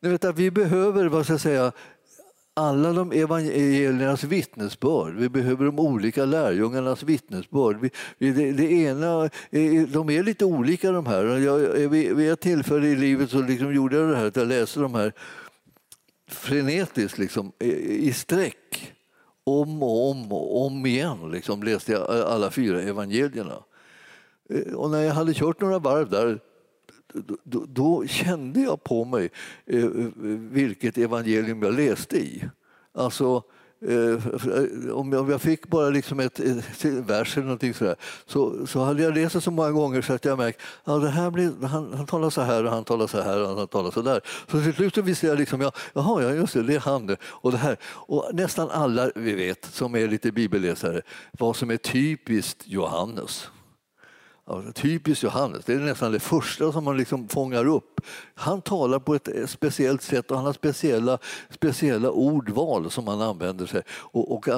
Ni 0.00 0.08
vet 0.08 0.24
att 0.24 0.38
vi 0.38 0.50
behöver 0.50 1.06
vad 1.06 1.24
ska 1.24 1.32
jag 1.32 1.40
säga, 1.40 1.72
alla 2.56 2.92
de 2.92 3.12
evangeliernas 3.12 4.24
vittnesbörd. 4.24 5.14
Vi 5.14 5.28
behöver 5.28 5.64
de 5.64 5.78
olika 5.78 6.24
lärjungarnas 6.24 7.02
vittnesbörd. 7.02 7.78
Vi, 7.80 7.90
det, 8.32 8.52
det, 8.52 8.72
ena, 8.72 9.30
de 9.88 10.10
är 10.10 10.22
lite 10.22 10.44
olika 10.44 10.92
de 10.92 11.06
här. 11.06 11.24
Jag, 11.24 11.88
vid 11.88 12.32
ett 12.32 12.40
tillfälle 12.40 12.86
i 12.86 12.96
livet 12.96 13.30
så 13.30 13.42
liksom 13.42 13.74
gjorde 13.74 13.96
jag 13.96 14.10
det 14.10 14.16
här 14.16 14.26
att 14.26 14.36
jag 14.36 14.48
läste 14.48 14.80
de 14.80 14.94
här 14.94 15.12
frenetiskt 16.34 17.18
liksom, 17.18 17.52
i 17.58 18.12
sträck. 18.12 18.92
Om 19.44 19.82
och 19.82 20.10
om 20.10 20.32
och 20.32 20.66
om 20.66 20.86
igen 20.86 21.30
liksom, 21.30 21.62
läste 21.62 21.92
jag 21.92 22.10
alla 22.10 22.50
fyra 22.50 22.82
evangelierna. 22.82 23.62
Eh, 24.50 24.74
och 24.74 24.90
när 24.90 25.02
jag 25.02 25.14
hade 25.14 25.34
kört 25.34 25.60
några 25.60 25.78
varv 25.78 26.10
där 26.10 26.40
då, 27.44 27.64
då, 27.68 28.06
kände 28.06 28.60
jag 28.60 28.84
på 28.84 29.04
mig 29.04 29.30
eh, 29.66 29.84
eh, 29.84 29.90
vilket 30.50 30.98
evangelium 30.98 31.62
jag 31.62 31.74
läste 31.74 32.16
i. 32.16 32.48
Alltså, 32.92 33.42
Eh, 33.88 34.92
om 34.92 35.12
jag 35.12 35.42
fick 35.42 35.66
bara 35.66 35.90
liksom 35.90 36.20
ett, 36.20 36.40
eh, 36.40 36.58
ett 36.58 36.84
vers 36.84 37.36
eller 37.36 37.46
någonting 37.46 37.74
sådär, 37.74 37.96
så, 38.26 38.66
så 38.66 38.80
hade 38.80 39.02
jag 39.02 39.14
läst 39.14 39.34
det 39.34 39.40
så 39.40 39.50
många 39.50 39.70
gånger 39.70 40.02
så 40.02 40.12
att 40.12 40.24
jag 40.24 40.38
märkt 40.38 40.60
att 40.84 41.02
ja, 41.02 41.08
här 41.08 41.30
blir, 41.30 41.66
han, 41.66 41.92
han 41.92 42.06
talar 42.06 42.30
så 42.30 42.40
här 42.40 42.64
och 42.64 42.70
han 42.70 42.84
talar 42.84 43.06
så 43.06 43.20
här 43.20 43.42
och 43.42 43.58
han 43.58 43.68
talar 43.68 43.90
så 43.90 44.02
där. 44.02 44.20
Så 44.50 44.62
till 44.62 44.74
slut 44.74 44.94
så 44.94 45.02
visste 45.02 45.26
jag 45.26 45.38
liksom, 45.38 45.60
ja, 45.60 45.72
jaha, 45.92 46.22
ja, 46.22 46.30
just 46.30 46.54
det, 46.54 46.62
det 46.62 46.74
är 46.74 46.80
han 46.80 47.16
och 47.22 47.52
det 47.52 47.58
här. 47.58 47.76
Och 47.84 48.30
nästan 48.32 48.70
alla 48.70 49.10
vi 49.14 49.34
vet 49.34 49.64
som 49.64 49.94
är 49.94 50.08
lite 50.08 50.32
bibelläsare 50.32 51.02
vad 51.38 51.56
som 51.56 51.70
är 51.70 51.76
typiskt 51.76 52.62
Johannes. 52.66 53.48
Alltså, 54.46 54.72
typiskt 54.72 55.22
Johannes, 55.22 55.64
det 55.64 55.74
är 55.74 55.78
nästan 55.78 56.12
det 56.12 56.20
första 56.20 56.72
som 56.72 56.84
man 56.84 56.96
liksom 56.96 57.28
fångar 57.28 57.66
upp. 57.66 58.00
Han 58.36 58.62
talar 58.62 58.98
på 58.98 59.14
ett 59.14 59.28
eh, 59.28 59.46
speciellt 59.46 60.02
sätt 60.02 60.30
och 60.30 60.36
han 60.36 60.46
har 60.46 60.52
speciella, 60.52 61.18
speciella 61.50 62.10
ordval 62.10 62.90
som 62.90 63.06
han 63.08 63.20
använder 63.20 63.66
sig 63.66 63.82
och, 63.88 64.32
och 64.32 64.48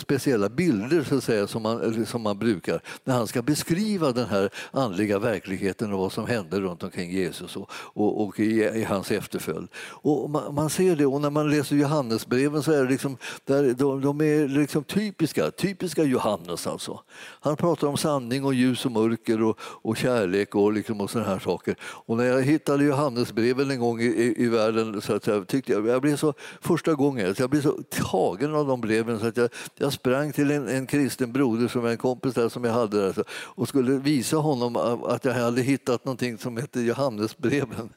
speciella 0.00 0.48
bilder 0.48 1.04
så 1.04 1.16
att 1.16 1.24
säga, 1.24 1.46
som, 1.46 1.62
man, 1.62 2.06
som 2.06 2.22
man 2.22 2.38
brukar 2.38 2.80
när 3.04 3.14
han 3.14 3.26
ska 3.26 3.42
beskriva 3.42 4.12
den 4.12 4.28
här 4.28 4.50
andliga 4.70 5.18
verkligheten 5.18 5.92
och 5.92 5.98
vad 5.98 6.12
som 6.12 6.26
hände 6.26 6.60
runt 6.60 6.82
omkring 6.82 7.10
Jesus 7.10 7.56
och, 7.56 7.70
och, 7.72 8.26
och 8.26 8.40
i, 8.40 8.62
i, 8.64 8.84
hans 8.84 9.10
efterföljd. 9.10 9.68
Och 9.76 10.30
man, 10.30 10.54
man, 10.54 10.70
ser 10.70 10.96
det 10.96 11.06
och 11.06 11.20
när 11.20 11.30
man 11.30 11.50
läser 11.50 11.76
Johannesbreven 11.76 12.62
så 12.62 12.72
är 12.72 12.84
det 12.84 12.90
liksom, 12.90 13.16
där, 13.44 13.74
de, 13.74 14.00
de 14.00 14.20
är 14.20 14.48
liksom 14.48 14.84
typiska, 14.84 15.50
typiska 15.50 16.02
Johannes 16.02 16.66
alltså. 16.66 17.00
Han 17.40 17.56
pratar 17.56 17.86
om 17.88 17.96
sanning 17.96 18.44
och 18.44 18.54
ljus 18.54 18.86
och 18.86 18.92
mörker 18.92 19.42
och, 19.42 19.58
och 19.60 19.96
kärlek 19.96 20.54
och, 20.54 20.72
liksom 20.72 21.00
och 21.00 21.10
sådana 21.10 21.28
här 21.28 21.38
saker. 21.38 21.76
Och 21.82 22.16
när 22.16 22.24
jag 22.24 22.42
hittade 22.42 22.84
Johannes 22.84 23.11
Johannesbreven 23.12 23.70
en 23.70 23.80
gång 23.80 24.00
i, 24.00 24.04
i, 24.04 24.44
i 24.44 24.48
världen 24.48 25.00
så 25.00 25.14
att 25.14 25.26
jag, 25.26 25.48
tyckte 25.48 25.72
jag, 25.72 25.86
jag 25.86 26.02
blev 26.02 26.16
så, 26.16 26.34
första 26.60 26.94
gången, 26.94 27.34
jag 27.38 27.50
blev 27.50 27.62
så 27.62 27.78
tagen 27.90 28.54
av 28.54 28.66
de 28.66 28.80
breven 28.80 29.18
så 29.18 29.26
att 29.26 29.36
jag, 29.36 29.50
jag 29.76 29.92
sprang 29.92 30.32
till 30.32 30.50
en, 30.50 30.68
en 30.68 30.86
kristen 30.86 31.32
broder 31.32 31.68
som 31.68 31.86
en 31.86 31.96
kompis 31.96 32.34
där 32.34 32.48
som 32.48 32.64
jag 32.64 32.72
hade 32.72 33.12
där, 33.12 33.24
och 33.30 33.68
skulle 33.68 33.92
visa 33.92 34.36
honom 34.36 34.76
att 35.04 35.24
jag 35.24 35.34
hade 35.34 35.62
hittat 35.62 36.04
någonting 36.04 36.38
som 36.38 36.56
hette 36.56 36.80
Johannesbreven. 36.80 37.90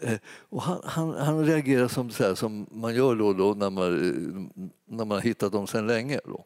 Eh, 0.00 0.18
och 0.48 0.62
han, 0.62 0.80
han, 0.84 1.14
han 1.14 1.46
reagerade 1.46 1.88
som, 1.88 2.10
så 2.10 2.22
här, 2.22 2.34
som 2.34 2.66
man 2.70 2.94
gör 2.94 3.14
då, 3.14 3.32
då 3.32 3.54
när, 3.54 3.70
man, 3.70 3.90
när 4.88 5.04
man 5.04 5.10
har 5.10 5.20
hittat 5.20 5.52
dem 5.52 5.66
sedan 5.66 5.86
länge. 5.86 6.20
Då. 6.24 6.44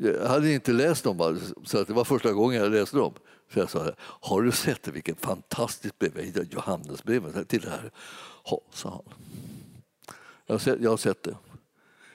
Jag 0.00 0.28
hade 0.28 0.52
inte 0.52 0.72
läst 0.72 1.04
dem, 1.04 1.38
så 1.64 1.82
det 1.82 1.92
var 1.92 2.04
första 2.04 2.32
gången 2.32 2.62
jag 2.62 2.72
läste 2.72 2.96
dem. 2.96 3.12
Så 3.52 3.58
jag 3.58 3.70
sa, 3.70 3.92
har 3.98 4.42
du 4.42 4.52
sett 4.52 4.88
vilket 4.88 5.20
fantastiskt 5.20 5.98
brev? 5.98 6.46
Johannesbrevet 6.50 7.48
till 7.48 7.60
det 7.60 7.70
här. 7.70 7.90
Ja, 8.44 8.60
sa 8.70 8.90
han. 8.90 9.14
Jag 10.46 10.54
har 10.54 10.58
sett, 10.58 10.80
jag 10.80 10.90
har 10.90 10.96
sett 10.96 11.22
det. 11.22 11.36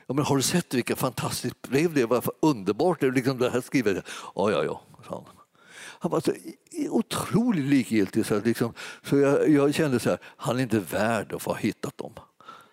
Ja, 0.08 0.14
men 0.14 0.26
har 0.26 0.36
du 0.36 0.42
sett 0.42 0.74
vilket 0.74 0.98
fantastiskt 0.98 1.62
brev 1.62 1.94
det 1.94 2.02
är? 2.02 2.08
Vad 2.08 2.30
Underbart! 2.40 3.00
Det, 3.00 3.12
liksom 3.12 3.38
det 3.38 3.50
här 3.50 3.62
skrivet. 3.62 4.06
Ja, 4.36 4.52
ja, 4.52 4.64
ja, 4.64 4.82
sa 5.08 5.16
han. 5.26 5.36
Han 6.00 6.12
var 6.12 6.20
så 6.20 6.34
otroligt 6.90 7.66
likgiltig 7.66 8.26
så, 8.26 8.40
liksom, 8.40 8.74
så 9.04 9.18
jag, 9.18 9.50
jag 9.50 9.74
kände 9.74 10.00
så 10.00 10.10
här, 10.10 10.20
han 10.24 10.58
är 10.58 10.64
inte 10.64 10.80
värd 10.80 11.34
att 11.34 11.42
få 11.42 11.50
ha 11.50 11.58
hittat 11.58 11.98
dem. 11.98 12.14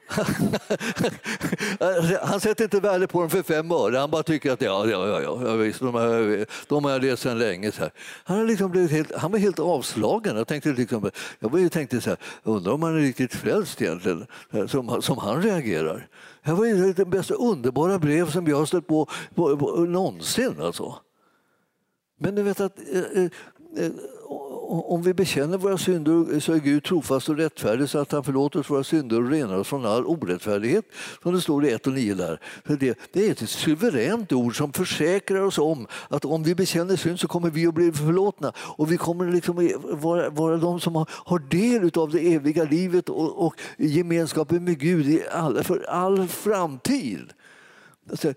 han 2.22 2.40
sätter 2.40 2.64
inte 2.64 2.80
värde 2.80 3.06
på 3.06 3.20
dem 3.20 3.30
för 3.30 3.42
fem 3.42 3.70
öre. 3.70 3.96
Han 3.96 4.10
bara 4.10 4.22
tycker 4.22 4.52
att 4.52 4.60
ja, 4.60 4.86
ja, 4.86 5.06
ja, 5.06 5.22
ja 5.22 5.52
visst, 5.52 5.80
de, 5.80 5.94
har, 5.94 6.46
de 6.68 6.84
har 6.84 6.90
jag 6.90 7.04
läst 7.04 7.22
sedan 7.22 7.38
länge. 7.38 7.72
Så 7.72 7.80
här. 7.80 7.90
Han, 8.24 8.46
liksom 8.46 8.70
blivit 8.70 8.90
helt, 8.90 9.16
han 9.16 9.32
var 9.32 9.38
helt 9.38 9.58
avslagen. 9.58 10.36
Jag 10.36 10.46
tänkte, 10.46 10.72
liksom, 10.72 11.10
jag 11.40 11.72
tänkte 11.72 12.00
så 12.00 12.10
här, 12.10 12.18
undrar 12.42 12.72
om 12.72 12.82
han 12.82 12.96
är 12.96 13.00
riktigt 13.00 13.34
frälst 13.34 13.82
egentligen, 13.82 14.26
som, 14.68 15.02
som 15.02 15.18
han 15.18 15.42
reagerar. 15.42 16.08
Det 16.44 16.52
var 16.52 16.92
det 16.92 17.04
bästa 17.04 17.34
underbara 17.34 17.98
brev 17.98 18.30
som 18.30 18.46
jag 18.46 18.56
har 18.56 18.66
stött 18.66 18.86
på, 18.86 19.08
på, 19.34 19.56
på 19.56 19.76
någonsin. 19.76 20.60
Alltså. 20.60 20.94
Men 22.20 22.34
du 22.34 22.42
vet 22.42 22.60
att 22.60 22.78
eh, 22.92 23.22
eh 23.84 23.92
om 24.68 25.02
vi 25.02 25.14
bekänner 25.14 25.58
våra 25.58 25.78
synder 25.78 26.40
så 26.40 26.52
är 26.52 26.58
Gud 26.58 26.84
trofast 26.84 27.28
och 27.28 27.36
rättfärdig 27.36 27.88
så 27.88 27.98
att 27.98 28.12
han 28.12 28.24
förlåter 28.24 28.60
oss 28.60 28.70
våra 28.70 28.84
synder 28.84 29.22
och 29.22 29.30
renar 29.30 29.58
oss 29.58 29.68
från 29.68 29.86
all 29.86 30.06
orättfärdighet. 30.06 30.84
Som 31.22 31.34
det 31.34 31.40
står 31.40 31.64
i 31.64 31.72
1 31.72 31.86
och 31.86 31.92
9 31.92 32.14
där. 32.14 32.40
Det, 32.64 32.98
det 33.12 33.26
är 33.26 33.30
ett 33.30 33.50
suveränt 33.50 34.32
ord 34.32 34.56
som 34.56 34.72
försäkrar 34.72 35.40
oss 35.40 35.58
om 35.58 35.86
att 36.08 36.24
om 36.24 36.42
vi 36.42 36.54
bekänner 36.54 36.96
synd 36.96 37.20
så 37.20 37.28
kommer 37.28 37.50
vi 37.50 37.66
att 37.66 37.74
bli 37.74 37.92
förlåtna 37.92 38.52
och 38.56 38.92
vi 38.92 38.96
kommer 38.96 39.32
liksom 39.32 39.70
vara, 39.90 40.30
vara 40.30 40.56
de 40.56 40.80
som 40.80 40.96
har, 40.96 41.06
har 41.10 41.38
del 41.38 41.90
av 41.94 42.10
det 42.10 42.34
eviga 42.34 42.64
livet 42.64 43.08
och, 43.08 43.46
och 43.46 43.54
gemenskapen 43.78 44.64
med 44.64 44.78
Gud 44.78 45.08
i 45.08 45.22
all, 45.32 45.64
för 45.64 45.84
all 45.88 46.28
framtid. 46.28 47.32
Alltså, 48.10 48.34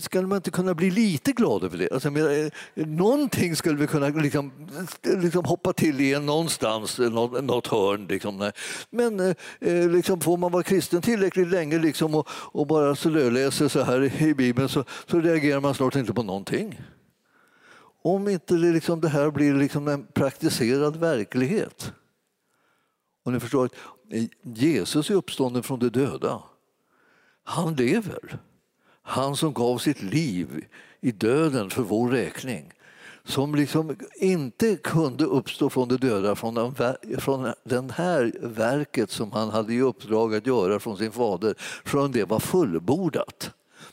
skulle 0.00 0.26
man 0.26 0.36
inte 0.36 0.50
kunna 0.50 0.74
bli 0.74 0.90
lite 0.90 1.32
glad 1.32 1.64
över 1.64 1.78
det? 1.78 1.92
Alltså, 1.92 2.10
men, 2.10 2.44
eh, 2.44 2.86
någonting 2.86 3.56
skulle 3.56 3.78
vi 3.78 3.86
kunna 3.86 4.08
liksom, 4.08 4.52
liksom 5.02 5.44
hoppa 5.44 5.72
till 5.72 6.00
i 6.00 6.18
någonstans, 6.18 6.98
eh, 6.98 7.10
något, 7.10 7.44
något 7.44 7.66
hörn. 7.66 8.06
Liksom. 8.06 8.52
Men 8.90 9.20
eh, 9.20 9.34
eh, 9.60 9.90
liksom, 9.90 10.20
får 10.20 10.36
man 10.36 10.52
vara 10.52 10.62
kristen 10.62 11.02
tillräckligt 11.02 11.48
länge 11.48 11.78
liksom, 11.78 12.14
och, 12.14 12.28
och 12.30 12.66
bara 12.66 12.96
slöläser 12.96 13.68
så 13.68 13.82
här 13.82 14.22
i 14.22 14.34
Bibeln 14.34 14.68
så, 14.68 14.84
så 15.06 15.20
reagerar 15.20 15.60
man 15.60 15.74
snart 15.74 15.96
inte 15.96 16.14
på 16.14 16.22
någonting. 16.22 16.80
Om 18.02 18.28
inte 18.28 18.54
det, 18.54 18.72
liksom, 18.72 19.00
det 19.00 19.08
här 19.08 19.30
blir 19.30 19.54
liksom 19.54 19.88
en 19.88 20.06
praktiserad 20.06 20.96
verklighet. 20.96 21.92
Och 23.24 23.32
ni 23.32 23.40
förstår, 23.40 23.68
Jesus 24.42 25.10
är 25.10 25.14
uppstånden 25.14 25.62
från 25.62 25.78
de 25.78 25.88
döda. 25.88 26.42
Han 27.44 27.74
lever. 27.74 28.38
Han 29.10 29.36
som 29.36 29.52
gav 29.52 29.78
sitt 29.78 30.02
liv 30.02 30.64
i 31.00 31.12
döden 31.12 31.70
för 31.70 31.82
vår 31.82 32.10
räkning 32.10 32.72
som 33.24 33.54
liksom 33.54 33.96
inte 34.16 34.76
kunde 34.76 35.24
uppstå 35.24 35.70
från 35.70 35.88
de 35.88 35.96
döda 35.96 36.34
från, 36.34 36.54
den, 36.54 36.74
från 37.18 37.52
den 37.64 37.90
här 37.90 38.32
verket 38.40 39.10
som 39.10 39.32
han 39.32 39.50
hade 39.50 39.74
i 39.74 39.80
uppdrag 39.80 40.34
att 40.34 40.46
göra 40.46 40.80
från 40.80 40.96
sin 40.96 41.12
fader 41.12 41.54
förrän 41.84 42.12
det 42.12 42.24
var 42.24 42.40
fullbordat. 42.40 43.50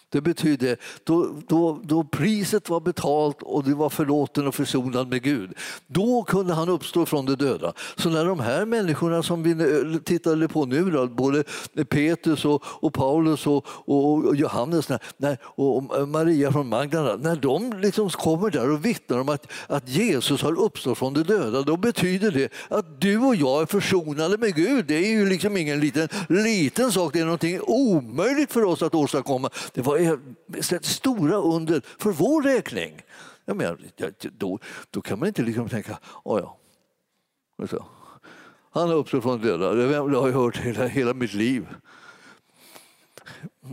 Det 0.09 0.21
betyder 0.21 0.77
då, 1.03 1.29
då, 1.47 1.79
då 1.83 2.03
priset 2.03 2.69
var 2.69 2.79
betalt 2.79 3.37
och 3.41 3.63
du 3.63 3.73
var 3.73 3.89
förlåten 3.89 4.47
och 4.47 4.55
försonad 4.55 5.07
med 5.07 5.23
Gud. 5.23 5.53
Då 5.87 6.23
kunde 6.23 6.53
han 6.53 6.69
uppstå 6.69 7.05
från 7.05 7.25
de 7.25 7.35
döda. 7.35 7.73
Så 7.95 8.09
när 8.09 8.25
de 8.25 8.39
här 8.39 8.65
människorna 8.65 9.23
som 9.23 9.43
vi 9.43 9.99
tittade 9.99 10.47
på 10.47 10.65
nu, 10.65 10.91
då, 10.91 11.07
både 11.07 11.43
Petrus 11.89 12.45
och, 12.45 12.63
och 12.65 12.93
Paulus 12.93 13.47
och, 13.47 13.65
och 13.67 14.35
Johannes 14.35 14.89
när, 15.17 15.37
och 15.43 16.07
Maria 16.07 16.51
från 16.51 16.67
Magdala, 16.69 17.15
när 17.15 17.35
de 17.35 17.73
liksom 17.73 18.09
kommer 18.09 18.49
där 18.49 18.71
och 18.71 18.85
vittnar 18.85 19.19
om 19.19 19.29
att, 19.29 19.51
att 19.67 19.89
Jesus 19.89 20.41
har 20.41 20.59
uppstått 20.59 20.97
från 20.97 21.13
de 21.13 21.23
döda, 21.23 21.61
då 21.61 21.77
betyder 21.77 22.31
det 22.31 22.49
att 22.69 23.01
du 23.01 23.17
och 23.17 23.35
jag 23.35 23.61
är 23.61 23.65
försonade 23.65 24.37
med 24.37 24.55
Gud. 24.55 24.85
Det 24.85 24.95
är 24.95 25.09
ju 25.09 25.29
liksom 25.29 25.57
ingen 25.57 25.79
liten, 25.79 26.07
liten 26.29 26.91
sak, 26.91 27.13
det 27.13 27.19
är 27.19 27.25
någonting 27.25 27.59
omöjligt 27.61 28.51
för 28.51 28.63
oss 28.63 28.81
att 28.81 28.95
åstadkomma. 28.95 29.49
Det 29.73 29.81
var 29.81 29.96
är 29.97 30.81
stora 30.81 31.35
under 31.35 31.81
för 31.99 32.11
vår 32.11 32.41
räkning. 32.41 33.01
Jag 33.45 33.57
menar, 33.57 33.79
då, 34.37 34.59
då 34.89 35.01
kan 35.01 35.19
man 35.19 35.27
inte 35.27 35.41
liksom 35.41 35.69
tänka, 35.69 35.99
oh 36.23 36.39
ja. 36.39 36.57
Så. 37.67 37.85
Han 38.71 38.89
har 38.89 38.95
uppstått 38.95 39.23
från 39.23 39.41
döda, 39.41 39.73
det 39.73 39.97
har 39.97 40.27
jag 40.27 40.31
hört 40.31 40.57
hela, 40.57 40.87
hela 40.87 41.13
mitt 41.13 41.33
liv. 41.33 41.67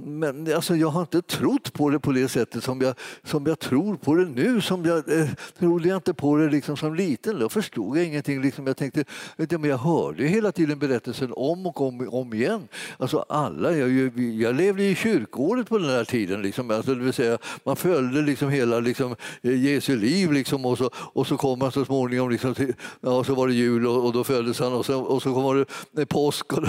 Men 0.05 0.55
alltså, 0.55 0.77
jag 0.77 0.89
har 0.89 1.01
inte 1.01 1.23
trott 1.23 1.73
på 1.73 1.91
det 1.91 1.99
på 1.99 2.13
det 2.13 2.29
sättet 2.29 2.65
som 2.65 2.81
jag, 2.81 2.95
som 3.25 3.47
jag 3.47 3.59
tror 3.59 3.97
på 3.97 4.15
det 4.15 4.25
nu. 4.25 4.61
Som 4.61 4.85
jag 4.85 5.21
eh, 5.21 5.29
trodde 5.59 5.89
jag 5.89 5.97
inte 5.97 6.15
på 6.15 6.37
det 6.37 6.51
liksom 6.51 6.77
som 6.77 6.95
liten. 6.95 7.39
Då 7.39 7.49
förstod 7.49 7.99
jag 7.99 8.05
ingenting. 8.05 8.43
Liksom 8.43 8.67
jag 8.67 8.77
tänkte, 8.77 9.05
vet 9.37 9.51
du, 9.51 9.59
men 9.59 9.71
jag 9.71 9.79
hörde 9.79 10.25
hela 10.25 10.53
tiden 10.53 10.79
berättelsen 10.79 11.33
om 11.37 11.67
och 11.67 11.81
om, 11.81 12.09
om 12.11 12.35
igen. 12.35 12.69
Alltså 12.99 13.25
alla, 13.29 13.77
jag, 13.77 14.19
jag 14.19 14.55
levde 14.55 14.85
i 14.85 14.95
kyrkåret 14.95 15.69
på 15.69 15.79
den 15.79 15.91
här 15.91 16.05
tiden. 16.05 16.43
Liksom. 16.43 16.71
Alltså, 16.71 16.95
det 16.95 17.05
vill 17.05 17.13
säga, 17.13 17.39
man 17.65 17.77
följde 17.77 18.23
liksom 18.23 18.49
hela 18.49 18.81
liksom, 18.81 19.17
eh, 19.43 19.65
Jesu 19.65 19.97
liv 19.97 20.33
liksom, 20.33 20.67
och, 20.67 20.79
så, 20.79 20.91
och 20.95 21.27
så 21.27 21.37
kom 21.37 21.61
han 21.61 21.73
så 21.73 21.85
småningom, 21.85 22.31
liksom, 22.31 22.55
till, 22.55 22.75
ja, 23.01 23.25
så 23.25 23.35
var 23.35 23.49
det 23.49 23.55
jul 23.55 23.87
och, 23.87 24.05
och 24.05 24.13
då 24.13 24.25
föddes 24.25 24.61
han 24.61 24.73
och 24.73 24.87
så, 24.87 25.01
och 25.01 25.23
så 25.23 25.35
kom 25.35 25.65
det 25.93 26.07
påsk 26.07 26.53
och, 26.53 26.65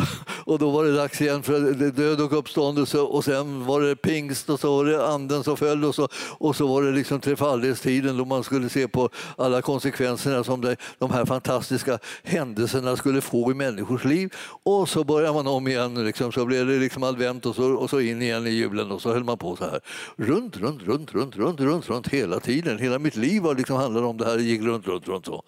och 0.46 0.60
då 0.60 0.70
var 0.70 0.86
det 0.86 0.96
dags 0.96 1.22
igen 1.22 1.44
för 1.44 1.92
död 1.92 2.22
och 2.22 2.38
uppståndelse 2.38 3.00
och 3.16 3.24
sen 3.24 3.66
var 3.66 3.82
det 3.82 3.95
pingst 3.95 4.49
och 4.49 4.59
så 4.59 4.78
var 4.78 4.86
det 4.86 5.07
anden 5.07 5.43
som 5.43 5.57
föll 5.57 5.86
och 5.86 5.95
så, 5.95 6.07
och 6.38 6.55
så 6.55 6.68
var 6.68 6.84
det 6.84 6.91
liksom 6.91 7.20
trefaldighetstiden 7.20 8.18
då 8.18 8.26
man 8.26 8.43
skulle 8.43 8.70
se 8.70 8.88
på 8.88 9.09
alla 9.38 9.61
konsekvenserna 9.61 10.43
som 10.43 10.61
det, 10.61 10.76
de 10.97 11.11
här 11.11 11.26
fantastiska 11.26 11.99
händelserna 12.24 12.95
skulle 12.95 13.22
få 13.22 13.51
i 13.51 13.53
människors 13.53 14.03
liv. 14.03 14.34
Och 14.63 14.89
så 14.89 15.03
börjar 15.03 15.34
man 15.34 15.47
om 15.47 15.68
igen, 15.68 16.05
liksom, 16.05 16.32
så 16.32 16.45
blev 16.45 16.68
det 16.68 16.80
liksom 16.80 17.03
advent 17.03 17.45
och 17.45 17.55
så, 17.55 17.74
och 17.74 17.89
så 17.89 17.99
in 17.99 18.22
igen 18.22 18.47
i 18.47 18.49
julen 18.49 18.91
och 18.91 19.01
så 19.01 19.13
höll 19.13 19.24
man 19.24 19.38
på 19.38 19.55
så 19.55 19.63
här. 19.63 19.80
Runt, 20.16 20.57
runt, 20.57 20.84
runt, 20.84 21.13
runt, 21.13 21.36
runt, 21.36 21.59
runt, 21.59 21.89
runt 21.89 22.07
hela 22.07 22.39
tiden. 22.39 22.80
Hela 22.80 22.99
mitt 22.99 23.16
liv 23.16 23.41
var 23.41 23.55
liksom 23.55 23.76
handlade 23.76 24.05
om 24.05 24.18
det 24.18 24.26
här, 24.26 24.38
det 24.38 24.43
gick 24.43 24.61
runt, 24.61 24.88
runt, 24.88 25.07
runt 25.07 25.26
så. 25.26 25.43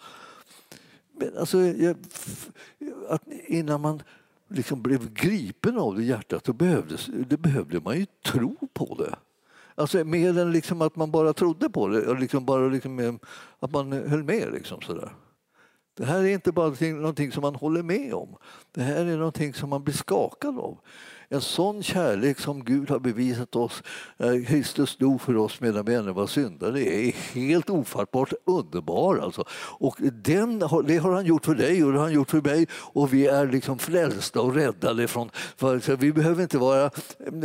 Men 1.19 1.37
alltså, 1.37 1.57
jag, 1.57 1.95
att 3.09 3.23
innan 3.47 3.81
man 3.81 4.01
liksom 4.47 4.81
blev 4.81 5.13
gripen 5.13 5.77
av 5.77 5.95
det 5.95 6.03
hjärtat, 6.03 6.43
då 6.43 6.53
behövdes, 6.53 7.09
det 7.29 7.37
behövde 7.37 7.79
man 7.79 7.97
ju 7.97 8.05
tro 8.25 8.55
på 8.73 8.95
det. 8.95 9.15
Alltså 9.75 10.03
mer 10.03 10.37
än 10.37 10.51
liksom 10.51 10.81
att 10.81 10.95
man 10.95 11.11
bara 11.11 11.33
trodde 11.33 11.69
på 11.69 11.87
det, 11.87 12.07
och 12.07 12.19
liksom 12.19 12.45
bara 12.45 12.67
liksom, 12.67 13.19
att 13.59 13.71
man 13.71 13.91
höll 13.91 14.23
med. 14.23 14.51
Liksom 14.53 14.81
sådär. 14.81 15.13
Det 15.97 16.05
här 16.05 16.23
är 16.23 16.27
inte 16.27 16.51
bara 16.51 16.73
någonting 16.81 17.31
som 17.31 17.41
man 17.41 17.55
håller 17.55 17.83
med 17.83 18.13
om. 18.13 18.35
Det 18.71 18.81
här 18.81 19.05
är 19.05 19.17
någonting 19.17 19.53
som 19.53 19.69
man 19.69 19.83
blir 19.83 19.93
skakad 19.93 20.59
av. 20.59 20.77
En 21.29 21.41
sån 21.41 21.83
kärlek 21.83 22.39
som 22.39 22.63
Gud 22.63 22.89
har 22.89 22.99
bevisat 22.99 23.55
oss 23.55 23.83
när 24.17 24.45
Kristus 24.45 24.97
dog 24.97 25.21
för 25.21 25.37
oss 25.37 25.61
medan 25.61 25.85
vi 25.85 25.93
ännu 25.93 26.11
var 26.11 26.27
syndare 26.27 26.81
är 26.81 27.11
helt 27.33 27.69
ofattbart 27.69 28.33
underbar. 28.45 29.17
Alltså. 29.17 29.43
Och 29.79 29.95
den, 30.23 30.59
det 30.59 30.97
har 30.97 31.11
han 31.11 31.25
gjort 31.25 31.45
för 31.45 31.55
dig 31.55 31.83
och 31.83 31.91
det 31.91 31.97
har 31.97 32.05
han 32.05 32.13
gjort 32.13 32.29
för 32.29 32.41
mig 32.41 32.67
och 32.71 33.13
vi 33.13 33.27
är 33.27 33.47
liksom 33.47 33.79
frälsta 33.79 34.41
och 34.41 34.55
räddade 34.55 35.07
från... 35.07 35.29
För, 35.57 35.95
vi 35.95 36.13
behöver 36.13 36.43
inte 36.43 36.57
vara, 36.57 36.91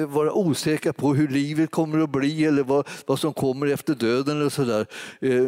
vara 0.08 0.32
osäkra 0.32 0.92
på 0.92 1.14
hur 1.14 1.28
livet 1.28 1.70
kommer 1.70 1.98
att 1.98 2.10
bli 2.10 2.44
eller 2.44 2.62
vad, 2.62 2.88
vad 3.06 3.18
som 3.18 3.32
kommer 3.32 3.66
efter 3.66 3.94
döden. 3.94 4.36
Eller 4.40 4.50
så 4.50 4.64
där. 4.64 4.86
Eh, 5.20 5.42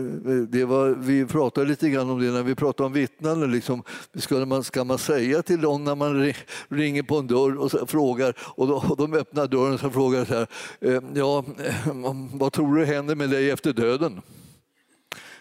det 0.48 0.64
var, 0.64 0.88
vi 0.88 1.26
pratade 1.26 1.66
lite 1.66 1.90
grann 1.90 2.10
om 2.10 2.20
det 2.20 2.30
när 2.30 2.42
vi 2.42 2.54
pratade 2.54 2.86
om 2.86 2.92
vittnen. 2.92 3.52
Liksom, 3.52 3.82
ska, 4.14 4.46
man, 4.46 4.64
ska 4.64 4.84
man 4.84 4.98
säga 4.98 5.42
till 5.42 5.60
dem 5.60 5.84
när 5.84 5.94
man 5.94 6.32
ringer 6.68 7.02
på 7.02 7.16
en 7.16 7.26
dörr 7.26 7.56
och 7.56 7.90
frågar 7.90 8.23
frågar 8.32 8.84
och, 8.84 8.90
och 8.90 8.96
de 8.96 9.14
öppnar 9.14 9.46
dörren 9.46 9.74
och 9.74 9.92
frågar 9.92 10.24
så 10.24 10.34
här, 10.34 10.46
eh, 10.80 11.02
ja, 11.14 11.44
eh, 11.58 12.14
vad 12.32 12.52
tror 12.52 12.76
du 12.76 12.84
händer 12.84 13.14
med 13.14 13.30
dig 13.30 13.50
efter 13.50 13.72
döden? 13.72 14.22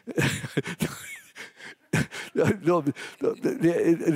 Det 2.34 2.42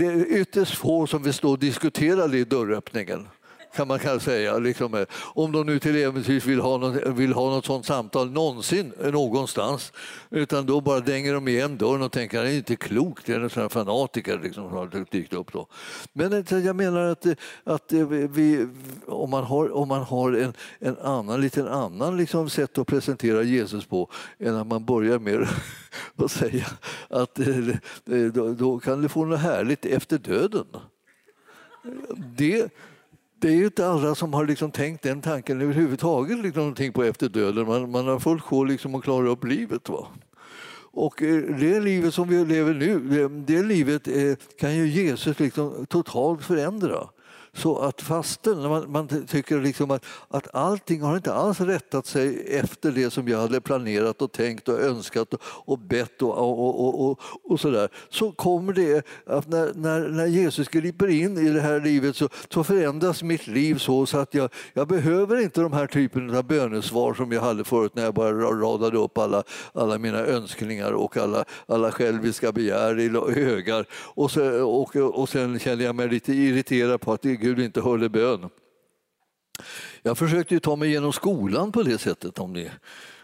är 0.06 0.26
ytterst 0.26 0.78
få 0.78 1.08
som 1.08 1.24
vill 1.24 1.34
stå 1.34 1.52
och 1.52 1.60
diskutera 1.60 2.28
det 2.28 2.38
i 2.38 2.44
dörröppningen 2.44 3.28
kan 3.76 3.88
man 3.88 4.00
kanske 4.00 4.32
säga. 4.32 4.58
Liksom, 4.58 4.94
eh, 4.94 5.06
om 5.14 5.52
de 5.52 5.66
nu 5.66 5.80
till 5.80 5.96
äventyrs 5.96 6.46
vill 6.46 6.60
ha, 6.60 6.78
något, 6.78 7.08
vill 7.08 7.34
ha 7.34 7.50
något 7.50 7.66
sånt 7.66 7.86
samtal 7.86 8.32
någonsin 8.32 8.94
eh, 9.04 9.12
någonstans. 9.12 9.94
Utan 10.30 10.66
då 10.66 10.82
bara 10.82 11.00
dänger 11.00 11.34
de 11.34 11.48
igen 11.48 11.78
dörren 11.78 12.02
och 12.02 12.12
tänker 12.12 12.38
att 12.40 12.46
det 12.46 12.52
är 12.52 12.58
inte 12.58 12.76
klokt, 12.76 13.26
det 13.26 13.34
är 13.34 13.40
en 13.40 13.50
sån 13.50 13.62
här 13.62 13.70
fanatiker 13.70 14.40
liksom, 14.44 14.70
som 14.70 14.78
har 14.78 15.06
dykt 15.12 15.34
upp. 15.34 15.54
Då. 15.54 15.68
Men 16.14 16.34
eh, 16.34 16.58
jag 16.58 16.76
menar 16.76 17.02
att, 17.02 17.26
att 17.64 17.92
vi, 18.30 18.68
om 19.06 19.30
man 19.30 19.44
har, 19.44 19.72
om 19.72 19.88
man 19.88 20.04
har 20.04 20.32
en, 20.34 20.54
en 20.80 20.98
annan, 20.98 21.42
liten 21.42 21.68
annan 21.68 22.18
liksom 22.18 22.50
sätt 22.50 22.78
att 22.78 22.88
presentera 22.88 23.44
Jesus 23.44 23.86
på 23.86 24.10
än 24.40 24.56
att 24.56 24.68
man 24.68 24.86
börjar 24.86 25.20
med 25.20 25.48
att 26.16 26.32
säga 26.32 26.66
att 27.10 27.40
då, 28.34 28.54
då 28.54 28.80
kan 28.80 29.02
du 29.02 29.10
få 29.10 29.26
något 29.26 29.40
härligt 29.40 29.86
efter 29.86 30.18
döden. 30.18 30.66
Det, 32.38 32.72
det 33.40 33.48
är 33.48 33.56
ju 33.56 33.66
inte 33.66 33.88
alla 33.88 34.16
som 34.16 34.34
har 34.34 34.46
liksom 34.46 34.72
tänkt 34.72 35.04
den 35.04 35.22
tanken 35.22 35.62
överhuvudtaget, 35.62 36.40
liksom 36.40 36.62
någonting 36.62 36.94
på 36.94 37.04
efter 37.04 37.30
döden. 37.30 37.68
Man, 37.68 37.92
man 37.92 38.08
har 38.08 38.20
fullt 38.20 38.44
sjå 38.44 38.64
liksom 38.64 38.96
att 38.96 39.04
klara 39.04 39.30
upp 39.30 39.44
livet. 39.44 39.90
Va? 39.90 40.08
Och 40.92 41.24
eh, 41.24 41.44
det 41.60 41.80
livet 41.80 42.14
som 42.14 42.30
vi 42.30 42.46
lever 42.46 42.74
nu, 42.74 43.00
det, 43.00 43.56
det 43.56 43.64
livet 43.64 44.08
eh, 44.08 44.36
kan 44.60 44.76
ju 44.76 44.88
Jesus 44.88 45.40
liksom 45.40 45.86
totalt 45.86 46.44
förändra. 46.44 47.10
Så 47.58 47.78
att 47.78 48.02
fasten, 48.02 48.62
man, 48.62 48.92
man 48.92 49.26
tycker 49.28 49.62
liksom 49.62 49.92
att, 49.92 50.06
att 50.28 50.56
allting 50.56 51.02
har 51.02 51.16
inte 51.16 51.34
alls 51.34 51.62
rättat 51.62 52.06
sig 52.06 52.44
efter 52.48 52.92
det 52.92 53.12
som 53.12 53.28
jag 53.28 53.40
hade 53.40 53.62
planerat 53.62 54.22
och 54.22 54.32
tänkt 54.32 54.70
och 54.70 54.80
önskat 54.80 55.34
och, 55.34 55.42
och 55.44 55.80
bett 55.80 56.22
och, 56.22 56.38
och, 56.38 56.88
och, 56.88 57.10
och, 57.10 57.20
och 57.44 57.60
sådär. 57.60 57.90
Så 58.10 58.32
kommer 58.32 58.74
det 58.74 59.06
att 59.26 59.48
när, 59.48 59.74
när, 59.74 60.08
när 60.08 60.26
Jesus 60.26 60.68
griper 60.68 61.08
in 61.08 61.38
i 61.38 61.50
det 61.50 61.62
här 61.62 61.80
livet 61.80 62.16
så, 62.16 62.30
så 62.50 62.64
förändras 62.64 63.24
mitt 63.24 63.48
liv 63.48 63.76
så, 63.76 64.06
så 64.06 64.18
att 64.18 64.34
jag, 64.34 64.50
jag 64.74 64.88
behöver 64.88 65.42
inte 65.42 65.62
de 65.62 65.74
här 65.74 65.88
typen 65.88 66.36
av 66.36 66.44
bönesvar 66.44 67.14
som 67.14 67.32
jag 67.32 67.42
hade 67.42 67.64
förut 67.64 67.92
när 67.96 68.04
jag 68.04 68.14
bara 68.14 68.32
radade 68.32 68.98
upp 68.98 69.18
alla, 69.18 69.44
alla 69.74 69.98
mina 69.98 70.20
önskningar 70.20 70.92
och 70.92 71.18
alla, 71.18 71.46
alla 71.66 71.92
själviska 71.92 72.52
begär 72.52 73.00
i 73.00 73.10
högar. 73.42 73.86
Och, 73.94 74.32
så, 74.32 74.64
och, 74.64 74.96
och 74.96 75.30
sen 75.30 75.60
känner 75.60 75.86
jag 75.86 75.96
mig 75.96 76.10
lite 76.10 76.34
irriterad 76.34 77.02
på 77.02 77.14
att 77.14 77.26
Gud 77.48 77.60
inte 77.60 77.82
hörde 77.82 78.10
bön. 78.10 78.50
Jag 80.02 80.18
försökte 80.18 80.54
ju 80.54 80.60
ta 80.60 80.76
mig 80.76 80.90
igenom 80.90 81.14
skolan 81.14 81.72
på 81.72 81.84
det 81.84 81.98
sättet. 81.98 82.40
om 82.40 82.54
det, 82.54 82.72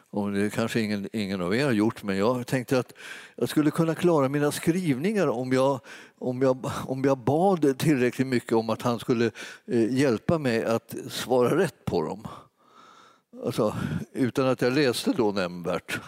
och 0.10 0.32
det 0.32 0.54
kanske 0.54 0.82
ingen, 0.82 1.10
ingen 1.14 1.42
av 1.42 1.56
er 1.56 1.66
har 1.66 1.72
gjort, 1.72 2.04
men 2.04 2.18
jag 2.18 2.48
tänkte 2.48 2.80
att 2.80 2.94
jag 3.36 3.50
skulle 3.50 3.72
kunna 3.72 3.96
klara 3.96 4.30
mina 4.30 4.52
skrivningar 4.52 5.28
om 5.28 5.54
jag, 5.54 5.80
om 6.20 6.42
jag, 6.42 6.72
om 6.86 7.04
jag 7.04 7.18
bad 7.18 7.78
tillräckligt 7.78 8.28
mycket 8.28 8.54
om 8.54 8.70
att 8.70 8.82
han 8.82 9.00
skulle 9.00 9.32
eh, 9.66 9.94
hjälpa 9.94 10.38
mig 10.38 10.64
att 10.64 10.96
svara 11.10 11.58
rätt 11.58 11.86
på 11.86 12.02
dem. 12.02 12.28
Alltså, 13.46 13.76
utan 14.14 14.48
att 14.48 14.62
jag 14.62 14.74
läste 14.74 15.12
då 15.12 15.32
nämnvärt. 15.32 16.00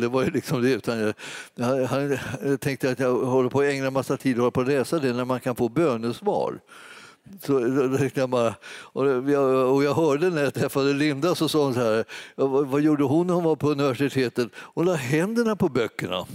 Det 0.00 0.08
var 0.08 0.22
ju 0.22 0.30
liksom 0.30 0.62
det. 0.62 0.72
Utan 0.72 0.98
jag, 0.98 1.14
jag, 1.54 2.18
jag 2.42 2.60
tänkte 2.60 2.90
att 2.90 2.98
jag 2.98 3.14
håller 3.14 3.48
på 3.48 3.60
att 3.60 3.66
ägna 3.66 3.90
massa 3.90 4.16
tid 4.16 4.40
åt 4.40 4.56
att 4.56 4.68
läsa 4.68 4.98
det 4.98 5.12
när 5.12 5.24
man 5.24 5.40
kan 5.40 5.56
få 5.56 5.68
bönesvar. 5.68 6.60
Så, 7.42 8.10
jag 8.14 8.30
bara, 8.30 8.54
och, 8.66 9.30
jag, 9.30 9.74
och 9.74 9.84
jag 9.84 9.94
hörde 9.94 10.30
när 10.30 10.42
jag 10.42 10.54
träffade 10.54 10.92
Linda 10.92 11.34
så 11.34 11.48
sa 11.48 11.64
hon 11.64 11.74
så 11.74 11.80
här, 11.80 12.04
vad, 12.34 12.66
vad 12.66 12.80
gjorde 12.80 13.04
hon 13.04 13.26
när 13.26 13.34
hon 13.34 13.44
var 13.44 13.56
på 13.56 13.70
universitetet? 13.70 14.48
Hon 14.54 14.86
la 14.86 14.94
händerna 14.94 15.56
på 15.56 15.68
böckerna 15.68 16.26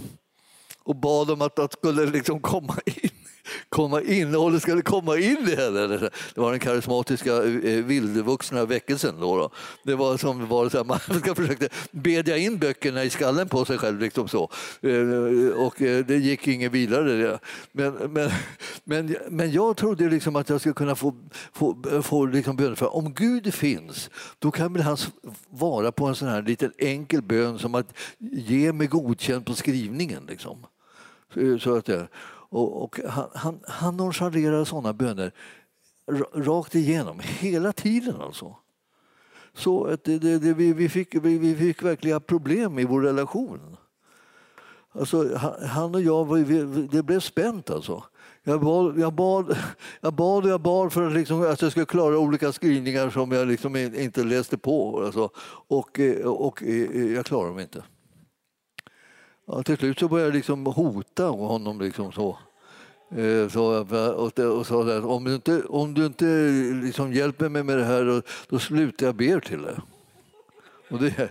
och 0.84 0.96
bad 0.96 1.30
om 1.30 1.42
att 1.42 1.56
de 1.56 1.68
skulle 1.68 2.06
liksom 2.06 2.40
komma 2.40 2.76
in 2.84 3.21
komma 3.68 4.02
in, 4.02 4.34
och 4.34 4.52
det 4.52 4.60
skulle 4.60 4.82
komma 4.82 5.16
in 5.16 5.48
i 5.48 5.54
henne. 5.56 5.86
Det 6.34 6.40
var 6.40 6.50
den 6.50 6.60
karismatiska 6.60 7.36
eh, 7.36 7.74
eh, 7.74 7.84
vildvuxna 7.84 8.64
väckelsen. 8.64 9.20
Då, 9.20 9.36
då. 9.36 9.50
Det 9.82 9.94
var 9.94 10.16
som 10.16 10.48
var 10.48 10.68
så 10.68 10.76
här, 10.76 10.84
man 11.08 11.20
ska 11.20 11.34
försöka 11.34 11.68
bedja 11.90 12.36
in 12.36 12.58
böckerna 12.58 13.04
i 13.04 13.10
skallen 13.10 13.48
på 13.48 13.64
sig 13.64 13.78
själv. 13.78 14.00
Liksom 14.00 14.28
så. 14.28 14.50
Eh, 14.80 15.48
och 15.56 15.74
det 15.78 16.16
gick 16.16 16.48
inget 16.48 16.72
vidare. 16.72 17.38
Men, 17.72 17.92
men, 17.92 18.30
men, 18.84 19.16
men 19.28 19.52
jag 19.52 19.76
trodde 19.76 20.08
liksom 20.08 20.36
att 20.36 20.48
jag 20.48 20.60
skulle 20.60 20.74
kunna 20.74 20.94
få, 20.94 21.14
få, 21.52 22.02
få 22.02 22.26
liksom 22.26 22.56
bön 22.56 22.76
för 22.76 22.96
om 22.96 23.14
Gud 23.14 23.54
finns, 23.54 24.10
då 24.38 24.50
kan 24.50 24.72
väl 24.72 24.82
han 24.82 24.96
vara 25.50 25.92
på 25.92 26.06
en 26.06 26.14
sån 26.14 26.28
här 26.28 26.42
liten 26.42 26.72
enkel 26.78 27.22
bön 27.22 27.58
som 27.58 27.74
att 27.74 27.94
ge 28.18 28.72
mig 28.72 28.86
godkänt 28.86 29.46
på 29.46 29.54
skrivningen. 29.54 30.26
Liksom. 30.28 30.66
Så 31.60 31.76
att 31.76 31.88
jag, 31.88 32.06
och, 32.52 32.82
och 32.82 33.00
han, 33.08 33.28
han, 33.34 33.60
han 33.66 33.96
nonchalerar 33.96 34.64
sådana 34.64 34.92
böner 34.92 35.32
rakt 36.34 36.74
igenom, 36.74 37.20
hela 37.20 37.72
tiden 37.72 38.20
alltså. 38.20 38.56
Så 39.54 39.84
att 39.84 40.04
det, 40.04 40.18
det, 40.18 40.38
det, 40.38 40.54
vi, 40.54 40.72
vi, 40.72 40.88
fick, 40.88 41.14
vi, 41.14 41.38
vi 41.38 41.56
fick 41.56 41.82
verkliga 41.82 42.20
problem 42.20 42.78
i 42.78 42.84
vår 42.84 43.00
relation. 43.00 43.76
Alltså, 44.92 45.36
han 45.66 45.94
och 45.94 46.00
jag, 46.00 46.34
vi, 46.34 46.86
det 46.86 47.02
blev 47.02 47.20
spänt 47.20 47.70
alltså. 47.70 48.04
Jag 48.42 48.60
bad, 48.60 48.98
jag 48.98 49.12
bad, 49.12 49.56
jag 50.00 50.14
bad 50.14 50.44
och 50.44 50.50
jag 50.50 50.60
bad 50.60 50.92
för 50.92 51.06
att, 51.06 51.12
liksom, 51.12 51.42
att 51.42 51.62
jag 51.62 51.70
skulle 51.70 51.86
klara 51.86 52.18
olika 52.18 52.52
skrivningar 52.52 53.10
som 53.10 53.32
jag 53.32 53.48
liksom 53.48 53.76
inte 53.76 54.24
läste 54.24 54.58
på. 54.58 55.02
Alltså. 55.04 55.30
Och, 55.68 56.00
och 56.24 56.62
jag 57.14 57.26
klarade 57.26 57.48
dem 57.48 57.58
inte. 57.58 57.82
Ja, 59.54 59.62
till 59.62 59.76
slut 59.76 59.98
så 59.98 60.08
började 60.08 60.28
jag 60.28 60.34
liksom 60.34 60.66
hota 60.66 61.24
honom. 61.24 61.80
Liksom 61.80 62.12
så. 62.12 62.38
Eh, 63.16 63.48
så, 63.48 63.80
och, 64.14 64.38
och 64.38 64.66
sa 64.66 64.96
att 64.96 65.04
om 65.04 65.24
du 65.24 65.34
inte, 65.34 65.62
om 65.62 65.94
du 65.94 66.06
inte 66.06 66.24
liksom 66.82 67.12
hjälper 67.12 67.48
mig 67.48 67.62
med 67.62 67.78
det 67.78 67.84
här 67.84 68.22
då, 68.48 68.58
slutar 68.58 69.06
jag 69.06 69.14
be 69.14 69.40
till 69.40 69.62
dig. 69.62 69.74
Och 70.90 70.98
det, 70.98 71.28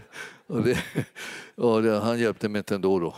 och 0.47 0.63
det, 0.63 0.78
och 1.55 1.84
det, 1.84 1.99
han 1.99 2.19
hjälpte 2.19 2.49
mig 2.49 2.59
inte 2.59 2.76
ändå. 2.76 2.99
Då. 2.99 3.15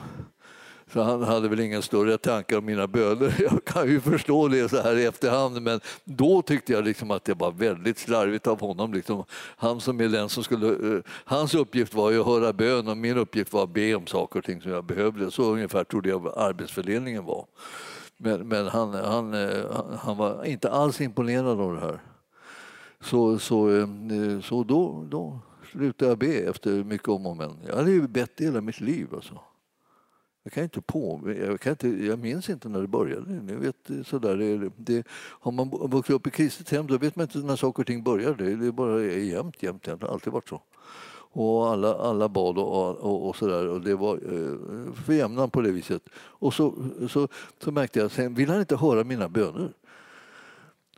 Så 0.93 1.01
han 1.01 1.23
hade 1.23 1.47
väl 1.47 1.59
ingen 1.59 1.81
större 1.81 2.17
tankar 2.17 2.57
om 2.57 2.65
mina 2.65 2.87
böner. 2.87 3.35
Jag 3.51 3.65
kan 3.65 3.87
ju 3.87 3.99
förstå 3.99 4.47
det 4.47 4.69
så 4.69 4.81
här 4.81 4.95
i 4.95 5.05
efterhand 5.05 5.61
men 5.61 5.79
då 6.03 6.41
tyckte 6.41 6.73
jag 6.73 6.83
liksom 6.83 7.11
att 7.11 7.25
det 7.25 7.33
var 7.33 7.51
väldigt 7.51 7.97
slarvigt 7.97 8.47
av 8.47 8.59
honom. 8.59 8.93
Liksom, 8.93 9.23
han 9.31 9.81
som 9.81 10.01
är 10.01 10.07
den 10.07 10.29
som 10.29 10.43
skulle, 10.43 10.67
eh, 10.67 11.01
hans 11.07 11.55
uppgift 11.55 11.93
var 11.93 12.11
ju 12.11 12.19
att 12.19 12.25
höra 12.25 12.53
bön 12.53 12.87
och 12.87 12.97
min 12.97 13.17
uppgift 13.17 13.53
var 13.53 13.63
att 13.63 13.73
be 13.73 13.95
om 13.95 14.07
saker 14.07 14.39
och 14.39 14.45
ting 14.45 14.61
som 14.61 14.71
jag 14.71 14.85
behövde. 14.85 15.31
Så 15.31 15.43
ungefär 15.43 15.83
trodde 15.83 16.09
jag 16.09 16.33
arbetsfördelningen 16.37 17.25
var. 17.25 17.45
Men, 18.17 18.47
men 18.47 18.67
han, 18.67 18.93
han, 18.93 19.33
eh, 19.33 19.65
han 19.99 20.17
var 20.17 20.45
inte 20.45 20.71
alls 20.71 21.01
imponerad 21.01 21.59
av 21.59 21.73
det 21.73 21.81
här. 21.81 21.99
Så, 23.01 23.39
så, 23.39 23.69
eh, 23.77 23.87
så 24.43 24.63
då, 24.63 25.05
då 25.09 25.39
slutade 25.71 26.11
jag 26.11 26.17
be 26.17 26.33
efter 26.33 26.83
mycket 26.83 27.07
om 27.07 27.25
och 27.25 27.37
men. 27.37 27.57
Jag 27.67 27.75
hade 27.75 27.91
ju 27.91 28.07
bett 28.07 28.33
hela 28.37 28.61
mitt 28.61 28.81
liv. 28.81 29.07
Alltså. 29.13 29.39
Jag 30.43 30.53
kan 30.53 30.63
inte 30.63 30.81
på, 30.81 31.33
jag, 31.39 31.59
kan 31.59 31.71
inte, 31.71 31.87
jag 31.87 32.19
minns 32.19 32.49
inte 32.49 32.69
när 32.69 32.81
det 32.81 32.87
började. 32.87 33.31
Ni 33.31 33.55
vet, 33.55 34.07
sådär, 34.07 34.35
det, 34.37 34.71
det, 34.77 35.07
har 35.13 35.51
man 35.51 35.69
vuxit 35.69 36.15
upp 36.15 36.27
i 36.27 36.29
kristet 36.29 36.69
hem 36.69 36.87
då 36.87 36.97
vet 36.97 37.15
man 37.15 37.23
inte 37.23 37.37
när 37.37 37.55
saker 37.55 37.83
och 37.83 37.87
ting 37.87 38.03
börjar. 38.03 38.33
Det, 38.33 38.55
det 38.55 38.71
bara 38.71 39.01
är 39.01 39.17
jämt, 39.17 39.63
jämt, 39.63 39.87
jämt. 39.87 40.01
Det 40.01 40.07
har 40.07 40.13
alltid 40.13 40.33
varit 40.33 40.49
så. 40.49 40.61
Och 41.35 41.67
alla, 41.67 41.95
alla 41.95 42.29
bad 42.29 42.57
och, 42.57 42.97
och, 42.97 43.29
och 43.29 43.35
sådär. 43.35 43.67
Och 43.67 43.81
det 43.81 43.95
var 43.95 44.15
eh, 44.15 44.93
för 44.93 45.13
jämnan 45.13 45.49
på 45.49 45.61
det 45.61 45.71
viset. 45.71 46.03
Och 46.15 46.53
så, 46.53 46.73
så, 47.09 47.27
så 47.63 47.71
märkte 47.71 47.99
jag, 47.99 48.11
sen 48.11 48.33
vill 48.33 48.49
han 48.49 48.59
inte 48.59 48.75
höra 48.75 49.03
mina 49.03 49.29
böner. 49.29 49.73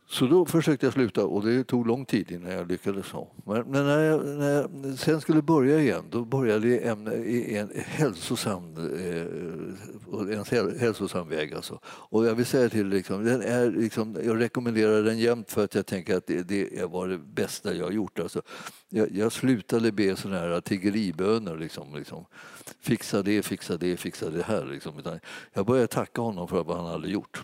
Så 0.08 0.26
då 0.26 0.46
försökte 0.46 0.86
jag 0.86 0.94
sluta 0.94 1.26
och 1.26 1.46
det 1.46 1.64
tog 1.64 1.88
lång 1.88 2.06
tid 2.06 2.32
innan 2.32 2.52
jag 2.52 2.72
lyckades. 2.72 3.06
Men 3.46 3.72
när 3.72 4.00
jag, 4.00 4.26
när 4.26 4.52
jag 4.52 4.70
sen 5.00 5.22
skulle 5.22 5.42
börja 5.42 5.80
igen 5.80 6.04
då 6.10 6.26
började 6.26 6.68
jag 6.68 6.84
en, 6.84 7.08
en 7.08 7.70
hälsosam, 7.76 8.76
eh, 8.78 10.38
en 10.38 10.80
hälsosam 10.80 11.30
väg. 11.30 11.54
Alltså. 11.54 11.80
Och 11.86 12.26
jag 12.26 12.36
vill 12.36 12.46
säga 12.46 12.70
till 12.70 12.88
liksom, 12.88 13.26
den 13.26 13.42
är 13.42 13.72
liksom, 13.72 14.18
jag 14.24 14.42
rekommenderar 14.42 15.04
den 15.04 15.20
jämt 15.20 15.52
för 15.52 15.64
att 15.64 15.76
jag 15.76 15.86
tänker 15.86 16.18
att 16.18 16.28
det, 16.28 16.44
det 16.44 16.86
var 16.86 17.08
det 17.08 17.18
bästa 17.18 17.74
jag 17.74 17.94
gjort. 17.94 18.20
Alltså. 18.20 18.42
Jag, 18.90 19.12
jag 19.12 19.32
slutade 19.32 19.92
be 19.92 20.16
sådana 20.16 20.40
här 20.40 20.62
tiggeriböner. 20.62 21.58
Liksom, 21.58 21.96
liksom. 21.96 22.26
Fixa 22.82 23.22
det, 23.22 23.42
fixa 23.42 23.78
det, 23.78 23.98
fixa 23.98 24.30
det 24.30 24.44
här. 24.44 24.66
Liksom. 24.66 25.00
Utan 25.00 25.20
jag 25.54 25.66
började 25.66 25.88
tacka 25.88 26.22
honom 26.22 26.48
för 26.48 26.64
vad 26.64 26.78
han 26.78 26.86
hade 26.86 27.08
gjort. 27.08 27.44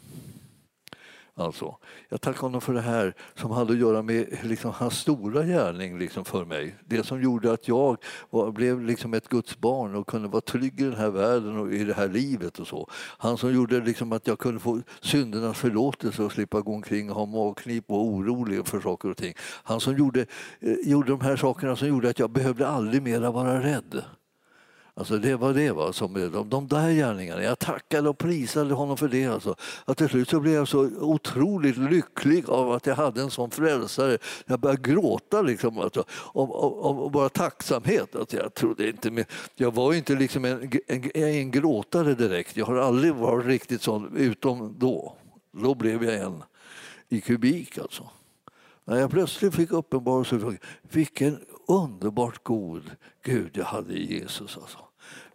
Alltså, 1.35 1.77
jag 2.09 2.21
tackar 2.21 2.41
honom 2.41 2.61
för 2.61 2.73
det 2.73 2.81
här 2.81 3.13
som 3.35 3.51
hade 3.51 3.73
att 3.73 3.79
göra 3.79 4.01
med 4.01 4.37
liksom, 4.43 4.71
hans 4.75 4.99
stora 4.99 5.43
gärning 5.43 5.99
liksom, 5.99 6.25
för 6.25 6.45
mig. 6.45 6.75
Det 6.85 7.05
som 7.05 7.21
gjorde 7.21 7.53
att 7.53 7.67
jag 7.67 7.97
var, 8.29 8.51
blev 8.51 8.81
liksom 8.81 9.13
ett 9.13 9.29
Guds 9.29 9.57
barn 9.57 9.95
och 9.95 10.07
kunde 10.07 10.27
vara 10.27 10.41
trygg 10.41 10.81
i 10.81 10.83
den 10.83 10.95
här 10.95 11.09
världen 11.09 11.57
och 11.57 11.73
i 11.73 11.83
det 11.83 11.93
här 11.93 12.07
livet. 12.07 12.59
och 12.59 12.67
så. 12.67 12.89
Han 13.17 13.37
som 13.37 13.53
gjorde 13.53 13.79
liksom, 13.79 14.11
att 14.11 14.27
jag 14.27 14.39
kunde 14.39 14.59
få 14.59 14.81
syndernas 15.01 15.57
förlåtelse 15.57 16.23
och 16.23 16.31
slippa 16.31 16.61
gå 16.61 16.73
omkring 16.73 17.09
och 17.09 17.15
ha 17.15 17.25
magknip 17.25 17.85
och 17.87 18.05
orolig 18.05 18.67
för 18.67 18.79
saker 18.79 19.09
och 19.09 19.17
ting. 19.17 19.33
Han 19.63 19.79
som 19.79 19.97
gjorde, 19.97 20.25
eh, 20.59 20.75
gjorde 20.83 21.09
de 21.09 21.21
här 21.21 21.35
sakerna 21.35 21.75
som 21.75 21.87
gjorde 21.87 22.09
att 22.09 22.19
jag 22.19 22.31
behövde 22.31 22.67
aldrig 22.67 23.01
mera 23.01 23.31
vara 23.31 23.63
rädd. 23.63 24.03
Alltså 25.01 25.17
det 25.17 25.35
var 25.35 25.53
det 25.53 25.71
Va? 25.71 25.93
som 25.93 26.13
de, 26.13 26.49
de 26.49 26.67
där 26.67 26.91
gärningarna. 26.91 27.43
Jag 27.43 27.59
tackade 27.59 28.09
och 28.09 28.17
prisade 28.17 28.73
honom 28.73 28.97
för 28.97 29.07
det. 29.07 29.25
Alltså. 29.25 29.55
Att 29.85 29.97
till 29.97 30.09
slut 30.09 30.29
så 30.29 30.39
blev 30.39 30.53
jag 30.53 30.67
så 30.67 30.89
otroligt 30.99 31.77
lycklig 31.77 32.49
av 32.49 32.71
att 32.71 32.85
jag 32.85 32.95
hade 32.95 33.21
en 33.21 33.31
sån 33.31 33.51
frälsare. 33.51 34.17
Jag 34.45 34.59
började 34.59 34.81
gråta 34.81 35.41
liksom, 35.41 35.77
alltså, 35.79 36.03
av, 36.33 36.51
av, 36.51 37.01
av 37.03 37.11
bara 37.11 37.29
tacksamhet. 37.29 38.15
Alltså, 38.15 38.37
jag, 38.37 38.53
trodde 38.53 38.89
inte, 38.89 39.25
jag 39.55 39.73
var 39.73 39.93
inte 39.93 40.15
liksom 40.15 40.45
en, 40.45 40.71
en, 40.87 41.11
en 41.15 41.51
gråtare 41.51 42.13
direkt. 42.13 42.57
Jag 42.57 42.65
har 42.65 42.75
aldrig 42.75 43.15
varit 43.15 43.45
riktigt 43.45 43.81
sån, 43.81 44.17
utom 44.17 44.75
då. 44.79 45.15
Då 45.51 45.75
blev 45.75 46.03
jag 46.03 46.15
en 46.15 46.43
i 47.09 47.21
kubik 47.21 47.77
alltså. 47.77 48.09
När 48.85 48.97
jag 48.97 49.11
plötsligt 49.11 49.55
fick 49.55 49.71
uppenbarelse, 49.71 50.57
vilken 50.81 51.39
underbart 51.67 52.43
god 52.43 52.91
Gud 53.23 53.51
jag 53.53 53.65
hade 53.65 53.93
i 53.93 54.19
Jesus. 54.19 54.57
Alltså 54.57 54.77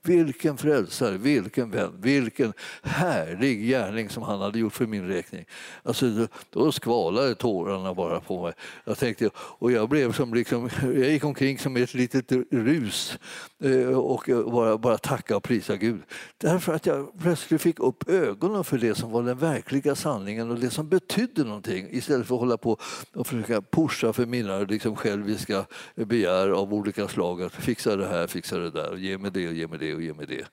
vilken 0.09 0.57
frälsare, 0.57 1.17
vilken 1.17 1.71
vän, 1.71 1.93
vilken 2.01 2.53
härlig 2.83 3.69
gärning 3.69 4.09
som 4.09 4.23
han 4.23 4.41
hade 4.41 4.59
gjort 4.59 4.73
för 4.73 4.87
min 4.87 5.09
räkning. 5.09 5.45
Alltså, 5.83 6.29
då, 6.51 6.73
skvalade 6.73 7.35
tårarna 7.35 7.95
bara 7.95 8.21
på 8.21 8.43
mig. 8.43 8.53
Jag 8.85 8.99
tänkte, 8.99 9.31
och 9.37 9.73
jag 9.73 9.89
blev 9.89 10.13
som 10.13 10.35
liksom, 10.35 10.71
jag 10.83 11.11
gick 11.11 11.25
omkring 11.25 11.59
som 11.59 11.77
ett 11.77 11.95
litet 11.95 12.33
rus 12.51 13.19
eh, 13.65 13.89
och 13.89 14.31
bara, 14.53 14.79
bara 14.79 14.99
tacka 14.99 15.37
och 15.37 15.43
prisa 15.43 15.77
Gud. 15.77 16.03
Därför 16.39 16.75
att 16.75 16.87
jag 16.87 17.19
plötsligt 17.19 17.63
fick 17.63 17.81
upp 17.81 18.09
ögonen 18.09 18.65
för 18.65 18.79
det 18.79 18.95
som 18.95 19.11
var 19.11 19.23
den 19.23 19.39
verkliga 19.39 19.95
sanningen 19.95 20.51
och 20.51 20.61
det 20.61 20.71
som 20.71 20.89
betydde 20.89 21.45
någonting 21.45 21.89
istället 21.91 22.27
för 22.27 22.35
att 22.35 22.41
hålla 22.41 22.57
på 22.57 22.79
och 23.15 23.27
försöka 23.27 23.63
pusha 23.63 24.13
för 24.13 24.27
mina 24.27 24.59
liksom, 24.59 24.97
själviska 24.97 25.67
begär 25.95 26.49
av 26.49 26.75
olika 26.75 27.09
slag. 27.09 27.43
Att 27.43 27.53
fixa 27.53 27.97
det 27.97 28.07
här, 28.07 28.27
fixa 28.27 28.59
det 28.59 28.71
där, 28.71 28.97
ge 28.97 29.19
mig 29.19 29.31
det, 29.31 29.41
ge 29.41 29.67
mig 29.67 29.79
det 29.79 29.96
och 29.97 30.03
ge 30.03 30.15
mig 30.15 30.27
det. 30.27 30.47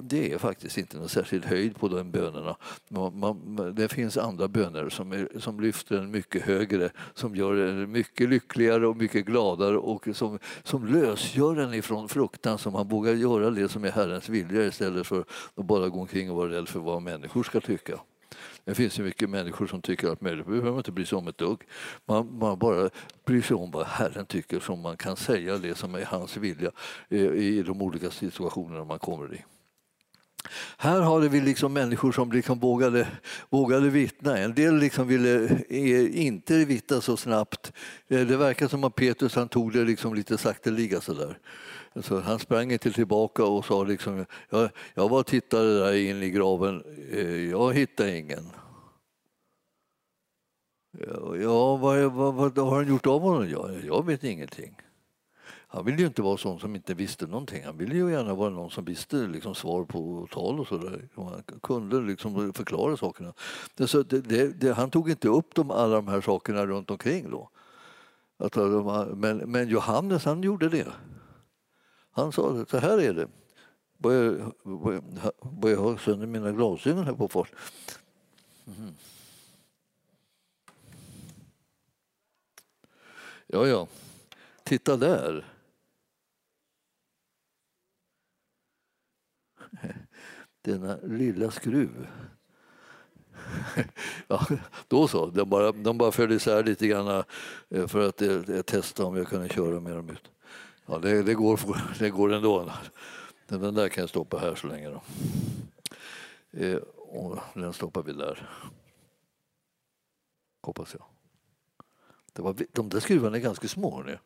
Det 0.00 0.32
är 0.32 0.38
faktiskt 0.38 0.78
inte 0.78 0.96
någon 0.96 1.08
särskild 1.08 1.44
höjd 1.44 1.76
på 1.76 1.88
de 1.88 2.10
bönerna. 2.10 2.56
Man, 2.88 3.18
man, 3.18 3.74
det 3.74 3.88
finns 3.88 4.16
andra 4.16 4.48
böner 4.48 4.88
som, 4.88 5.12
är, 5.12 5.28
som 5.38 5.60
lyfter 5.60 5.96
en 5.98 6.10
mycket 6.10 6.42
högre, 6.42 6.90
som 7.14 7.36
gör 7.36 7.56
en 7.56 7.90
mycket 7.90 8.28
lyckligare 8.28 8.86
och 8.86 8.96
mycket 8.96 9.26
gladare 9.26 9.76
och 9.76 10.08
som, 10.14 10.38
som 10.62 10.86
lösgör 10.86 11.56
en 11.56 11.74
ifrån 11.74 12.08
fruktan 12.08 12.58
så 12.58 12.70
man 12.70 12.88
vågar 12.88 13.12
göra 13.12 13.50
det 13.50 13.68
som 13.68 13.84
är 13.84 13.90
Herrens 13.90 14.28
vilja 14.28 14.66
istället 14.66 15.06
för 15.06 15.24
att 15.54 15.66
bara 15.66 15.88
gå 15.88 16.00
omkring 16.00 16.30
och 16.30 16.36
vara 16.36 16.50
rädd 16.50 16.68
för 16.68 16.80
vad 16.80 17.02
människor 17.02 17.42
ska 17.42 17.60
tycka. 17.60 18.00
Det 18.64 18.74
finns 18.74 18.98
ju 18.98 19.02
mycket 19.02 19.30
människor 19.30 19.66
som 19.66 19.82
tycker 19.82 20.08
att 20.08 20.20
människor 20.20 20.52
behöver 20.52 20.78
inte 20.78 20.92
bry 20.92 21.06
sig 21.06 21.18
om 21.18 21.28
ett 21.28 21.38
dugg. 21.38 21.62
Man, 22.06 22.38
man 22.38 22.58
bara 22.58 22.90
bryr 23.26 23.42
sig 23.42 23.56
om 23.56 23.70
vad 23.70 23.86
Herren 23.86 24.26
tycker 24.26 24.60
så 24.60 24.76
man 24.76 24.96
kan 24.96 25.16
säga 25.16 25.58
det 25.58 25.74
som 25.74 25.94
är 25.94 26.04
hans 26.04 26.36
vilja 26.36 26.70
eh, 27.08 27.20
i 27.20 27.62
de 27.62 27.82
olika 27.82 28.10
situationerna 28.10 28.84
man 28.84 28.98
kommer 28.98 29.34
i. 29.34 29.44
Här 30.76 31.00
hade 31.00 31.28
vi 31.28 31.40
liksom 31.40 31.72
människor 31.72 32.12
som 32.12 32.32
liksom 32.32 32.58
vågade, 32.58 33.08
vågade 33.50 33.90
vittna. 33.90 34.38
En 34.38 34.54
del 34.54 34.76
liksom 34.76 35.08
ville 35.08 35.44
eh, 35.68 36.26
inte 36.26 36.64
vittna 36.64 37.00
så 37.00 37.16
snabbt. 37.16 37.72
Eh, 38.08 38.20
det 38.20 38.36
verkar 38.36 38.68
som 38.68 38.84
att 38.84 38.94
Petrus 38.94 39.34
han 39.34 39.48
tog 39.48 39.72
det 39.72 39.84
liksom 39.84 40.14
lite 40.14 40.38
sakteliga. 40.38 41.00
Så 42.00 42.20
han 42.20 42.38
sprang 42.38 42.72
inte 42.72 42.92
tillbaka 42.92 43.44
och 43.44 43.64
sa 43.64 43.84
liksom, 43.84 44.26
jag, 44.50 44.70
jag 44.94 45.08
var 45.08 45.18
och 45.20 45.26
tittade 45.26 45.78
där 45.78 45.94
in 45.94 46.22
i 46.22 46.30
graven, 46.30 46.82
eh, 47.12 47.50
jag 47.50 47.74
hittade 47.74 48.18
ingen. 48.18 48.44
Ja, 51.42 51.76
vad, 51.76 52.12
vad, 52.12 52.34
vad 52.34 52.58
har 52.58 52.76
han 52.76 52.88
gjort 52.88 53.06
av 53.06 53.20
honom? 53.20 53.48
Ja, 53.48 53.70
jag 53.86 54.06
vet 54.06 54.24
ingenting. 54.24 54.76
Han 55.74 55.84
ville 55.84 55.98
ju 55.98 56.06
inte 56.06 56.22
vara 56.22 56.36
sån 56.36 56.60
som 56.60 56.76
inte 56.76 56.94
visste 56.94 57.26
någonting. 57.26 57.64
Han 57.64 57.78
ville 57.78 57.94
ju 57.94 58.10
gärna 58.10 58.34
vara 58.34 58.50
någon 58.50 58.70
som 58.70 58.84
visste 58.84 59.16
liksom, 59.16 59.54
svar 59.54 59.84
på 59.84 60.28
tal 60.30 60.60
och 60.60 60.66
sådär. 60.66 61.08
Han 61.14 61.42
kunde 61.62 62.00
liksom 62.00 62.52
förklara 62.52 62.96
sakerna. 62.96 63.32
Så 63.86 64.02
det, 64.02 64.20
det, 64.20 64.60
det, 64.60 64.72
han 64.72 64.90
tog 64.90 65.10
inte 65.10 65.28
upp 65.28 65.54
de, 65.54 65.70
alla 65.70 65.94
de 65.94 66.08
här 66.08 66.20
sakerna 66.20 66.66
runt 66.66 66.90
omkring 66.90 67.30
då. 67.30 67.50
Att, 68.38 68.56
eh, 68.56 69.06
men, 69.14 69.38
men 69.38 69.68
Johannes 69.68 70.24
han 70.24 70.42
gjorde 70.42 70.68
det. 70.68 70.92
Han 72.12 72.32
sa 72.32 72.66
så 72.66 72.78
här 72.78 72.98
är 72.98 73.14
det. 73.14 73.28
Börjar, 73.98 74.52
jag 75.62 75.76
ha 75.76 75.98
sönder 75.98 76.26
mina 76.26 76.52
glasögon 76.52 77.04
här 77.04 77.14
på 77.14 77.28
Fors? 77.28 77.48
Mm. 78.66 78.78
Mm-hmm. 78.78 78.92
Ja, 83.46 83.66
ja. 83.66 83.86
Titta 84.64 84.96
där. 84.96 85.44
Denna 90.62 90.96
lilla 91.02 91.50
skruv. 91.50 92.06
Ja, 94.28 94.46
då 94.88 95.08
så, 95.08 95.26
de 95.26 95.50
bara, 95.50 95.72
de 95.72 95.98
bara 95.98 96.12
föll 96.12 96.32
isär 96.32 96.64
lite 96.64 96.86
grann 96.86 97.24
eh, 97.70 97.86
för 97.86 98.08
att 98.08 98.22
eh, 98.22 98.62
testa 98.62 99.04
om 99.04 99.16
jag 99.16 99.28
kunde 99.28 99.48
köra 99.48 99.80
med 99.80 99.96
dem 99.96 100.10
ut. 100.10 100.30
Ja, 100.92 100.98
det, 100.98 101.22
det, 101.22 101.34
går, 101.34 101.60
det 101.98 102.10
går 102.10 102.32
ändå. 102.32 102.72
Den 103.48 103.74
där 103.74 103.88
kan 103.88 104.02
jag 104.02 104.08
stoppa 104.08 104.38
här 104.38 104.54
så 104.54 104.66
länge. 104.66 104.88
Då. 104.88 105.02
Eh, 106.50 106.76
och 106.96 107.38
den 107.54 107.72
stoppar 107.72 108.02
vi 108.02 108.12
där. 108.12 108.50
Hoppas 110.62 110.94
jag. 110.94 111.04
Det 112.32 112.42
var, 112.42 112.56
de 112.72 112.88
där 112.88 113.00
skruvarna 113.00 113.36
är 113.36 113.40
ganska 113.40 113.68
små 113.68 114.02
nu. 114.02 114.18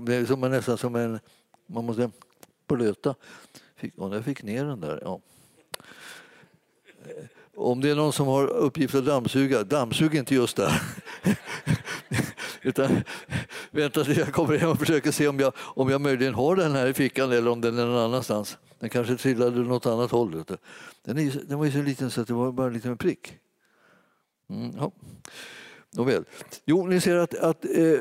Det 0.00 0.14
är 0.14 0.26
som, 0.26 0.40
nästan 0.40 0.78
som 0.78 0.96
en... 0.96 1.20
Man 1.66 1.84
måste 1.84 2.10
blöta. 2.66 3.14
Fick, 3.76 3.98
och 3.98 4.16
jag 4.16 4.24
fick 4.24 4.42
ner 4.42 4.64
den 4.64 4.80
där. 4.80 5.00
Ja. 5.02 5.20
Eh, 7.04 7.24
om 7.54 7.80
det 7.80 7.90
är 7.90 7.94
någon 7.94 8.12
som 8.12 8.26
har 8.26 8.46
uppgift 8.46 8.94
att 8.94 9.06
dammsuga, 9.06 9.64
dammsug 9.64 10.14
inte 10.14 10.34
just 10.34 10.56
där. 10.56 10.82
Utan 12.62 13.02
vänta 13.70 14.04
tills 14.04 14.18
jag 14.18 14.32
kommer 14.32 14.58
hem 14.58 14.70
och 14.70 14.78
försöker 14.78 15.12
se 15.12 15.28
om 15.28 15.40
jag, 15.40 15.52
om 15.56 15.90
jag 15.90 16.00
möjligen 16.00 16.34
har 16.34 16.56
den 16.56 16.72
här 16.72 16.86
i 16.86 16.94
fickan 16.94 17.32
eller 17.32 17.50
om 17.50 17.60
den 17.60 17.78
är 17.78 17.86
någon 17.86 18.04
annanstans. 18.04 18.58
Den 18.78 18.90
kanske 18.90 19.16
trillade 19.16 19.60
åt 19.60 19.66
något 19.66 19.86
annat 19.86 20.10
håll. 20.10 20.44
Den, 21.04 21.18
är, 21.18 21.48
den 21.48 21.58
var 21.58 21.64
ju 21.64 21.72
så 21.72 21.82
liten 21.82 22.10
så 22.10 22.20
att 22.20 22.26
det 22.26 22.34
var 22.34 22.52
bara 22.52 22.66
en 22.66 22.72
liten 22.72 22.96
prick. 22.96 23.34
Mm, 24.50 24.72
ja. 24.76 24.92
Nåväl. 25.92 26.24
Jo, 26.64 26.86
ni 26.86 27.00
ser 27.00 27.16
att, 27.16 27.34
att 27.34 27.64
eh, 27.64 27.98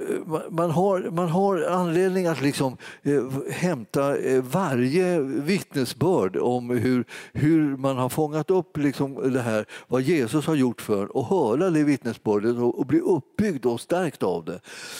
man, 0.49 0.71
har, 0.71 1.09
man 1.11 1.29
har 1.29 1.61
anledning 1.61 2.27
att 2.27 2.41
liksom, 2.41 2.77
eh, 3.03 3.23
hämta 3.51 4.17
eh, 4.17 4.41
varje 4.41 5.19
vittnesbörd 5.21 6.37
om 6.37 6.69
hur, 6.69 7.05
hur 7.33 7.77
man 7.77 7.97
har 7.97 8.09
fångat 8.09 8.51
upp 8.51 8.77
liksom, 8.77 9.33
det 9.33 9.41
här, 9.41 9.65
vad 9.87 10.01
Jesus 10.01 10.45
har 10.45 10.55
gjort 10.55 10.81
för 10.81 11.17
och 11.17 11.25
höra 11.25 11.69
det 11.69 11.83
vittnesbördet 11.83 12.57
och, 12.57 12.79
och 12.79 12.85
bli 12.85 12.99
uppbyggd 12.99 13.65
och 13.65 13.81
stärkt 13.81 14.23
av 14.23 14.45
det. 14.45 14.59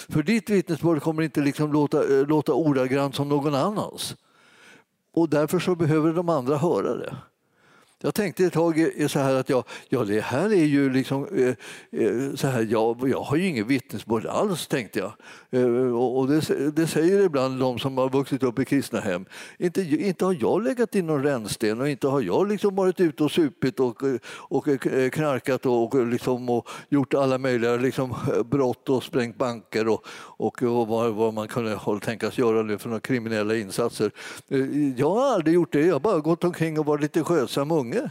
För 0.10 0.24
ditt 0.24 0.50
vittnesbörd 0.50 1.02
kommer 1.02 1.24
inte 1.24 1.42
liksom 1.42 1.74
låta, 1.74 2.20
eh, 2.20 2.28
låta 2.28 2.54
ordagrant 2.54 3.16
som 3.16 3.30
någon 3.30 3.56
annans. 3.56 4.16
Och 5.14 5.30
därför 5.30 5.60
så 5.60 5.76
behöver 5.76 6.14
de 6.14 6.30
andra 6.30 6.58
höra 6.58 6.96
det. 6.96 7.16
Jag 8.02 8.16
tänkte 8.16 8.46
ett 8.46 8.54
tag 8.54 8.92
så 9.08 9.20
här 9.20 9.36
att 9.36 9.50
jag, 9.50 9.64
ja, 9.90 10.04
det 10.04 10.22
här 10.22 10.54
är 10.54 10.66
ju 10.66 10.94
liksom 10.94 11.28
eh, 11.36 11.48
eh 12.02 12.36
så 12.36 12.48
här, 12.48 12.68
jag, 12.70 13.10
jag 13.10 13.22
har 13.22 13.38
ju 13.38 13.48
inget 13.48 13.68
vittnesbörd 13.68 14.26
alls, 14.26 14.68
tänkte 14.68 15.00
jag. 15.00 15.12
Eh, 15.52 15.96
och 15.96 16.28
det, 16.28 16.70
det, 16.76 16.88
säger 16.88 17.26
ibland 17.26 17.60
de 17.60 17.80
som 17.80 17.98
har 17.98 18.10
vuxit 18.10 18.44
upp 18.44 18.60
i 18.60 18.66
kristna 18.66 19.00
hem. 19.00 19.26
Inte, 19.58 19.82
inte 19.82 20.26
har 20.26 20.38
jag 20.40 20.64
legat 20.64 20.96
i 20.96 21.02
någon 21.02 21.24
rännsten 21.24 21.82
och 21.82 21.90
inte 21.90 22.08
har 22.08 22.22
jag 22.22 22.48
liksom 22.48 22.76
varit 22.76 23.00
ute 23.00 23.24
och 23.24 23.32
supit 23.32 23.80
och, 23.80 24.04
och 24.32 24.68
eh, 24.68 25.10
knarkat 25.10 25.66
och, 25.66 25.96
och, 25.96 26.08
liksom, 26.08 26.50
och 26.50 26.70
gjort 26.90 27.14
alla 27.14 27.38
möjliga 27.38 27.76
liksom, 27.76 28.12
eh, 28.12 28.44
brott 28.44 28.90
och 28.90 29.04
sprängt 29.04 29.38
banker 29.38 29.88
och, 29.88 30.06
och, 30.38 30.64
och 30.64 30.88
vad, 30.88 31.14
vad 31.14 31.34
man 31.34 31.48
kunde 31.48 31.80
tänkas 32.02 32.38
göra 32.38 32.64
nu 32.64 32.78
för 32.78 32.90
några 32.90 33.02
kriminella 33.02 33.56
insatser. 33.56 34.12
Jag 34.98 35.10
har 35.10 35.34
aldrig 35.34 35.56
gjort 35.56 35.72
det, 35.72 35.86
jag 35.86 35.96
har 35.96 36.00
bara 36.00 36.20
gått 36.20 36.44
omkring 36.44 36.80
och 36.80 36.86
varit 36.86 37.02
lite 37.02 37.24
skötsam 37.24 37.72
unge 37.72 37.89
unge. 37.90 38.10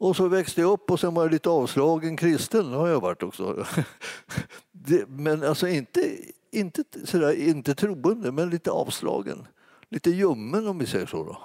Och 0.00 0.16
så 0.16 0.28
växte 0.28 0.60
jag 0.60 0.72
upp 0.72 0.90
och 0.90 1.00
sen 1.00 1.14
var 1.14 1.22
jag 1.22 1.32
lite 1.32 1.50
avslagen 1.50 2.16
kristen. 2.16 2.70
Det 2.70 2.76
har 2.76 2.88
jag 2.88 3.00
varit 3.00 3.22
också. 3.22 3.66
Det, 4.72 5.08
men 5.08 5.44
alltså 5.44 5.68
inte, 5.68 6.16
inte, 6.50 6.84
sådär, 7.04 7.32
inte 7.32 7.74
troende, 7.74 8.32
men 8.32 8.50
lite 8.50 8.70
avslagen. 8.70 9.46
Lite 9.88 10.10
ljummen 10.10 10.68
om 10.68 10.78
vi 10.78 10.86
säger 10.86 11.06
så. 11.06 11.24
Då. 11.24 11.38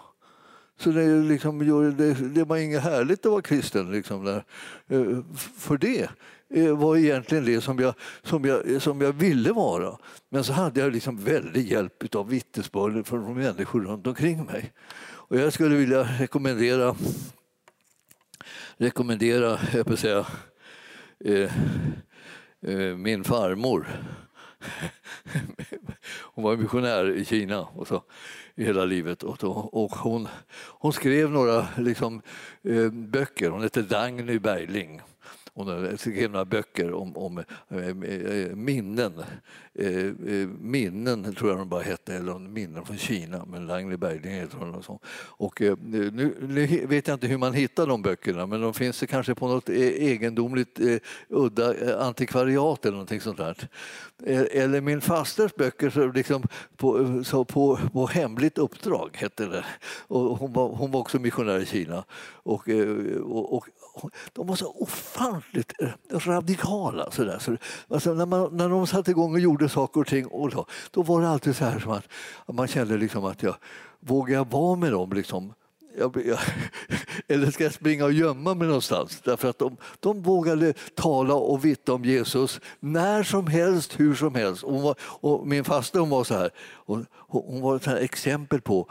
Så 0.78 0.90
det, 0.90 1.22
liksom, 1.22 1.60
det, 1.98 2.14
det 2.14 2.44
var 2.44 2.58
inget 2.58 2.84
härligt 2.84 3.26
att 3.26 3.32
vara 3.32 3.42
kristen. 3.42 3.92
Liksom, 3.92 4.24
där. 4.24 4.46
Eh, 4.88 5.20
för 5.58 5.78
det 5.78 6.10
Eh, 6.56 6.78
var 6.78 6.98
egentligen 6.98 7.46
det 7.46 7.62
som 7.62 7.80
jag, 7.80 7.94
som, 8.24 8.46
jag, 8.46 8.72
eh, 8.72 8.80
som 8.80 9.02
jag 9.02 9.14
ville 9.14 9.52
vara. 9.52 9.98
Men 10.30 10.44
så 10.44 10.54
hade 10.54 10.80
jag 10.80 10.94
liksom 10.94 11.24
väldig 11.24 11.72
hjälp 11.72 12.16
av 12.16 12.30
vittnesbörd 12.30 13.08
från 13.08 13.34
människor 13.34 13.82
runt 13.82 14.08
omkring 14.08 14.46
mig. 14.46 14.74
Och 15.02 15.38
jag 15.38 15.54
skulle 15.54 15.76
vilja 15.76 16.04
rekommendera, 16.04 16.96
rekommendera 18.78 19.60
jag 19.74 19.86
på 19.86 19.98
säga, 19.98 20.26
eh, 21.26 21.52
eh, 22.62 22.96
min 22.96 23.24
farmor. 23.24 23.88
Hon 26.22 26.44
var 26.44 26.58
missionär 26.58 27.12
i 27.12 27.26
Kina 27.26 27.62
och 27.62 27.88
så, 27.88 28.04
i 28.56 28.64
hela 28.64 28.86
livet. 28.86 29.24
Och, 29.24 29.38
då, 29.40 29.52
och 29.52 29.92
hon, 29.92 30.28
hon 30.56 30.94
skrev 30.94 31.30
några 31.30 31.68
liksom, 31.78 32.22
eh, 32.64 32.90
böcker. 32.90 33.50
Hon 33.50 33.62
hette 33.62 33.82
Dagny 33.82 34.40
Bergling. 34.40 35.02
Hon 35.56 35.98
skrev 35.98 36.32
några 36.32 36.46
böcker 36.46 36.94
om, 36.94 37.18
om 37.18 37.38
eh, 37.70 38.56
minnen. 38.56 39.24
Eh, 39.74 39.88
eh, 39.88 40.48
minnen 40.60 41.36
tror 41.36 41.50
jag 41.50 41.60
de 41.60 41.70
bara 41.70 41.82
hette, 41.82 42.16
eller 42.16 42.40
minnen 42.40 42.86
från 42.86 42.98
Kina, 42.98 43.46
men 43.46 43.68
Ragnhild 43.68 44.00
Bergling 44.00 44.34
heter 44.34 44.58
hon. 44.58 44.76
Och, 44.76 44.86
så. 44.86 45.00
och 45.16 45.62
nu, 45.62 46.12
nu, 46.42 46.86
vet 46.86 47.08
jag 47.08 47.16
inte 47.16 47.28
hur 47.28 47.38
man 47.38 47.54
hittar 47.54 47.88
de 47.88 48.02
böckerna, 48.02 48.46
men 48.46 48.62
de 48.62 48.74
finns 48.74 49.04
kanske 49.10 49.36
på 49.36 49.48
något 49.48 49.70
egendomligt 49.70 50.80
udda 51.30 51.98
antikvariat 52.00 52.86
eller 52.86 52.94
någonting 52.94 53.22
sånt 53.22 53.38
där. 53.38 53.68
Eller 54.52 54.82
min 54.82 55.02
fasters 55.02 55.56
böcker 55.56 55.90
så 55.90 56.08
liksom 56.08 56.44
på, 56.78 57.24
så 57.24 57.46
på, 57.46 57.80
på 57.94 58.06
hemligt 58.06 58.58
uppdrag, 58.58 59.10
hette 59.14 59.46
det. 59.46 59.66
Och 60.08 60.38
hon, 60.38 60.54
var, 60.54 60.70
hon 60.70 60.92
var 60.92 61.00
också 61.00 61.20
missionär 61.20 61.60
i 61.60 61.66
Kina. 61.66 62.04
och, 62.44 62.70
och, 63.24 63.58
och 63.58 63.68
de 64.34 64.48
var 64.48 64.56
så 64.56 64.72
ofantligt 64.72 65.74
eh, 65.80 66.20
radikala. 66.20 67.12
Så 67.12 67.24
där. 67.24 67.40
Så, 67.40 67.58
alltså, 67.88 68.14
när, 68.14 68.26
man, 68.26 68.58
när 68.58 68.70
de 68.70 68.88
satte 68.88 69.12
igång 69.12 69.34
och 69.34 69.40
gjorde 69.40 69.70
saker 69.70 70.02
och 70.02 70.08
ting 70.08 70.26
och 70.26 70.50
då, 70.50 70.66
då 70.92 71.04
var 71.04 71.22
det 71.22 71.30
alltid 71.30 71.56
så 71.56 71.66
här 71.66 71.80
som 71.80 71.92
att 71.92 72.08
man 72.48 72.68
kände 72.68 72.98
liksom 72.98 73.26
att 73.26 73.44
jag 73.44 73.56
vågar 74.00 74.36
jag 74.36 74.52
vara 74.52 74.76
med 74.76 74.92
dem? 74.92 75.14
Liksom? 75.14 75.54
Jag, 75.98 76.22
jag, 76.26 76.40
eller 77.28 77.52
ska 77.52 77.64
jag 77.64 77.74
springa 77.74 78.06
och 78.06 78.14
gömma 78.14 78.54
mig 78.54 78.68
någonstans? 78.68 79.22
Därför 79.24 79.50
att 79.50 79.60
de, 79.60 79.78
de 80.00 80.22
vågade 80.22 80.74
tala 80.96 81.34
och 81.34 81.66
vittna 81.66 81.94
om 81.94 82.06
Jesus 82.06 82.60
när 82.80 83.24
som 83.24 83.48
helst, 83.48 84.00
hur 84.00 84.16
som 84.16 84.36
helst. 84.36 84.64
Var, 84.64 84.96
och 85.02 85.48
min 85.48 85.64
faster 85.64 86.00
hon 86.00 86.10
var 86.10 86.24
så 86.24 86.34
här, 86.34 86.50
hon, 86.86 87.06
hon 87.16 87.62
var 87.62 87.76
ett 87.76 87.88
exempel 87.88 88.62
på 88.62 88.90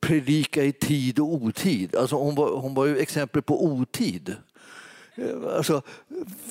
predika 0.00 0.64
i 0.64 0.72
tid 0.72 1.18
och 1.18 1.34
otid. 1.34 1.96
Alltså 1.96 2.16
hon, 2.16 2.34
var, 2.34 2.56
hon 2.56 2.74
var 2.74 2.86
ju 2.86 2.98
exempel 2.98 3.42
på 3.42 3.64
otid. 3.64 4.36
Alltså, 5.56 5.82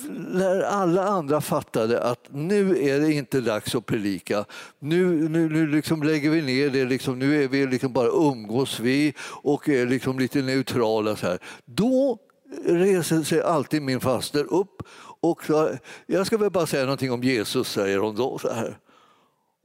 när 0.08 0.62
alla 0.62 1.08
andra 1.08 1.40
fattade 1.40 2.02
att 2.02 2.28
nu 2.30 2.84
är 2.88 3.00
det 3.00 3.12
inte 3.12 3.40
dags 3.40 3.74
att 3.74 3.86
predika, 3.86 4.44
nu, 4.78 5.28
nu, 5.28 5.48
nu 5.48 5.66
liksom 5.66 6.02
lägger 6.02 6.30
vi 6.30 6.42
ner 6.42 6.70
det, 6.70 6.84
liksom, 6.84 7.18
nu 7.18 7.44
är 7.44 7.48
vi 7.48 7.66
liksom 7.66 7.92
bara 7.92 8.08
umgås 8.08 8.80
vi 8.80 9.14
och 9.20 9.68
är 9.68 9.86
liksom 9.86 10.18
lite 10.18 10.42
neutrala. 10.42 11.16
Så 11.16 11.26
här. 11.26 11.38
Då 11.64 12.18
reser 12.64 13.22
sig 13.22 13.42
alltid 13.42 13.82
min 13.82 14.00
faster 14.00 14.52
upp 14.52 14.82
och 15.20 15.44
så, 15.44 15.76
jag 16.06 16.26
ska 16.26 16.36
väl 16.36 16.50
bara 16.50 16.66
säga 16.66 16.84
någonting 16.84 17.12
om 17.12 17.22
Jesus, 17.22 17.68
säger 17.68 17.98
hon 17.98 18.16
då. 18.16 18.38
Så 18.38 18.52
här. 18.52 18.78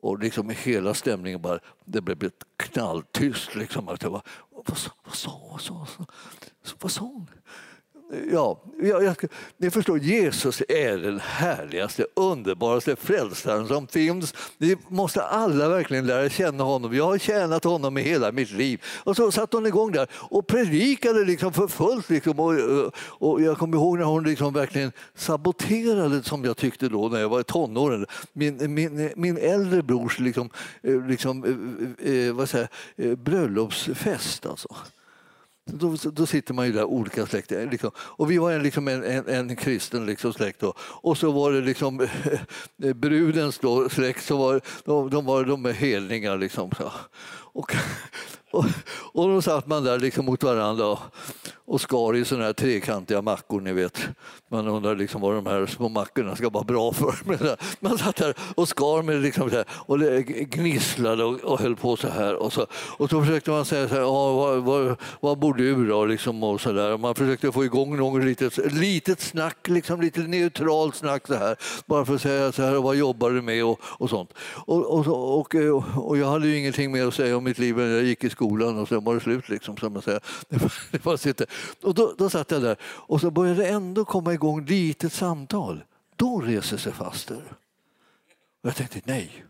Och 0.02 0.20
liksom 0.20 0.50
hela 0.50 0.94
stämningen 0.94 1.42
bara, 1.42 1.60
det 1.86 2.02
blev 2.02 2.32
knalltyst. 2.58 3.56
Liksom. 3.56 3.86
Vad, 3.86 4.04
vad, 4.04 4.22
vad, 4.50 4.78
sa, 4.78 4.92
vad, 5.04 5.16
sa, 5.16 5.42
vad, 5.50 5.62
sa, 5.62 6.06
vad 6.82 6.92
sa 6.92 7.02
hon? 7.02 7.28
Ja, 8.32 8.64
jag, 8.82 9.04
jag, 9.04 9.16
ni 9.58 9.72
förstår, 9.72 10.00
Jesus 10.00 10.62
är 10.68 10.98
den 10.98 11.20
härligaste, 11.20 12.06
underbaraste 12.16 12.96
frälsaren 12.96 13.68
som 13.68 13.88
finns. 13.88 14.34
Ni 14.58 14.76
måste 14.88 15.24
alla 15.24 15.70
verkligen 15.70 16.08
lära 16.08 16.30
känna 16.30 16.64
honom. 16.64 16.96
Jag 16.96 17.06
har 17.06 17.18
tjänat 17.18 17.64
honom 17.64 17.98
i 17.98 18.02
hela 18.02 18.32
mitt 18.32 18.52
liv. 18.52 18.82
Och 19.04 19.16
så 19.16 19.32
satt 19.32 19.54
hon 19.54 19.66
igång 19.66 19.92
där 19.92 20.08
och 20.14 20.48
predikade 20.48 21.26
liksom 21.26 21.54
för 21.54 21.68
fullt. 21.68 22.10
Liksom. 22.10 22.40
Och, 22.40 22.54
och 22.98 23.42
jag 23.42 23.58
kommer 23.58 23.78
ihåg 23.78 23.98
när 23.98 24.06
hon 24.06 24.24
liksom 24.24 24.54
verkligen 24.54 24.92
saboterade, 25.16 26.24
som 26.24 26.46
jag 26.46 26.58
tyckte 26.58 26.90
då 26.90 27.10
när 27.10 27.20
jag 27.20 27.30
var 27.30 27.40
i 27.40 27.44
tonåren, 27.44 28.06
min, 28.34 28.74
min, 28.74 29.12
min 29.16 29.38
äldre 29.38 29.84
brors 29.84 30.20
liksom, 30.20 30.50
eh, 30.82 31.08
liksom, 31.08 31.44
eh, 32.00 32.14
eh, 32.14 32.34
vad 32.34 32.50
säger, 32.50 32.70
bröllopsfest. 33.16 34.46
Alltså. 34.46 34.68
Då, 35.68 35.96
då, 36.12 36.26
sitter 36.26 36.54
man 36.54 36.66
ju 36.66 36.72
där, 36.72 36.84
olika 36.84 37.26
släkter. 37.26 37.62
Eh, 37.62 37.70
liksom. 37.70 37.92
Och 37.98 38.32
vi 38.32 38.38
var 38.38 38.52
en, 38.52 38.64
liksom 38.64 38.88
en, 38.88 39.04
en, 39.04 39.28
en 39.28 39.56
kristen 39.56 40.06
liksom, 40.06 40.34
släkt. 40.34 40.60
Då. 40.60 40.74
Och 40.80 41.18
så 41.18 41.32
var 41.32 41.52
det 41.52 41.62
liksom, 41.62 42.08
brudens 42.96 43.60
då, 43.60 43.90
släkt, 43.90 44.26
så 44.26 44.38
var, 44.38 44.62
de, 44.86 45.10
de 45.10 45.26
var 45.26 45.44
de 45.44 45.62
med 45.62 45.76
helningar. 45.76 46.38
Liksom, 46.38 46.72
så. 46.78 46.92
Och, 47.58 47.76
och, 48.52 48.66
och 49.14 49.30
då 49.30 49.42
satt 49.42 49.68
man 49.68 49.84
där 49.84 50.00
liksom 50.00 50.26
mot 50.26 50.44
varandra 50.44 50.98
och 51.68 51.82
skar 51.82 52.16
i 52.16 52.26
såna 52.26 52.44
här 52.44 52.54
trekantiga 52.54 53.22
mackor, 53.22 53.62
ni 53.62 53.74
vet. 53.74 54.08
Man 54.52 54.68
undrar 54.68 54.96
liksom 54.96 55.22
vad 55.22 55.36
de 55.36 55.46
här 55.46 55.66
små 55.66 55.90
mackorna 55.90 56.36
ska 56.36 56.50
vara 56.50 56.64
bra 56.64 56.92
för. 56.92 57.16
Man 57.80 57.98
satt 57.98 58.16
där 58.16 58.36
och 58.56 58.70
skar 58.70 59.02
med 59.02 59.22
liksom 59.22 59.50
så 59.50 59.56
här, 59.56 59.66
och 59.70 60.00
gnisslade 60.50 61.24
och, 61.24 61.40
och 61.40 61.60
höll 61.60 61.76
på 61.76 61.98
så 61.98 62.08
här. 62.08 62.36
Och 62.36 62.54
så, 62.54 62.66
och 62.98 63.10
så 63.10 63.22
försökte 63.22 63.52
man 63.52 63.66
säga 63.66 63.90
så 63.90 63.96
här, 63.96 64.02
vad, 64.02 64.64
vad, 64.64 64.96
vad 65.20 65.38
bor 65.40 65.54
du 65.54 65.88
då? 65.88 66.06
Liksom 66.06 66.44
och 66.44 66.62
så 66.62 66.72
där. 66.72 66.98
Man 66.98 67.16
försökte 67.16 67.52
få 67.52 67.66
igång 67.66 67.98
något 67.98 68.24
litet, 68.24 68.74
litet 68.74 69.22
snack, 69.22 69.68
liksom, 69.68 70.02
lite 70.02 70.20
neutralt 70.20 70.96
snack 70.96 71.28
så 71.28 71.36
här. 71.36 71.56
Bara 71.86 72.06
för 72.06 72.16
att 72.16 72.22
säga 72.22 72.52
så 72.52 72.64
här, 72.64 72.76
vad 72.76 72.96
jobbar 72.96 73.30
du 73.30 73.42
med 73.42 73.66
och, 73.66 73.80
och 73.84 74.10
sånt. 74.10 74.34
Och, 74.66 74.86
och, 74.86 75.08
och, 75.08 75.56
och, 76.08 76.18
jag 76.18 76.28
hade 76.28 76.48
ju 76.48 76.58
ingenting 76.58 76.92
mer 76.92 77.08
att 77.08 77.14
säga 77.14 77.38
om 77.38 77.47
mitt 77.48 77.58
liv 77.58 77.78
när 77.78 77.88
jag 77.88 78.04
gick 78.04 78.24
i 78.24 78.30
skolan 78.30 78.78
och 78.78 78.88
sen 78.88 79.04
var 79.04 79.16
det 79.16 79.22
slut. 79.22 79.50
Liksom, 79.50 79.78
som 79.78 79.94
man 79.94 80.02
säger. 80.02 80.22
Det 80.50 80.58
var, 80.58 80.74
det 80.92 81.06
var 81.06 81.48
och 81.82 81.94
då, 81.94 82.16
då 82.18 82.30
satt 82.30 82.52
jag 82.52 82.62
där 82.62 82.78
och 82.84 83.22
så 83.22 83.32
började 83.32 83.62
det 83.62 83.68
ändå 83.68 84.06
komma 84.06 84.34
igång 84.34 84.66
litet 84.66 85.14
samtal. 85.14 85.84
Då 86.16 86.42
reser 86.42 86.78
sig 86.78 86.94
faster. 86.94 87.42
Och 88.62 88.70
jag 88.70 88.76
tänkte 88.76 89.02
nej. 89.04 89.46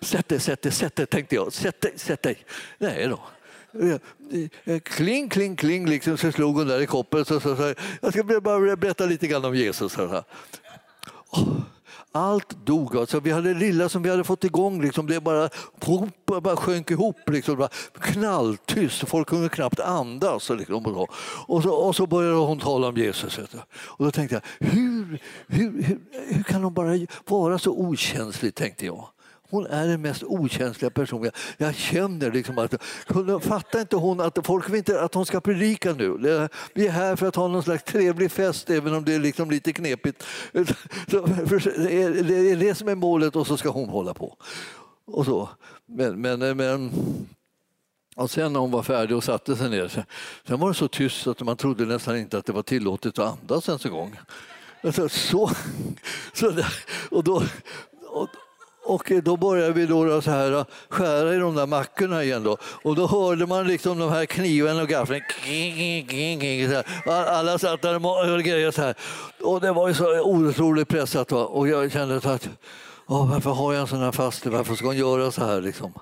sätt 0.00 0.28
dig, 0.28 0.40
sätt 0.40 0.62
dig, 0.62 0.72
sätt 0.72 0.96
dig, 0.96 1.06
tänkte 1.06 1.34
jag. 1.34 1.52
Sätt 1.52 1.80
dig, 1.80 1.92
sätt 1.96 2.22
dig. 2.22 2.44
Nej 2.78 3.08
då. 3.08 3.20
Kling, 4.82 5.28
kling, 5.28 5.56
kling, 5.56 5.86
liksom, 5.86 6.18
så 6.18 6.32
slog 6.32 6.56
hon 6.56 6.66
där 6.66 6.80
i 6.80 6.86
koppen. 6.86 7.24
Så, 7.24 7.40
så, 7.40 7.56
så, 7.56 7.74
jag 8.00 8.12
ska 8.12 8.40
bara 8.40 8.76
berätta 8.76 9.06
lite 9.06 9.26
grann 9.26 9.44
om 9.44 9.54
Jesus. 9.54 9.92
Så, 9.92 10.24
oh. 11.30 11.60
Allt 12.12 12.66
dog. 12.66 12.96
Alltså, 12.96 13.20
vi 13.20 13.30
hade 13.30 13.54
det 13.54 13.60
lilla 13.60 13.88
som 13.88 14.02
vi 14.02 14.10
hade 14.10 14.24
fått 14.24 14.44
igång, 14.44 14.82
liksom, 14.82 15.06
det 15.06 15.20
bara, 15.20 15.50
bara 16.40 16.56
sjönk 16.56 16.90
ihop. 16.90 17.16
Liksom, 17.30 17.56
bara 17.56 17.68
knalltyst, 18.00 19.08
folk 19.08 19.28
kunde 19.28 19.48
knappt 19.48 19.80
andas. 19.80 20.50
Liksom, 20.50 20.86
och, 20.86 20.94
så. 20.94 21.08
Och, 21.46 21.62
så, 21.62 21.70
och 21.70 21.96
så 21.96 22.06
började 22.06 22.36
hon 22.36 22.58
tala 22.58 22.88
om 22.88 22.96
Jesus. 22.96 23.38
Och 23.70 24.04
då 24.04 24.10
tänkte 24.10 24.34
jag, 24.34 24.68
hur, 24.68 25.22
hur, 25.46 25.82
hur, 25.82 25.98
hur 26.28 26.42
kan 26.42 26.64
hon 26.64 26.74
bara 26.74 27.06
vara 27.26 27.58
så 27.58 27.70
okänslig? 27.70 28.54
tänkte 28.54 28.86
jag. 28.86 29.08
Hon 29.50 29.66
är 29.66 29.86
den 29.86 30.02
mest 30.02 30.22
okänsliga 30.22 30.90
personen. 30.90 31.30
Jag 31.56 31.74
känner 31.74 32.32
liksom 32.32 32.58
att... 32.58 32.74
Fattar 33.44 33.80
inte 33.80 33.96
hon 33.96 34.20
att 34.20 34.46
folk 34.46 34.68
vill 34.68 34.76
inte 34.76 35.02
att 35.02 35.14
hon 35.14 35.26
ska 35.26 35.40
predika 35.40 35.92
nu? 35.92 36.48
Vi 36.74 36.86
är 36.86 36.90
här 36.90 37.16
för 37.16 37.26
att 37.26 37.36
ha 37.36 37.48
någon 37.48 37.62
slags 37.62 37.84
trevlig 37.84 38.32
fest, 38.32 38.70
även 38.70 38.94
om 38.94 39.04
det 39.04 39.14
är 39.14 39.18
liksom 39.18 39.50
lite 39.50 39.72
knepigt. 39.72 40.24
Det 40.52 40.60
är 42.52 42.56
det 42.56 42.74
som 42.74 42.88
är 42.88 42.94
målet 42.94 43.36
och 43.36 43.46
så 43.46 43.56
ska 43.56 43.68
hon 43.68 43.88
hålla 43.88 44.14
på. 44.14 44.36
Och 45.06 45.24
så. 45.24 45.48
Men, 45.86 46.20
men, 46.20 46.56
men 46.56 46.92
och 48.16 48.30
sen 48.30 48.52
när 48.52 48.60
hon 48.60 48.70
var 48.70 48.82
färdig 48.82 49.16
och 49.16 49.24
satte 49.24 49.56
sig 49.56 49.70
ner, 49.70 50.04
sen 50.46 50.60
var 50.60 50.68
det 50.68 50.74
så 50.74 50.88
tyst 50.88 51.26
att 51.26 51.40
man 51.40 51.56
trodde 51.56 51.84
nästan 51.84 52.16
inte 52.16 52.38
att 52.38 52.46
det 52.46 52.52
var 52.52 52.62
tillåtet 52.62 53.18
att 53.18 53.40
andas 53.40 53.68
ens 53.68 53.86
en 53.86 53.92
gång. 53.92 54.16
Så, 54.82 55.08
så, 55.08 55.50
så, 56.32 56.52
och 57.10 57.24
då, 57.24 57.42
och, 58.08 58.28
och 58.88 59.12
då 59.22 59.36
började 59.36 59.72
vi 59.72 59.86
då 59.86 60.22
så 60.22 60.30
här, 60.30 60.52
äh, 60.52 60.64
skära 60.88 61.34
i 61.34 61.38
de 61.38 61.54
där 61.54 61.66
mackorna 61.66 62.24
igen. 62.24 62.42
Då. 62.42 62.56
Och 62.62 62.96
då 62.96 63.06
hörde 63.06 63.46
man 63.46 63.66
liksom 63.66 63.98
de 63.98 64.10
här 64.10 64.26
kniven 64.26 64.80
och 64.80 64.88
gaffeln. 64.88 65.22
Alla 67.06 67.58
satt 67.58 67.82
där 67.82 68.06
och 68.34 68.42
grejade 68.42 68.72
så 68.72 68.82
här. 68.82 68.94
Och 69.42 69.60
det 69.60 69.72
var 69.72 69.88
ju 69.88 69.94
så 69.94 70.20
otroligt 70.20 70.88
pressat. 70.88 71.32
Va? 71.32 71.44
Och 71.44 71.68
jag 71.68 71.92
kände 71.92 72.16
att 72.16 72.48
oh, 73.06 73.30
varför 73.30 73.50
har 73.50 73.72
jag 73.72 73.80
en 73.80 73.86
sån 73.86 74.02
här 74.02 74.12
faste? 74.12 74.50
Varför 74.50 74.74
ska 74.74 74.86
hon 74.86 74.96
göra 74.96 75.30
så 75.30 75.44
här? 75.44 75.60
Liksom? 75.60 75.92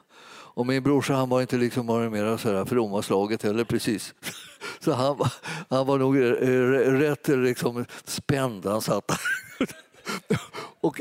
Och 0.56 0.66
min 0.66 0.82
brorsa 0.82 1.14
han 1.14 1.28
var 1.28 1.40
inte 1.40 1.56
liksom 1.56 1.86
mer 1.86 2.36
så 2.36 2.56
här 2.56 2.64
fromma 2.64 3.02
slaget 3.02 3.42
heller 3.42 3.64
precis. 3.64 4.14
Så 4.80 4.92
han, 4.92 5.16
han 5.70 5.86
var 5.86 5.98
nog 5.98 6.16
eh, 6.16 6.22
eh, 6.22 6.92
rätt 6.92 7.28
liksom 7.28 7.84
spänd. 8.04 8.66
Han 8.66 8.82
satt 8.82 9.12
och, 10.80 11.00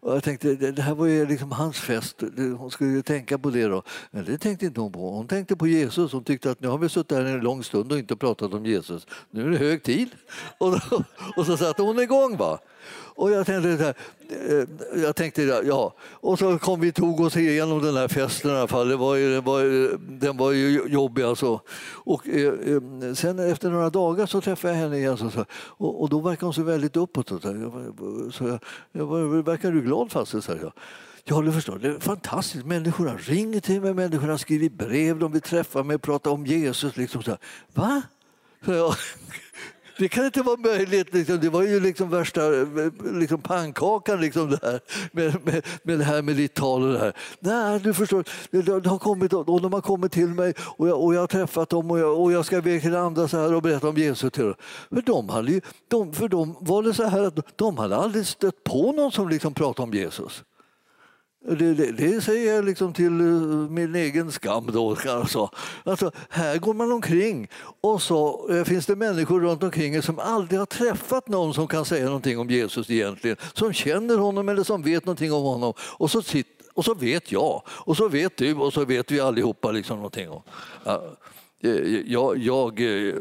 och, 0.00 0.14
jag 0.14 0.24
tänkte, 0.24 0.54
det 0.54 0.82
här 0.82 0.94
var 0.94 1.06
ju 1.06 1.26
liksom 1.26 1.52
hans 1.52 1.78
fest, 1.78 2.22
hon 2.58 2.70
skulle 2.70 2.90
ju 2.90 3.02
tänka 3.02 3.38
på 3.38 3.50
det 3.50 3.64
då. 3.64 3.82
Men 4.10 4.24
det 4.24 4.38
tänkte 4.38 4.66
inte 4.66 4.80
hon 4.80 4.92
på. 4.92 5.10
Hon 5.10 5.26
tänkte 5.26 5.56
på 5.56 5.66
Jesus. 5.66 6.12
Hon 6.12 6.24
tyckte 6.24 6.50
att 6.50 6.60
nu 6.60 6.68
har 6.68 6.78
vi 6.78 6.88
suttit 6.88 7.18
här 7.18 7.24
en 7.24 7.40
lång 7.40 7.64
stund 7.64 7.92
och 7.92 7.98
inte 7.98 8.16
pratat 8.16 8.54
om 8.54 8.66
Jesus. 8.66 9.06
Nu 9.30 9.46
är 9.46 9.50
det 9.50 9.56
hög 9.56 9.82
tid. 9.82 10.08
Och, 10.58 10.70
då, 10.70 11.04
och 11.36 11.46
så 11.46 11.56
satte 11.56 11.82
hon 11.82 12.00
igång. 12.00 12.36
Va? 12.36 12.58
Och 13.14 13.30
jag 13.30 13.46
tänkte, 13.46 13.78
så 13.78 13.84
här, 13.84 13.94
eh, 14.60 15.02
jag 15.02 15.16
tänkte 15.16 15.42
ja. 15.42 15.94
Och 16.00 16.38
så 16.38 16.58
kom 16.58 16.80
vi 16.80 16.92
tog 16.92 17.20
oss 17.20 17.36
igenom 17.36 17.82
den 17.82 17.96
här 17.96 18.08
festen 18.08 18.50
i 18.50 18.54
alla 18.54 18.68
fall. 18.68 18.88
Det 18.88 18.96
var 18.96 19.16
ju, 19.16 19.34
den, 19.34 19.44
var, 19.44 19.62
den 20.20 20.36
var 20.36 20.52
ju 20.52 20.82
jobbig 20.86 21.22
alltså. 21.22 21.60
Och 21.94 22.28
eh, 22.28 22.46
eh, 22.46 23.14
sen 23.14 23.38
efter 23.38 23.70
några 23.70 23.90
dagar 23.90 24.26
så 24.26 24.40
träffade 24.40 24.74
jag 24.74 24.80
henne 24.80 24.96
igen 24.96 25.16
så, 25.16 25.30
och, 25.52 26.02
och 26.02 26.08
då 26.08 26.20
verkade 26.20 26.46
hon 26.46 26.54
så 26.54 26.62
väldigt 26.62 26.96
uppåt. 26.96 27.28
Så 27.28 27.38
jag, 28.38 28.58
jag, 28.92 29.44
verkar 29.44 29.72
du 29.72 29.82
glad 29.82 30.12
fast? 30.12 30.30
Så 30.30 30.52
jag. 30.62 30.72
Ja, 31.24 31.42
du 31.42 31.52
förstår, 31.52 31.78
det 31.78 31.88
är 31.88 31.98
fantastiskt. 31.98 32.66
Människorna 32.66 33.16
ringer 33.16 33.60
till 33.60 33.80
mig, 33.80 33.94
människorna 33.94 34.38
skriver 34.38 34.68
brev, 34.68 35.18
de 35.18 35.32
vill 35.32 35.40
träffa 35.40 35.82
mig, 35.82 35.98
prata 35.98 36.30
om 36.30 36.46
Jesus. 36.46 36.96
Liksom 36.96 37.22
så. 37.22 37.36
Va? 37.74 38.02
Så 38.64 38.72
jag, 38.72 38.94
det 39.98 40.08
kan 40.08 40.24
inte 40.24 40.42
vara 40.42 40.56
möjligt. 40.56 41.14
Liksom. 41.14 41.40
Det 41.40 41.48
var 41.48 41.62
ju 41.62 41.80
liksom 41.80 42.10
värsta 42.10 42.40
liksom 43.12 43.40
pannkakan 43.40 44.20
liksom 44.20 44.50
det 44.50 44.58
här, 44.62 44.80
med, 45.12 45.44
med, 45.44 45.66
med 45.82 45.98
det 45.98 46.04
här 46.04 46.22
med 46.22 46.36
ditt 46.36 46.54
tal 46.54 46.82
och 46.82 46.92
det 46.92 46.98
här. 46.98 47.12
Nej, 47.40 47.80
du 47.80 47.94
förstår, 47.94 48.24
det, 48.80 48.88
har 48.88 48.98
kommit, 48.98 49.32
och 49.32 49.60
de 49.60 49.72
har 49.72 49.80
kommit 49.80 50.12
till 50.12 50.28
mig 50.28 50.54
och 50.58 50.88
jag, 50.88 51.00
och 51.00 51.14
jag 51.14 51.20
har 51.20 51.26
träffat 51.26 51.68
dem 51.68 51.90
och 51.90 51.98
jag, 51.98 52.20
och 52.20 52.32
jag 52.32 52.44
ska 52.44 52.56
iväg 52.56 52.82
till 52.82 52.96
andra 52.96 53.28
så 53.28 53.38
här 53.38 53.54
och 53.54 53.62
berätta 53.62 53.88
om 53.88 53.96
Jesus 53.96 54.32
till 54.32 54.44
dem. 54.44 54.54
För 54.90 55.02
de, 55.02 55.28
hade 55.28 55.52
ju, 55.52 55.60
de, 55.88 56.12
för 56.12 56.28
dem 56.28 56.56
var 56.60 56.82
det 56.82 56.94
så 56.94 57.04
här 57.04 57.22
att 57.22 57.56
de 57.56 57.78
hade 57.78 57.96
aldrig 57.96 58.26
stött 58.26 58.64
på 58.64 58.92
någon 58.92 59.12
som 59.12 59.28
liksom 59.28 59.54
pratade 59.54 59.88
om 59.88 59.94
Jesus. 59.94 60.44
Det, 61.44 61.74
det, 61.74 61.92
det, 61.92 62.20
säger 62.20 62.54
jag 62.54 62.64
liksom 62.64 62.92
till 62.92 63.20
eh, 63.20 63.26
min 63.70 63.94
egen 63.94 64.32
skam. 64.32 64.70
Då, 64.72 64.96
alltså. 65.08 65.50
Alltså, 65.84 66.10
här 66.28 66.58
går 66.58 66.74
man 66.74 66.92
omkring 66.92 67.48
och 67.80 68.02
så 68.02 68.48
eh, 68.50 68.64
finns 68.64 68.86
det 68.86 68.96
människor 68.96 69.40
runt 69.40 69.62
omkring 69.62 70.02
som 70.02 70.18
aldrig 70.18 70.58
har 70.58 70.66
träffat 70.66 71.28
någon 71.28 71.54
som 71.54 71.68
kan 71.68 71.84
säga 71.84 72.04
någonting 72.04 72.38
om 72.38 72.50
Jesus 72.50 72.90
egentligen, 72.90 73.36
som 73.52 73.72
känner 73.72 74.16
honom 74.16 74.48
eller 74.48 74.62
som 74.62 74.82
vet 74.82 75.04
någonting 75.04 75.32
om 75.32 75.42
honom. 75.42 75.72
Och 75.78 76.10
så, 76.10 76.22
sitter, 76.22 76.66
och 76.74 76.84
så 76.84 76.94
vet 76.94 77.32
jag, 77.32 77.62
och 77.66 77.96
så 77.96 78.08
vet 78.08 78.36
du 78.36 78.54
och 78.54 78.72
så 78.72 78.84
vet 78.84 79.10
vi 79.10 79.20
allihopa 79.20 79.70
liksom 79.70 79.96
någonting 79.96 80.30
om. 80.30 80.42
Ja, 80.84 81.02
eh, 81.60 81.70
jag, 82.06 82.38
jag, 82.38 82.80
i, 82.80 83.14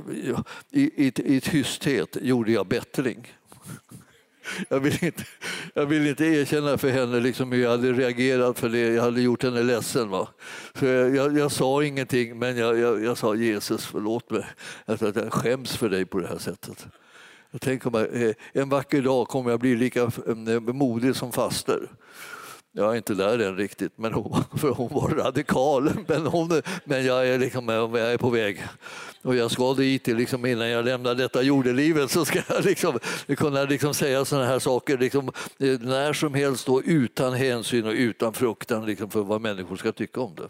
i, 0.72 1.11
I 1.15 1.41
tysthet 1.41 2.17
gjorde 2.22 2.51
jag 2.51 2.67
bättring 2.67 3.28
jag 4.70 4.80
vill 4.80 5.04
inte, 5.04 5.24
jag 5.74 5.86
vill 5.86 6.08
inte 6.08 6.26
erkänna 6.26 6.78
för 6.78 6.89
henne 6.89 7.20
liksom 7.20 7.52
hur 7.52 7.64
jag 7.64 7.70
hade 7.70 7.92
reagerat 7.92 8.60
för 8.60 8.70
det. 8.70 8.94
Jag 8.94 9.04
hade 9.04 9.22
gjort 9.22 9.44
henne 9.44 9.64
ledsen. 9.64 10.10
Va? 10.10 10.28
Så 10.80 10.86
jag, 10.86 11.16
jag, 11.16 11.38
jag 11.38 11.52
sa 11.52 11.84
ingenting, 11.84 12.39
men 12.39 12.58
jag, 12.58 13.04
jag, 13.04 13.18
sa 13.18 13.36
Jesus, 13.36 13.86
förlåt 13.86 14.30
mig. 14.30 14.46
Jag, 14.86 14.98
jag 15.02 15.34
skäms 15.34 15.78
för 15.78 15.89
dig 15.89 16.06
på 16.06 16.20
det 16.20 16.28
här 16.28 16.38
sättet. 16.38 16.88
Jag 17.52 17.62
tänker 17.62 17.89
mig, 17.89 18.10
eh, 18.14 18.62
en 18.62 18.70
vacker 18.70 19.02
dag 19.02 19.28
kommer 19.28 19.52
jag 19.52 19.60
bli 19.60 19.76
lika 19.76 20.02
eh, 20.02 20.60
modig 20.60 21.16
som 21.16 21.32
faster. 21.32 21.89
Jag 22.74 22.91
är 22.91 22.97
inte 22.97 23.13
där 23.13 23.39
än 23.39 23.57
riktigt, 23.57 23.97
men 23.97 24.13
hon, 24.13 24.43
för 24.57 24.69
hon 24.69 24.89
var 24.93 25.09
radikal. 25.09 25.91
Men, 26.07 26.26
hon, 26.26 26.61
men 26.86 27.05
jag, 27.05 27.28
är 27.28 27.39
liksom, 27.39 27.69
jag 27.69 27.97
är 27.97 28.17
på 28.17 28.30
väg. 28.30 28.63
Och 29.22 29.36
jag 29.36 29.51
ska 29.51 29.74
dit 29.74 30.07
liksom, 30.07 30.45
innan 30.45 30.69
jag 30.69 30.86
lämnar 30.86 31.15
detta 31.15 31.41
jordelivet 31.41 32.11
så 32.11 32.26
ska 32.26 32.41
jag 32.47 32.65
liksom, 32.65 32.99
kunna 33.38 33.63
liksom 33.63 33.93
säga 33.93 34.26
sådana 34.26 34.47
här 34.47 34.59
saker 34.59 34.97
liksom, 34.97 35.32
eh, 35.59 35.80
när 35.80 36.13
som 36.13 36.34
helst 36.34 36.65
då, 36.65 36.84
utan 36.84 37.34
hänsyn 37.34 37.86
och 37.86 37.93
utan 37.93 38.34
fruktan 38.34 38.86
liksom, 38.86 39.09
för 39.09 39.22
vad 39.22 39.41
människor 39.41 39.76
ska 39.76 39.91
tycka 39.91 40.22
om 40.22 40.36
det. 40.36 40.49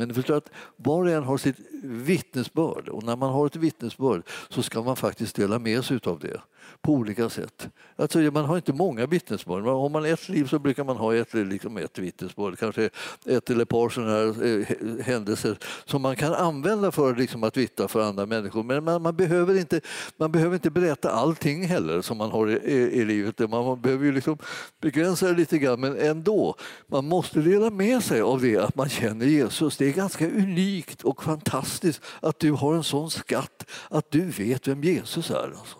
Men 0.00 0.08
du 0.08 0.14
förstår 0.14 0.36
att 0.36 0.50
var 0.76 1.02
och 1.02 1.10
en 1.10 1.22
har 1.22 1.38
sitt 1.38 1.56
vittnesbörd 1.82 2.88
och 2.88 3.02
när 3.02 3.16
man 3.16 3.32
har 3.32 3.46
ett 3.46 3.56
vittnesbörd 3.56 4.22
så 4.48 4.62
ska 4.62 4.82
man 4.82 4.96
faktiskt 4.96 5.36
dela 5.36 5.58
med 5.58 5.84
sig 5.84 6.00
av 6.04 6.18
det 6.18 6.40
på 6.82 6.92
olika 6.92 7.28
sätt. 7.28 7.68
Alltså, 7.96 8.18
man 8.18 8.44
har 8.44 8.56
inte 8.56 8.72
många 8.72 9.06
vittnesbörd. 9.06 9.64
Har 9.64 9.88
man 9.88 10.04
ett 10.04 10.28
liv 10.28 10.46
så 10.46 10.58
brukar 10.58 10.84
man 10.84 10.96
ha 10.96 11.14
ett, 11.14 11.34
liksom 11.34 11.76
ett 11.76 11.98
vittnesbörd, 11.98 12.58
kanske 12.58 12.90
ett 13.26 13.50
eller 13.50 13.62
ett 13.62 13.68
par 13.68 13.88
sådana 13.88 14.10
här 14.10 14.46
eh, 14.46 15.04
händelser 15.04 15.58
som 15.84 16.02
man 16.02 16.16
kan 16.16 16.34
använda 16.34 16.92
för 16.92 17.16
liksom, 17.16 17.44
att 17.44 17.56
vittna 17.56 17.88
för 17.88 18.02
andra 18.02 18.26
människor. 18.26 18.62
Men 18.62 18.84
man, 18.84 19.02
man, 19.02 19.16
behöver 19.16 19.58
inte, 19.58 19.80
man 20.16 20.32
behöver 20.32 20.54
inte 20.54 20.70
berätta 20.70 21.10
allting 21.10 21.66
heller 21.66 22.02
som 22.02 22.18
man 22.18 22.30
har 22.30 22.50
i, 22.50 22.52
i, 22.52 23.00
i 23.00 23.04
livet. 23.04 23.38
Man, 23.38 23.64
man 23.64 23.80
behöver 23.80 24.04
ju 24.04 24.12
liksom 24.12 24.38
begränsa 24.80 25.26
det 25.26 25.32
lite 25.32 25.58
grann, 25.58 25.80
men 25.80 25.98
ändå. 25.98 26.54
Man 26.86 27.04
måste 27.04 27.40
dela 27.40 27.70
med 27.70 28.02
sig 28.02 28.20
av 28.20 28.40
det 28.40 28.56
att 28.56 28.76
man 28.76 28.88
känner 28.88 29.26
Jesus. 29.26 29.76
Det 29.76 29.89
är 29.90 29.96
ganska 29.96 30.26
unikt 30.26 31.02
och 31.02 31.22
fantastiskt 31.22 32.02
att 32.20 32.38
du 32.38 32.52
har 32.52 32.74
en 32.74 32.84
sån 32.84 33.10
skatt 33.10 33.66
att 33.88 34.10
du 34.10 34.24
vet 34.24 34.68
vem 34.68 34.84
Jesus 34.84 35.30
är. 35.30 35.54
Alltså. 35.58 35.76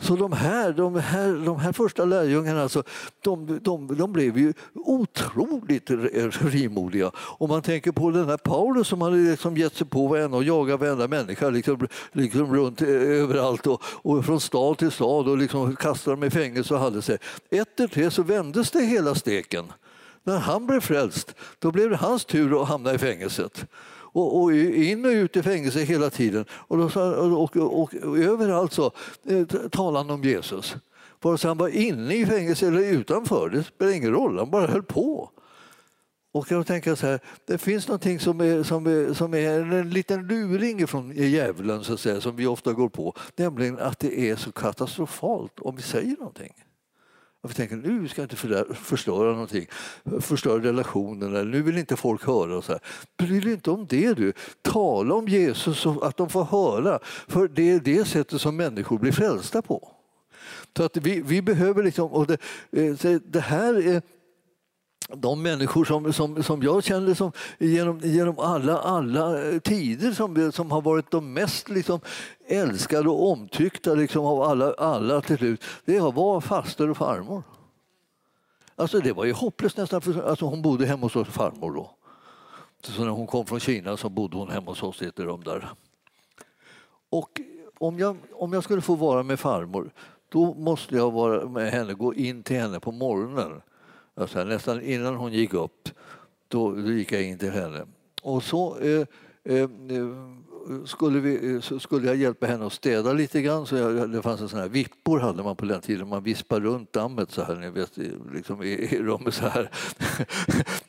Så 0.00 0.16
de 0.16 0.32
här, 0.32 0.72
de 0.72 0.96
här, 0.96 1.32
de 1.44 1.60
här 1.60 1.72
första 1.72 2.04
lärjungarna 2.04 2.62
alltså, 2.62 2.82
de, 3.20 3.58
de, 3.62 3.96
de 3.96 4.12
blev 4.12 4.38
ju 4.38 4.52
otroligt 4.74 5.90
rimodiga. 6.40 7.10
Om 7.16 7.48
man 7.48 7.62
tänker 7.62 7.92
på 7.92 8.10
den 8.10 8.28
här 8.28 8.36
Paulus 8.36 8.88
som 8.88 9.02
hade 9.02 9.16
liksom 9.16 9.56
gett 9.56 9.76
sig 9.76 9.86
på 9.86 10.06
varenda 10.06 10.36
och 10.36 10.44
jagat 10.44 10.80
varenda 10.80 11.08
människa 11.08 11.50
liksom, 11.50 11.88
liksom 12.12 12.54
runt 12.56 12.82
eh, 12.82 12.88
överallt 12.88 13.66
och, 13.66 13.82
och 13.84 14.24
från 14.24 14.40
stad 14.40 14.78
till 14.78 14.90
stad 14.90 15.28
och 15.28 15.38
liksom 15.38 15.76
kastade 15.76 16.16
dem 16.16 16.24
i 16.24 16.30
fängelse 16.30 16.74
och 16.74 16.80
hade 16.80 17.02
sig. 17.02 17.18
Ett 17.50 17.90
tre 17.90 18.10
så 18.10 18.22
vändes 18.22 18.70
det 18.70 18.80
hela 18.80 19.14
steken. 19.14 19.64
När 20.30 20.38
han 20.38 20.66
blev 20.66 20.80
frälst, 20.80 21.34
då 21.58 21.72
blev 21.72 21.90
det 21.90 21.96
hans 21.96 22.24
tur 22.24 22.62
att 22.62 22.68
hamna 22.68 22.94
i 22.94 22.98
fängelset 22.98 23.66
och, 24.12 24.42
och 24.42 24.52
in 24.54 25.04
och 25.04 25.10
ut 25.10 25.36
i 25.36 25.42
fängelse 25.42 25.80
hela 25.80 26.10
tiden. 26.10 26.44
Och, 26.50 26.78
då, 26.78 27.00
och, 27.00 27.56
och, 27.56 27.94
och 27.94 28.18
överallt 28.18 28.72
så 28.72 28.92
eh, 29.24 29.46
talade 29.70 29.98
han 29.98 30.10
om 30.10 30.22
Jesus. 30.22 30.76
Vare 31.20 31.38
sig 31.38 31.48
han 31.48 31.58
var 31.58 31.68
inne 31.68 32.14
i 32.14 32.26
fängelse 32.26 32.66
eller 32.66 32.80
utanför, 32.80 33.48
det 33.48 33.64
spelar 33.64 33.92
ingen 33.92 34.12
roll, 34.12 34.38
han 34.38 34.50
bara 34.50 34.66
höll 34.66 34.82
på. 34.82 35.30
Och 36.32 36.50
jag 36.50 36.66
tänker 36.66 36.94
så 36.94 37.06
här, 37.06 37.20
det 37.46 37.58
finns 37.58 37.88
någonting 37.88 38.20
som 38.20 38.40
är, 38.40 38.62
som 38.62 38.86
är, 38.86 39.14
som 39.14 39.34
är 39.34 39.72
en 39.72 39.90
liten 39.90 40.26
luring 40.26 40.86
från 40.86 41.10
djävulen 41.10 41.84
så 41.84 41.92
att 41.92 42.00
säga, 42.00 42.20
som 42.20 42.36
vi 42.36 42.46
ofta 42.46 42.72
går 42.72 42.88
på, 42.88 43.14
nämligen 43.36 43.78
att 43.78 43.98
det 43.98 44.30
är 44.30 44.36
så 44.36 44.52
katastrofalt 44.52 45.60
om 45.60 45.76
vi 45.76 45.82
säger 45.82 46.16
någonting. 46.16 46.52
Och 47.42 47.50
vi 47.50 47.54
tänker 47.54 47.76
nu 47.76 48.08
ska 48.08 48.22
jag 48.22 48.32
inte 48.32 48.64
förstöra 48.74 49.32
någonting, 49.32 49.66
förstöra 50.20 50.62
relationerna, 50.62 51.42
nu 51.42 51.62
vill 51.62 51.78
inte 51.78 51.96
folk 51.96 52.26
höra. 52.26 52.56
Och 52.56 52.64
så 52.64 52.72
här. 52.72 52.80
Bry 53.18 53.40
dig 53.40 53.52
inte 53.52 53.70
om 53.70 53.86
det 53.86 54.14
du. 54.14 54.32
Tala 54.62 55.14
om 55.14 55.28
Jesus 55.28 55.78
så 55.78 56.00
att 56.00 56.16
de 56.16 56.30
får 56.30 56.44
höra, 56.44 56.98
för 57.28 57.48
det 57.48 57.70
är 57.70 57.80
det 57.80 58.04
sättet 58.04 58.40
som 58.40 58.56
människor 58.56 58.98
blir 58.98 59.12
frälsta 59.12 59.62
på. 59.62 59.88
Så 60.76 60.82
att 60.82 60.96
vi, 60.96 61.22
vi 61.22 61.42
behöver 61.42 61.82
liksom, 61.82 62.12
och 62.12 62.26
det, 62.26 62.38
eh, 63.04 63.20
det 63.24 63.40
här 63.40 63.88
är 63.88 64.02
de 65.14 65.42
människor 65.42 65.84
som, 65.84 66.12
som, 66.12 66.42
som 66.42 66.62
jag 66.62 66.84
känner 66.84 67.14
som 67.14 67.32
genom, 67.58 68.00
genom 68.00 68.38
alla, 68.38 68.78
alla 68.78 69.48
eh, 69.48 69.58
tider 69.58 70.12
som, 70.12 70.36
eh, 70.36 70.50
som 70.50 70.70
har 70.70 70.82
varit 70.82 71.10
de 71.10 71.32
mest 71.32 71.68
liksom, 71.68 72.00
älskade 72.46 73.08
och 73.08 73.30
omtyckta 73.30 73.94
liksom, 73.94 74.24
av 74.24 74.42
alla, 74.42 74.72
alla 74.72 75.20
till 75.20 75.38
slut, 75.38 75.64
det 75.84 76.00
var 76.00 76.40
faster 76.40 76.90
och 76.90 76.96
farmor. 76.96 77.42
Alltså, 78.76 78.98
det 78.98 79.12
var 79.12 79.24
ju 79.24 79.32
hopplöst 79.32 79.76
nästan, 79.76 80.00
för, 80.00 80.22
alltså, 80.22 80.44
hon 80.44 80.62
bodde 80.62 80.86
hemma 80.86 81.06
hos 81.06 81.28
farmor 81.28 81.72
då. 81.74 81.90
Så 82.82 83.04
när 83.04 83.10
hon 83.10 83.26
kom 83.26 83.46
från 83.46 83.60
Kina 83.60 83.96
så 83.96 84.08
bodde 84.08 84.36
hon 84.36 84.50
hemma 84.50 84.70
hos 84.70 84.82
oss 84.82 85.02
i 85.02 85.06
ett 85.06 85.20
rum 85.20 85.44
där. 85.44 85.68
Och 87.10 87.40
om 87.78 87.98
jag, 87.98 88.16
om 88.32 88.52
jag 88.52 88.64
skulle 88.64 88.80
få 88.80 88.94
vara 88.94 89.22
med 89.22 89.40
farmor 89.40 89.90
då 90.28 90.54
måste 90.54 90.96
jag 90.96 91.10
vara 91.10 91.48
med 91.48 91.70
henne, 91.70 91.94
gå 91.94 92.14
in 92.14 92.42
till 92.42 92.56
henne 92.56 92.80
på 92.80 92.92
morgonen 92.92 93.62
Alltså, 94.14 94.44
nästan 94.44 94.82
innan 94.82 95.16
hon 95.16 95.32
gick 95.32 95.54
upp, 95.54 95.88
då, 96.48 96.74
då 96.74 96.92
gick 96.92 97.12
jag 97.12 97.22
in 97.22 97.38
till 97.38 97.50
henne. 97.50 97.86
Och 98.22 98.42
så 98.42 98.78
eh, 98.78 99.06
eh, 99.44 99.68
skulle, 100.84 101.20
vi, 101.20 101.54
eh, 101.54 101.60
så 101.60 101.78
skulle 101.78 102.06
jag 102.06 102.16
hjälpa 102.16 102.46
henne 102.46 102.66
att 102.66 102.72
städa 102.72 103.12
lite 103.12 103.42
grann. 103.42 103.66
Så 103.66 103.76
jag, 103.76 104.10
det 104.10 104.22
fanns 104.22 104.40
en 104.40 104.48
sån 104.48 104.60
här 104.60 104.68
vippor 104.68 105.18
hade 105.18 105.42
man 105.42 105.56
på 105.56 105.64
den 105.64 105.80
tiden. 105.80 106.08
Man 106.08 106.22
vispar 106.22 106.60
runt 106.60 106.92
dammet 106.92 107.30
så 107.30 107.42
här, 107.42 107.54
ni 107.54 107.70
vet, 107.70 107.90
liksom 108.32 108.62
i, 108.62 108.66
i 108.66 108.98
rummet 108.98 109.34
så 109.34 109.46
här. 109.46 109.70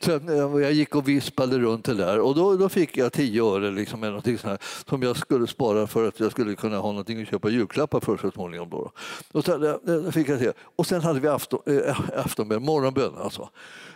så 0.00 0.12
eh, 0.12 0.62
jag 0.62 0.72
gick 0.72 0.94
och 0.94 1.08
vispade 1.08 1.58
runt 1.58 1.84
det 1.84 1.94
där 1.94 2.20
och 2.20 2.34
då, 2.34 2.56
då 2.56 2.68
fick 2.68 2.96
jag 2.96 3.12
tio 3.12 3.44
öre 3.44 3.70
liksom, 3.70 4.02
eller 4.02 4.10
någonting 4.10 4.38
sånt 4.38 4.50
här, 4.50 4.88
som 4.88 5.02
jag 5.02 5.16
skulle 5.16 5.46
spara 5.46 5.86
för 5.86 6.08
att 6.08 6.20
jag 6.20 6.30
skulle 6.30 6.54
kunna 6.54 6.76
ha 6.76 6.88
någonting 6.88 7.22
att 7.22 7.28
köpa 7.28 7.48
julklappar 7.48 8.00
för 8.00 8.16
så 8.16 8.30
småningom. 8.30 8.70
Då. 8.70 8.92
Och, 9.32 9.44
så, 9.44 9.78
fick 10.12 10.28
jag 10.28 10.38
det. 10.38 10.52
och 10.76 10.86
sen 10.86 11.00
hade 11.00 11.20
vi 11.20 11.28
afton, 11.28 11.60
äh, 11.66 12.00
aftonbön, 12.16 12.62
morgonbön. 12.62 13.12
Alltså. 13.18 13.48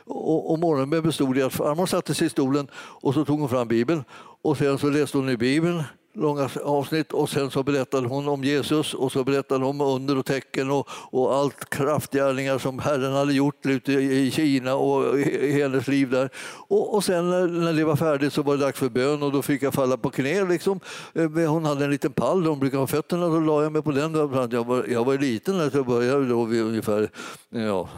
Och, 0.06 0.52
och 0.52 0.58
morgonbön 0.58 1.02
bestod 1.02 1.38
i 1.38 1.42
att 1.42 1.52
farmor 1.52 1.86
satte 1.86 2.14
sig 2.14 2.26
i 2.26 2.30
stolen 2.30 2.68
och 2.74 3.14
så 3.14 3.24
tog 3.24 3.40
hon 3.40 3.48
fram 3.48 3.68
Bibeln. 3.68 4.04
Och 4.42 4.56
sen 4.56 4.78
så 4.78 4.90
läste 4.90 5.18
hon 5.18 5.28
i 5.28 5.36
Bibeln 5.36 5.82
långa 6.16 6.48
avsnitt 6.64 7.12
och 7.12 7.28
sen 7.28 7.50
så 7.50 7.62
berättade 7.62 8.08
hon 8.08 8.28
om 8.28 8.44
Jesus 8.44 8.94
och 8.94 9.12
så 9.12 9.24
berättade 9.24 9.64
hon 9.64 9.80
om 9.80 9.94
under 9.94 10.18
och 10.18 10.26
tecken 10.26 10.70
och, 10.70 10.88
och 10.90 11.34
allt 11.34 11.70
kraftgärningar 11.70 12.58
som 12.58 12.78
Herren 12.78 13.12
hade 13.12 13.32
gjort 13.32 13.66
ute 13.66 13.92
i 13.92 14.30
Kina 14.30 14.74
och 14.74 15.18
i 15.18 15.62
hennes 15.62 15.88
liv 15.88 16.10
där. 16.10 16.30
Och, 16.68 16.94
och 16.94 17.04
sen 17.04 17.30
när 17.30 17.72
det 17.72 17.84
var 17.84 17.96
färdigt 17.96 18.32
så 18.32 18.42
var 18.42 18.56
det 18.56 18.64
dags 18.64 18.78
för 18.78 18.88
bön 18.88 19.22
och 19.22 19.32
då 19.32 19.42
fick 19.42 19.62
jag 19.62 19.74
falla 19.74 19.96
på 19.96 20.10
knä. 20.10 20.44
Liksom. 20.44 20.80
Eh, 21.14 21.50
hon 21.50 21.64
hade 21.64 21.84
en 21.84 21.90
liten 21.90 22.12
pall 22.12 22.42
där 22.42 22.50
hon 22.50 22.58
brukade 22.58 22.82
ha 22.82 22.86
fötterna, 22.86 23.28
då 23.28 23.40
la 23.40 23.62
jag 23.62 23.72
mig 23.72 23.82
på 23.82 23.90
den. 23.90 24.14
Jag 24.50 24.66
var, 24.66 24.86
jag 24.88 25.04
var 25.04 25.18
liten 25.18 25.56
när 25.56 25.70
jag 25.74 25.86
började 25.86 26.28
då 26.28 26.44
vid 26.44 26.62
ungefär 26.62 27.10
ja, 27.50 27.88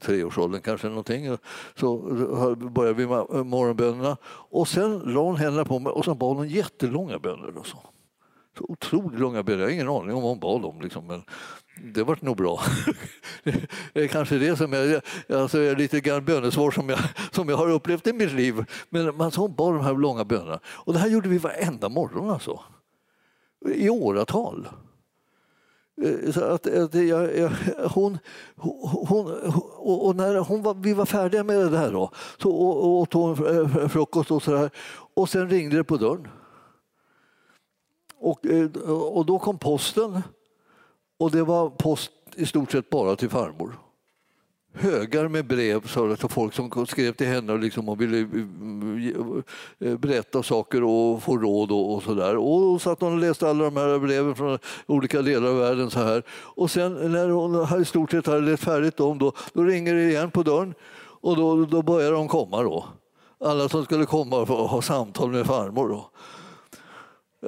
treårsåldern 0.00 0.60
kanske 0.60 0.88
någonting. 0.88 1.36
Så 1.76 1.98
började 2.56 2.94
vi 2.94 3.06
med 3.06 3.46
morgonbönerna 3.46 4.16
och 4.50 4.68
sen 4.68 4.98
la 4.98 5.20
hon 5.20 5.36
händerna 5.36 5.64
på 5.64 5.78
mig 5.78 5.92
och 5.92 6.04
så 6.04 6.14
bad 6.14 6.36
hon 6.36 6.48
jättelånga 6.48 7.18
böner. 7.18 7.52
Och 7.60 7.66
så. 7.66 7.78
så 8.58 8.64
otroligt 8.68 9.20
långa 9.20 9.42
böner, 9.42 9.58
jag 9.58 9.66
har 9.66 9.72
ingen 9.72 9.88
aning 9.88 10.14
om 10.14 10.22
vad 10.22 10.30
hon 10.30 10.40
bad 10.40 10.64
om. 10.64 10.80
Liksom, 10.80 11.06
men 11.06 11.22
det 11.94 12.02
vart 12.02 12.22
nog 12.22 12.36
bra. 12.36 12.60
det 13.92 14.02
är 14.02 14.06
kanske 14.08 14.38
det 14.38 14.56
som 14.56 14.72
är, 14.72 15.02
alltså 15.34 15.58
är 15.58 15.76
lite 15.76 16.00
grann 16.00 16.24
bönesvår 16.24 16.70
som 16.70 16.88
jag, 16.88 16.98
som 17.30 17.48
jag 17.48 17.56
har 17.56 17.70
upplevt 17.70 18.06
i 18.06 18.12
mitt 18.12 18.32
liv. 18.32 18.64
Men 18.88 19.20
alltså, 19.20 19.40
hon 19.40 19.54
bad 19.54 19.74
de 19.74 19.84
här 19.84 19.94
långa 19.94 20.24
bönerna. 20.24 20.60
Och 20.66 20.92
det 20.92 20.98
här 20.98 21.08
gjorde 21.08 21.28
vi 21.28 21.38
varenda 21.38 21.88
morgon 21.88 22.30
alltså. 22.30 22.60
I 23.66 23.90
åratal. 23.90 24.68
Eh, 26.02 26.32
så 26.32 26.44
att, 26.44 26.66
att 26.66 26.94
jag, 26.94 27.38
jag, 27.38 27.50
hon, 27.90 28.18
hon, 28.56 29.32
och, 29.76 30.06
och 30.06 30.16
när 30.16 30.36
hon 30.36 30.62
var, 30.62 30.74
vi 30.74 30.92
var 30.92 31.06
färdiga 31.06 31.44
med 31.44 31.72
det 31.72 31.78
här 31.78 31.92
då, 31.92 32.10
så 32.38 32.50
åt 33.00 33.12
hon 33.12 33.46
eh, 33.46 33.88
frukost 33.88 34.30
och 34.30 34.42
så 34.42 34.50
där. 34.50 34.70
Och 35.14 35.28
sen 35.28 35.50
ringde 35.50 35.76
det 35.76 35.84
på 35.84 35.96
dörren. 35.96 36.28
Och, 38.20 38.46
eh, 38.46 38.70
och 38.90 39.26
då 39.26 39.38
kom 39.38 39.58
posten 39.58 40.22
och 41.18 41.30
det 41.30 41.42
var 41.42 41.70
post 41.70 42.10
i 42.36 42.46
stort 42.46 42.72
sett 42.72 42.90
bara 42.90 43.16
till 43.16 43.30
farmor 43.30 43.78
högar 44.72 45.28
med 45.28 45.46
brev 45.46 45.86
så 45.86 46.28
folk 46.28 46.54
som 46.54 46.86
skrev 46.86 47.12
till 47.12 47.26
henne 47.26 47.52
och, 47.52 47.58
liksom, 47.58 47.88
och 47.88 48.00
ville 48.00 48.18
eh, 48.18 49.88
eh, 49.88 49.98
berätta 49.98 50.42
saker 50.42 50.82
och 50.82 51.22
få 51.22 51.36
råd 51.36 51.70
och, 51.70 51.94
och 51.94 52.02
så 52.02 52.14
där. 52.14 52.36
Och 52.36 52.82
satt 52.82 53.00
hon 53.00 53.12
och 53.12 53.18
läste 53.18 53.50
alla 53.50 53.64
de 53.64 53.76
här 53.76 53.98
breven 53.98 54.34
från 54.34 54.58
olika 54.86 55.22
delar 55.22 55.48
av 55.48 55.56
världen. 55.56 55.90
så 55.90 55.98
här. 55.98 56.22
Och 56.30 56.70
sen 56.70 57.12
när 57.12 57.28
hon 57.28 57.82
i 57.82 57.84
stort 57.84 58.10
sett 58.10 58.26
hade 58.26 58.40
läst 58.40 58.64
färdigt 58.64 58.96
dem 58.96 59.18
då, 59.18 59.32
då 59.52 59.62
ringer 59.62 59.94
det 59.94 60.10
igen 60.10 60.30
på 60.30 60.42
dörren 60.42 60.74
och 61.20 61.36
då, 61.36 61.64
då 61.64 61.82
börjar 61.82 62.12
de 62.12 62.28
komma. 62.28 62.62
då. 62.62 62.84
Alla 63.44 63.68
som 63.68 63.84
skulle 63.84 64.06
komma 64.06 64.36
och 64.36 64.48
ha 64.48 64.82
samtal 64.82 65.30
med 65.30 65.46
farmor. 65.46 65.88
Då. 65.88 66.10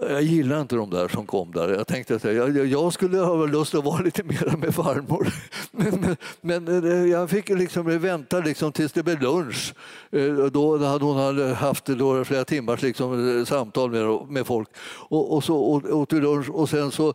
Jag 0.01 0.23
gillar 0.23 0.61
inte 0.61 0.77
de 0.77 0.91
där 0.91 1.09
som 1.09 1.27
kom 1.27 1.53
där. 1.53 1.69
Jag 1.69 1.87
tänkte 1.87 2.15
att 2.15 2.25
jag, 2.25 2.67
jag 2.67 2.93
skulle 2.93 3.19
ha 3.19 3.47
lust 3.47 3.75
att 3.75 3.85
vara 3.85 4.03
lite 4.03 4.23
mer 4.23 4.57
med 4.57 4.75
farmor. 4.75 5.29
Men, 5.71 6.17
men, 6.41 6.67
men 6.67 6.93
eh, 6.93 7.11
jag 7.11 7.31
fick 7.31 7.49
liksom 7.49 7.99
vänta 7.99 8.39
liksom 8.39 8.73
tills 8.73 8.93
det 8.93 9.03
blev 9.03 9.23
lunch. 9.23 9.75
Eh, 10.11 10.35
då 10.35 10.79
hade 10.79 11.05
hon 11.05 11.55
haft 11.55 11.87
då 11.87 12.25
flera 12.25 12.45
timmars 12.45 12.83
liksom 12.83 13.39
eh, 13.39 13.45
samtal 13.45 13.91
med, 13.91 14.31
med 14.31 14.47
folk. 14.47 14.69
Och, 15.09 15.35
och 15.35 15.45
så 15.45 15.57
åt 15.91 16.13
vi 16.13 16.21
lunch 16.21 16.51
och 16.51 16.69
sen 16.69 16.91
så 16.91 17.15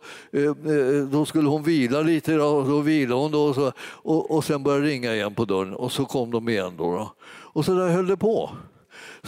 då 1.12 1.26
skulle 1.26 1.50
hon 1.50 1.64
vila 1.64 2.02
lite. 2.02 2.34
Då, 2.34 2.64
då 2.64 2.80
vilade 2.80 3.22
hon 3.22 3.32
då 3.32 3.44
och, 3.44 3.56
så, 3.56 3.72
och, 3.80 4.32
och 4.32 4.44
sen 4.44 4.64
började 4.64 4.86
ringa 4.86 5.14
igen 5.14 5.36
på 5.36 5.46
dörren 5.46 5.74
och 5.74 5.92
så 5.92 6.06
kom 6.06 6.32
de 6.32 6.50
igen. 6.50 6.74
Då, 6.78 6.92
då. 6.92 7.14
Och 7.58 7.66
så 7.66 7.74
där 7.74 7.90
höll 7.90 8.08
det 8.08 8.18
på. 8.18 8.50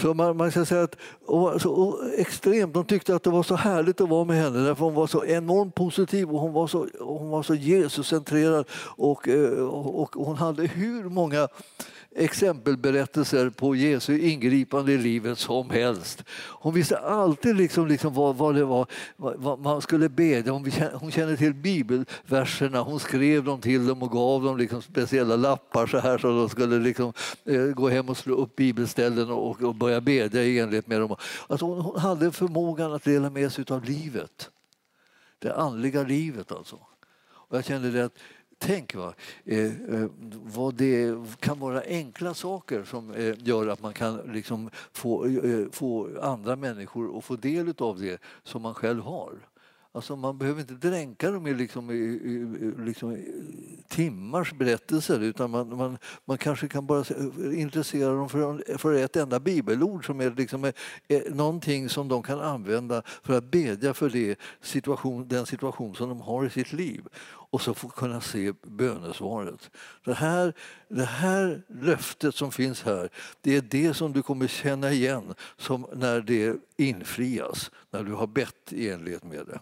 Så 0.01 0.13
man, 0.13 0.37
man 0.37 0.51
ska 0.51 0.65
säga 0.65 0.83
att 0.83 0.95
och, 1.25 1.61
så, 1.61 1.71
och, 1.71 2.13
extremt, 2.17 2.73
de 2.73 2.85
tyckte 2.85 3.15
att 3.15 3.23
det 3.23 3.29
var 3.29 3.43
så 3.43 3.55
härligt 3.55 4.01
att 4.01 4.09
vara 4.09 4.25
med 4.25 4.37
henne 4.37 4.59
därför 4.59 4.85
hon 4.85 4.93
var 4.93 5.07
så 5.07 5.25
enormt 5.25 5.75
positiv 5.75 6.29
och 6.29 6.39
hon 6.39 6.53
var 6.53 6.67
så, 6.67 6.87
hon 6.99 7.29
var 7.29 7.43
så 7.43 7.55
Jesuscentrerad 7.55 8.65
och, 8.97 9.27
eh, 9.27 9.67
och, 9.67 10.17
och 10.17 10.25
hon 10.25 10.37
hade 10.37 10.67
hur 10.67 11.03
många 11.03 11.47
exempelberättelser 12.19 13.49
på 13.49 13.75
Jesu 13.75 14.19
ingripande 14.19 14.91
i 14.91 14.97
livet 14.97 15.39
som 15.39 15.69
helst. 15.69 16.23
Hon 16.31 16.73
visste 16.73 16.97
alltid 16.97 17.55
liksom, 17.55 17.87
liksom 17.87 18.13
vad, 18.13 18.35
vad 18.35 18.55
det 18.55 18.65
var 18.65 18.87
vad 19.15 19.59
man 19.59 19.81
skulle 19.81 20.09
bedja 20.09 20.51
Hon, 20.51 20.71
Hon 20.93 21.11
kände 21.11 21.37
till 21.37 21.53
bibelverserna, 21.53 22.81
hon 22.81 22.99
skrev 22.99 23.43
dem 23.43 23.61
till 23.61 23.87
dem 23.87 24.03
och 24.03 24.11
gav 24.11 24.43
dem 24.43 24.57
liksom 24.57 24.81
speciella 24.81 25.35
lappar 25.35 25.87
så 25.87 25.99
här 25.99 26.17
så 26.17 26.27
de 26.27 26.49
skulle 26.49 26.79
liksom, 26.79 27.13
eh, 27.45 27.61
gå 27.61 27.89
hem 27.89 28.09
och 28.09 28.17
slå 28.17 28.35
upp 28.35 28.55
bibelställen 28.55 29.31
och, 29.31 29.63
och 29.63 29.75
börja 29.75 30.01
bedja 30.01 30.43
i 30.43 30.59
enlighet 30.59 30.87
med 30.87 31.01
dem. 31.01 31.15
Alltså 31.47 31.65
hon, 31.65 31.81
hon 31.81 31.99
hade 31.99 32.31
förmågan 32.31 32.93
att 32.93 33.03
dela 33.03 33.29
med 33.29 33.51
sig 33.51 33.65
av 33.69 33.85
livet. 33.85 34.49
Det 35.39 35.55
andliga 35.55 36.03
livet 36.03 36.51
alltså. 36.51 36.79
Och 37.49 37.57
jag 37.57 37.65
kände 37.65 37.91
det 37.91 38.05
att 38.05 38.17
Tänk 38.61 38.95
va, 38.95 39.13
eh, 39.45 39.65
eh, 39.65 40.07
vad 40.43 40.75
det 40.75 41.15
kan 41.39 41.59
vara 41.59 41.81
enkla 41.81 42.33
saker 42.33 42.83
som 42.83 43.13
eh, 43.13 43.35
gör 43.37 43.67
att 43.67 43.81
man 43.81 43.93
kan 43.93 44.17
liksom 44.17 44.69
få, 44.91 45.25
eh, 45.25 45.65
få 45.71 46.09
andra 46.21 46.55
människor 46.55 47.17
att 47.17 47.25
få 47.25 47.35
del 47.35 47.73
av 47.77 47.99
det 47.99 48.21
som 48.43 48.61
man 48.61 48.73
själv 48.73 49.01
har. 49.01 49.33
Alltså 49.91 50.15
man 50.15 50.37
behöver 50.37 50.61
inte 50.61 50.73
dränka 50.73 51.31
dem 51.31 51.47
i, 51.47 51.53
liksom, 51.53 51.91
i, 51.91 51.93
i 51.93 52.73
liksom, 52.77 53.17
timmars 53.87 54.53
berättelser 54.53 55.19
utan 55.19 55.51
man, 55.51 55.77
man, 55.77 55.97
man 56.25 56.37
kanske 56.37 56.67
kan 56.67 56.85
bara 56.85 57.03
intressera 57.53 58.13
dem 58.13 58.29
för, 58.29 58.77
för 58.77 58.93
ett 58.93 59.15
enda 59.15 59.39
bibelord 59.39 60.05
som 60.05 60.21
är, 60.21 60.31
liksom, 60.31 60.63
är, 60.63 60.73
är 61.07 61.29
någonting 61.29 61.89
som 61.89 62.07
de 62.07 62.23
kan 62.23 62.39
använda 62.39 63.01
för 63.23 63.37
att 63.37 63.51
bedja 63.51 63.93
för 63.93 64.09
det 64.09 64.39
situation, 64.61 65.27
den 65.27 65.45
situation 65.45 65.95
som 65.95 66.09
de 66.09 66.21
har 66.21 66.45
i 66.45 66.49
sitt 66.49 66.73
liv 66.73 67.07
och 67.49 67.61
så 67.61 67.73
få 67.73 67.89
kunna 67.89 68.21
se 68.21 68.53
bönesvaret. 68.61 69.71
Det 70.05 70.13
här, 70.13 70.53
det 70.87 71.05
här 71.05 71.61
löftet 71.67 72.35
som 72.35 72.51
finns 72.51 72.83
här, 72.83 73.09
det 73.41 73.55
är 73.55 73.61
det 73.61 73.93
som 73.93 74.13
du 74.13 74.21
kommer 74.21 74.47
känna 74.47 74.91
igen 74.91 75.33
som 75.57 75.87
när 75.93 76.21
det 76.21 76.57
infrias, 76.77 77.71
när 77.91 78.03
du 78.03 78.13
har 78.13 78.27
bett 78.27 78.73
i 78.73 78.89
enlighet 78.89 79.23
med 79.23 79.45
det. 79.45 79.59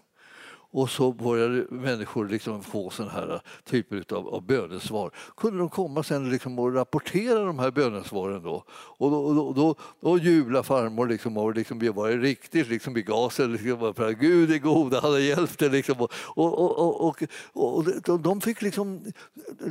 Och 0.72 0.90
så 0.90 1.12
började 1.12 1.66
människor 1.70 2.28
liksom 2.28 2.64
få 2.64 2.90
sådana 2.90 3.12
här 3.12 3.42
typer 3.64 4.04
av, 4.14 4.28
av 4.28 4.46
bönesvar. 4.46 5.12
Kunde 5.38 5.60
de 5.60 5.70
komma 5.70 6.04
sen 6.04 6.30
liksom 6.30 6.60
och 6.60 6.74
rapportera 6.74 7.44
de 7.44 7.60
här 7.60 7.72
bönesvaren 7.72 8.44
då? 8.44 8.64
Och 8.70 9.12
då, 9.12 9.34
då, 9.34 9.54
då, 9.54 9.76
då 10.02 10.18
jublade 10.18 10.64
farmor 10.64 11.08
liksom 11.08 11.38
och 11.38 11.56
liksom 11.56 11.80
var 11.96 12.10
riktigt 12.10 12.68
liksom 12.68 12.98
i 12.98 13.02
gasen. 13.02 13.52
Liksom, 13.52 13.94
för 13.94 14.12
Gud 14.12 14.52
är 14.52 14.60
god, 14.60 14.94
han 14.94 15.12
har 15.12 15.20
hjälpt 15.20 15.60
det. 15.60 15.70
Liksom. 15.70 16.02
Och, 16.02 16.12
och, 16.36 16.80
och, 16.80 17.22
och, 17.54 17.88
och, 18.10 18.20
de 18.20 18.42
fick 18.42 18.62
liksom, 18.62 19.02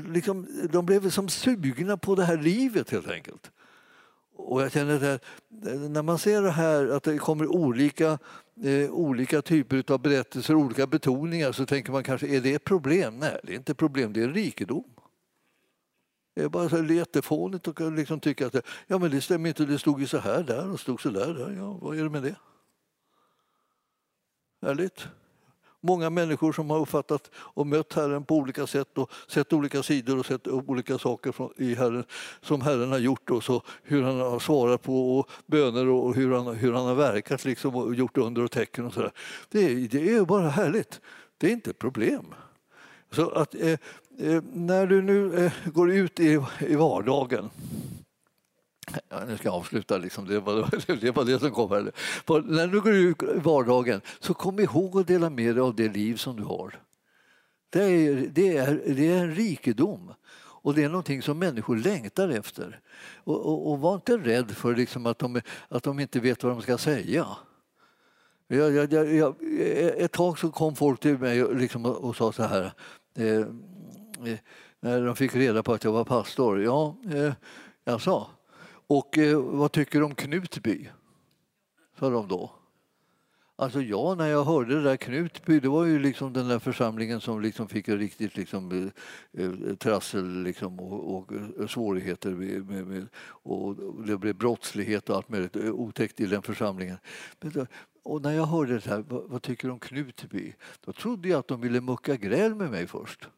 liksom, 0.09 0.47
de 0.71 0.87
blev 0.87 1.11
som 1.11 1.29
sugna 1.29 1.97
på 1.97 2.15
det 2.15 2.25
här 2.25 2.37
livet 2.37 2.91
helt 2.91 3.11
enkelt. 3.11 3.51
Och 4.37 4.63
jag 4.63 4.73
känner 4.73 5.15
att 5.15 5.25
när 5.91 6.03
man 6.03 6.19
ser 6.19 6.43
det 6.43 6.51
här 6.51 6.89
att 6.89 7.03
det 7.03 7.19
kommer 7.19 7.47
olika, 7.47 8.19
eh, 8.63 8.91
olika 8.91 9.43
typer 9.43 9.93
av 9.93 9.99
berättelser, 9.99 10.55
olika 10.55 10.87
betoningar 10.87 11.53
så 11.53 11.67
tänker 11.67 11.93
man 11.93 12.05
kanske, 12.05 12.27
är 12.27 12.41
det 12.41 12.55
ett 12.55 12.65
problem? 12.65 13.19
Nej, 13.19 13.41
det 13.43 13.53
är 13.53 13.57
inte 13.57 13.73
ett 13.73 13.79
problem, 13.79 14.13
det 14.13 14.21
är 14.21 14.25
en 14.25 14.35
rikedom. 14.35 14.85
Det 16.35 16.43
är 16.43 16.49
bara 16.49 16.69
så 16.69 16.85
jättefånigt 16.85 17.69
att 17.69 17.93
liksom 17.93 18.21
tycka 18.21 18.47
att 18.47 18.67
ja, 18.87 18.99
men 18.99 19.11
det 19.11 19.21
stämmer 19.21 19.49
inte, 19.49 19.65
det 19.65 19.79
stod 19.79 20.01
ju 20.01 20.07
så 20.07 20.19
här 20.19 20.43
där 20.43 20.71
och 20.71 20.81
stod 20.81 21.01
så 21.01 21.11
där. 21.11 21.35
där. 21.35 21.55
Ja, 21.57 21.73
vad 21.73 21.99
är 21.99 22.03
det 22.03 22.11
med 22.11 22.23
det? 22.23 22.37
Härligt 24.63 25.09
många 25.87 26.11
människor 26.11 26.53
som 26.53 26.71
har 26.71 26.79
uppfattat 26.79 27.31
och 27.35 27.67
mött 27.67 27.93
Herren 27.93 28.25
på 28.25 28.37
olika 28.37 28.67
sätt 28.67 28.99
och 28.99 29.11
sett 29.29 29.53
olika 29.53 29.83
sidor 29.83 30.19
och 30.19 30.27
sett 30.27 30.49
olika 30.49 30.99
saker 30.99 31.35
i 31.57 31.75
Herren, 31.75 32.05
som 32.41 32.61
Herren 32.61 32.93
har 32.93 32.99
gjort 32.99 33.31
och 33.31 33.45
så 33.45 33.63
hur 33.83 34.03
han 34.03 34.21
har 34.21 34.39
svarat 34.39 34.83
på 34.83 35.19
och 35.19 35.31
böner 35.47 35.89
och 35.89 36.15
hur 36.15 36.35
han, 36.35 36.57
hur 36.57 36.73
han 36.73 36.87
har 36.87 36.95
verkat 36.95 37.45
liksom 37.45 37.77
och 37.77 37.95
gjort 37.95 38.17
under 38.17 38.45
och 38.45 38.51
tecken 38.51 38.87
och 38.87 38.93
sådär. 38.93 39.13
Det, 39.51 39.75
det 39.75 40.15
är 40.15 40.25
bara 40.25 40.49
härligt. 40.49 41.01
Det 41.39 41.47
är 41.47 41.53
inte 41.53 41.71
ett 41.71 41.79
problem. 41.79 42.25
Så 43.11 43.31
att 43.31 43.55
eh, 43.55 43.71
eh, 44.19 44.43
när 44.53 44.87
du 44.87 45.03
nu 45.03 45.45
eh, 45.45 45.53
går 45.65 45.93
ut 45.93 46.21
i, 46.21 46.41
i 46.61 46.75
vardagen 46.75 47.51
Ja, 49.09 49.25
nu 49.29 49.37
ska 49.37 49.49
jag 49.49 49.55
avsluta, 49.55 49.99
liksom. 49.99 50.29
det, 50.29 50.41
var, 50.41 50.97
det 51.01 51.11
var 51.11 51.25
det 51.25 51.39
som 51.39 51.51
kom. 51.51 51.71
Här. 51.71 51.93
när 52.43 52.67
du 52.67 52.81
går 52.81 52.95
ut 52.95 53.23
i 53.23 53.27
vardagen, 53.39 54.01
så 54.21 54.35
kom 54.35 54.61
ihåg 54.61 55.01
att 55.01 55.07
dela 55.07 55.31
med 55.31 55.55
dig 55.55 55.63
av 55.63 55.75
det 55.75 55.89
liv 55.89 56.17
som 56.17 56.37
du 56.37 56.43
har. 56.43 56.81
Det 57.71 57.83
är, 57.83 58.31
det 58.33 58.57
är, 58.57 58.83
det 58.87 59.13
är 59.13 59.19
en 59.19 59.35
rikedom. 59.35 60.13
Och 60.39 60.75
det 60.75 60.85
är 60.85 60.89
någonting 60.89 61.23
som 61.23 61.39
människor 61.39 61.77
längtar 61.77 62.29
efter. 62.29 62.81
Och, 63.25 63.47
och, 63.47 63.71
och 63.71 63.79
var 63.79 63.95
inte 63.95 64.17
rädd 64.17 64.51
för 64.51 64.77
liksom 64.77 65.07
att, 65.07 65.19
de, 65.19 65.41
att 65.69 65.83
de 65.83 66.01
inte 66.01 66.21
vet 66.21 66.43
vad 66.43 66.53
de 66.53 66.63
ska 66.63 66.79
säga. 66.79 67.27
Jag, 68.49 68.73
jag, 68.73 68.93
jag, 69.13 69.35
ett 69.97 70.13
tag 70.13 70.39
så 70.39 70.51
kom 70.51 70.77
folk 70.77 71.01
till 71.01 71.19
mig 71.19 71.45
och, 71.45 71.57
liksom, 71.57 71.87
och 71.87 72.17
sa 72.17 72.33
så 72.33 72.43
här, 72.43 72.73
eh, 73.17 73.41
eh, 74.31 74.39
när 74.81 75.07
de 75.07 75.17
fick 75.17 75.35
reda 75.35 75.63
på 75.63 75.73
att 75.73 75.85
jag 75.85 75.93
var 75.93 76.05
pastor. 76.05 76.63
Ja, 76.63 76.97
eh, 77.15 77.33
jag 77.85 78.03
sa, 78.03 78.31
och 78.87 79.19
eh, 79.19 79.41
vad 79.41 79.73
tycker 79.73 79.99
du 79.99 80.05
om 80.05 80.15
Knutby? 80.15 80.89
sa 81.99 82.11
de 82.11 82.29
då. 82.29 82.51
Alltså 83.59 83.83
ja, 83.83 84.15
när 84.15 84.27
jag 84.27 84.45
hörde 84.45 84.75
det 84.75 84.83
där 84.83 84.97
Knutby, 84.97 85.61
det 85.61 85.69
var 85.69 85.85
ju 85.85 85.99
liksom 85.99 86.33
den 86.33 86.49
där 86.49 86.59
församlingen 86.59 87.21
som 87.21 87.41
liksom 87.41 87.69
fick 87.69 87.89
riktigt 87.89 88.37
liksom, 88.37 88.93
eh, 89.33 89.45
eh, 89.45 89.75
trassel 89.75 90.43
liksom, 90.43 90.81
och, 90.81 91.17
och, 91.17 91.33
eh, 91.33 91.67
svårigheter 91.67 92.31
med, 92.31 92.67
med, 92.67 92.87
med, 92.87 93.07
och 93.29 93.77
det 94.07 94.19
blev 94.19 94.35
brottslighet 94.35 95.11
och 95.11 95.17
allt 95.17 95.29
möjligt 95.29 95.57
otäckt 95.57 96.21
i 96.21 96.27
den 96.27 96.43
församlingen. 96.43 96.97
Men, 97.41 97.67
och 98.03 98.23
när 98.23 98.33
jag 98.33 98.47
hörde 98.47 98.75
det 98.75 98.87
här, 98.87 99.05
vad, 99.09 99.23
vad 99.31 99.43
tycker 99.43 99.69
du 99.69 99.73
om 99.73 99.79
Knutby? 99.79 100.55
Då 100.85 100.93
trodde 100.93 101.29
jag 101.29 101.39
att 101.39 101.49
de 101.49 101.61
ville 101.61 101.81
mucka 101.81 102.17
gräl 102.17 102.55
med 102.55 102.71
mig 102.71 102.87
först. 102.87 103.29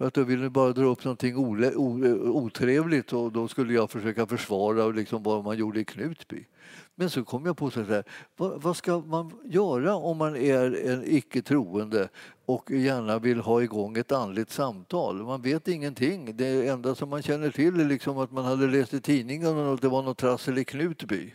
För 0.00 0.06
att 0.06 0.14
då 0.14 0.24
ville 0.24 0.50
bara 0.50 0.72
dra 0.72 0.84
upp 0.84 1.04
någonting 1.04 1.36
otrevligt 1.36 3.12
och 3.12 3.32
då 3.32 3.48
skulle 3.48 3.72
jag 3.72 3.90
försöka 3.90 4.26
försvara 4.26 4.88
liksom 4.88 5.22
vad 5.22 5.44
man 5.44 5.58
gjorde 5.58 5.80
i 5.80 5.84
Knutby. 5.84 6.46
Men 6.94 7.10
så 7.10 7.24
kom 7.24 7.46
jag 7.46 7.56
på 7.56 7.70
så 7.70 7.82
här, 7.82 8.04
vad, 8.36 8.62
vad 8.62 8.76
ska 8.76 8.98
man 8.98 9.32
göra 9.44 9.94
om 9.94 10.16
man 10.16 10.36
är 10.36 10.86
en 10.90 11.02
icke 11.06 11.42
troende 11.42 12.08
och 12.46 12.70
gärna 12.70 13.18
vill 13.18 13.40
ha 13.40 13.62
igång 13.62 13.96
ett 13.96 14.12
andligt 14.12 14.50
samtal? 14.50 15.22
Man 15.22 15.42
vet 15.42 15.68
ingenting. 15.68 16.36
Det 16.36 16.68
enda 16.68 16.94
som 16.94 17.08
man 17.08 17.22
känner 17.22 17.50
till 17.50 17.80
är 17.80 17.84
liksom 17.84 18.18
att 18.18 18.32
man 18.32 18.44
hade 18.44 18.66
läst 18.66 18.94
i 18.94 19.00
tidningen 19.00 19.58
att 19.58 19.82
det 19.82 19.88
var 19.88 20.02
något 20.02 20.18
trassel 20.18 20.58
i 20.58 20.64
Knutby. 20.64 21.34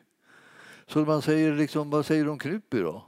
Så 0.87 0.99
man 0.99 1.21
säger 1.21 1.55
liksom, 1.55 1.89
vad 1.89 2.05
säger 2.05 2.23
du 2.23 2.29
om 2.29 2.39
Knutby 2.39 2.79
då? 2.79 3.03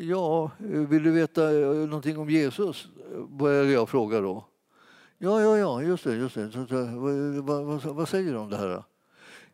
Ja, 0.00 0.50
vill 0.58 1.02
du 1.02 1.10
veta 1.10 1.60
eh, 1.60 1.66
någonting 1.66 2.18
om 2.18 2.30
Jesus? 2.30 2.88
Började 3.28 3.72
jag 3.72 3.88
fråga 3.88 4.20
då. 4.20 4.44
Ja, 5.18 5.40
ja, 5.40 5.58
ja, 5.58 5.82
just 5.82 6.04
det. 6.04 6.14
Just 6.14 6.34
det. 6.34 6.50
Vad, 7.42 7.64
vad, 7.64 7.82
vad 7.82 8.08
säger 8.08 8.32
du 8.32 8.38
om 8.38 8.50
det 8.50 8.56
här? 8.56 8.82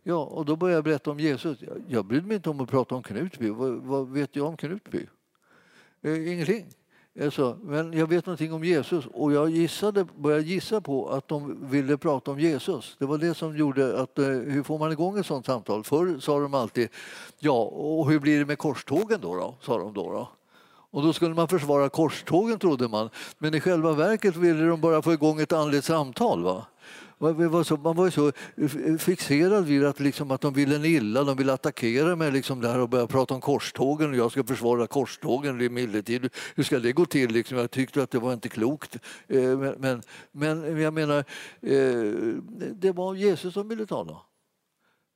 Ja, 0.03 0.25
och 0.25 0.45
då 0.45 0.57
började 0.57 0.77
jag 0.77 0.85
berätta 0.85 1.11
om 1.11 1.21
Jesus. 1.21 1.63
Jag, 1.63 1.83
jag 1.89 2.05
brydde 2.05 2.27
mig 2.27 2.37
inte 2.37 2.51
om 2.51 2.61
att 2.61 2.71
prata 2.71 2.95
om 2.95 3.03
Knutby. 3.03 3.51
Vad, 3.51 3.73
vad 3.73 4.09
vet 4.09 4.37
jag 4.37 4.47
om 4.47 4.57
Knutby? 4.57 5.07
Eh, 6.03 6.33
ingenting. 6.33 6.67
Alltså, 7.23 7.59
men 7.63 7.93
jag 7.93 8.07
vet 8.07 8.27
någonting 8.27 8.53
om 8.53 8.65
Jesus 8.65 9.07
och 9.07 9.33
jag 9.33 9.51
gissade, 9.51 10.05
började 10.05 10.45
gissa 10.45 10.81
på 10.81 11.09
att 11.09 11.29
de 11.29 11.71
ville 11.71 11.97
prata 11.97 12.31
om 12.31 12.41
Jesus. 12.41 12.97
Det 12.99 13.07
var 13.07 13.19
det 13.19 13.35
som 13.35 13.57
gjorde 13.57 14.01
att, 14.01 14.19
eh, 14.19 14.25
hur 14.27 14.63
får 14.63 14.79
man 14.79 14.93
igång 14.93 15.19
ett 15.19 15.27
sånt 15.27 15.47
samtal? 15.47 15.85
Förr 15.85 16.19
sa 16.19 16.41
de 16.41 16.55
alltid, 16.55 16.89
ja, 17.39 17.63
och 17.63 18.11
hur 18.11 18.21
blir 18.21 18.39
det 18.39 18.47
med 18.47 18.59
korstågen 18.59 19.21
då? 19.21 19.35
då? 19.35 19.55
sa 19.61 19.79
de 19.79 19.95
då. 19.95 20.13
då. 20.13 20.29
Och 20.91 21.03
då 21.03 21.12
skulle 21.12 21.34
man 21.34 21.49
försvara 21.49 21.89
korstågen 21.89 22.59
trodde 22.59 22.89
man. 22.89 23.11
Men 23.39 23.55
i 23.55 23.61
själva 23.61 23.93
verket 23.93 24.36
ville 24.36 24.66
de 24.66 24.80
bara 24.80 25.03
få 25.03 25.12
igång 25.12 25.41
ett 25.41 25.53
andligt 25.53 25.84
samtal. 25.84 26.43
Va? 26.43 26.66
Man 27.20 27.51
var 27.51 27.62
så, 27.62 27.76
man 27.76 27.97
var 27.97 28.11
så 28.11 28.32
fixerad 28.99 29.64
vid 29.64 29.84
att, 29.84 30.01
liksom, 30.01 30.30
att 30.30 30.41
de 30.41 30.55
ville 30.55 30.76
en 30.76 30.84
illa, 30.84 31.24
de 31.24 31.36
ville 31.36 31.53
attackera 31.53 32.16
mig 32.16 32.30
liksom 32.30 32.61
där 32.61 32.78
och 32.78 32.89
börja 32.89 33.07
prata 33.07 33.34
om 33.34 33.41
korstågen 33.41 34.11
och 34.11 34.16
jag 34.16 34.32
ska 34.32 34.45
försvara 34.45 34.86
korstågen 34.86 35.61
i 35.61 35.68
medeltid. 35.68 36.30
Hur 36.55 36.64
ska 36.64 36.78
det 36.78 36.93
gå 36.93 37.07
till? 37.07 37.30
Liksom? 37.30 37.59
Jag 37.59 37.70
tyckte 37.70 38.03
att 38.03 38.11
det 38.11 38.18
var 38.18 38.32
inte 38.32 38.49
klokt. 38.49 38.97
Eh, 39.28 39.59
men, 39.59 39.74
men, 39.78 40.03
men 40.32 40.80
jag 40.80 40.95
menar, 40.95 41.18
eh, 41.62 42.12
det 42.72 42.93
var 42.93 43.14
Jesus 43.14 43.55
som 43.55 43.68
ville 43.68 43.86
tala. 43.86 44.16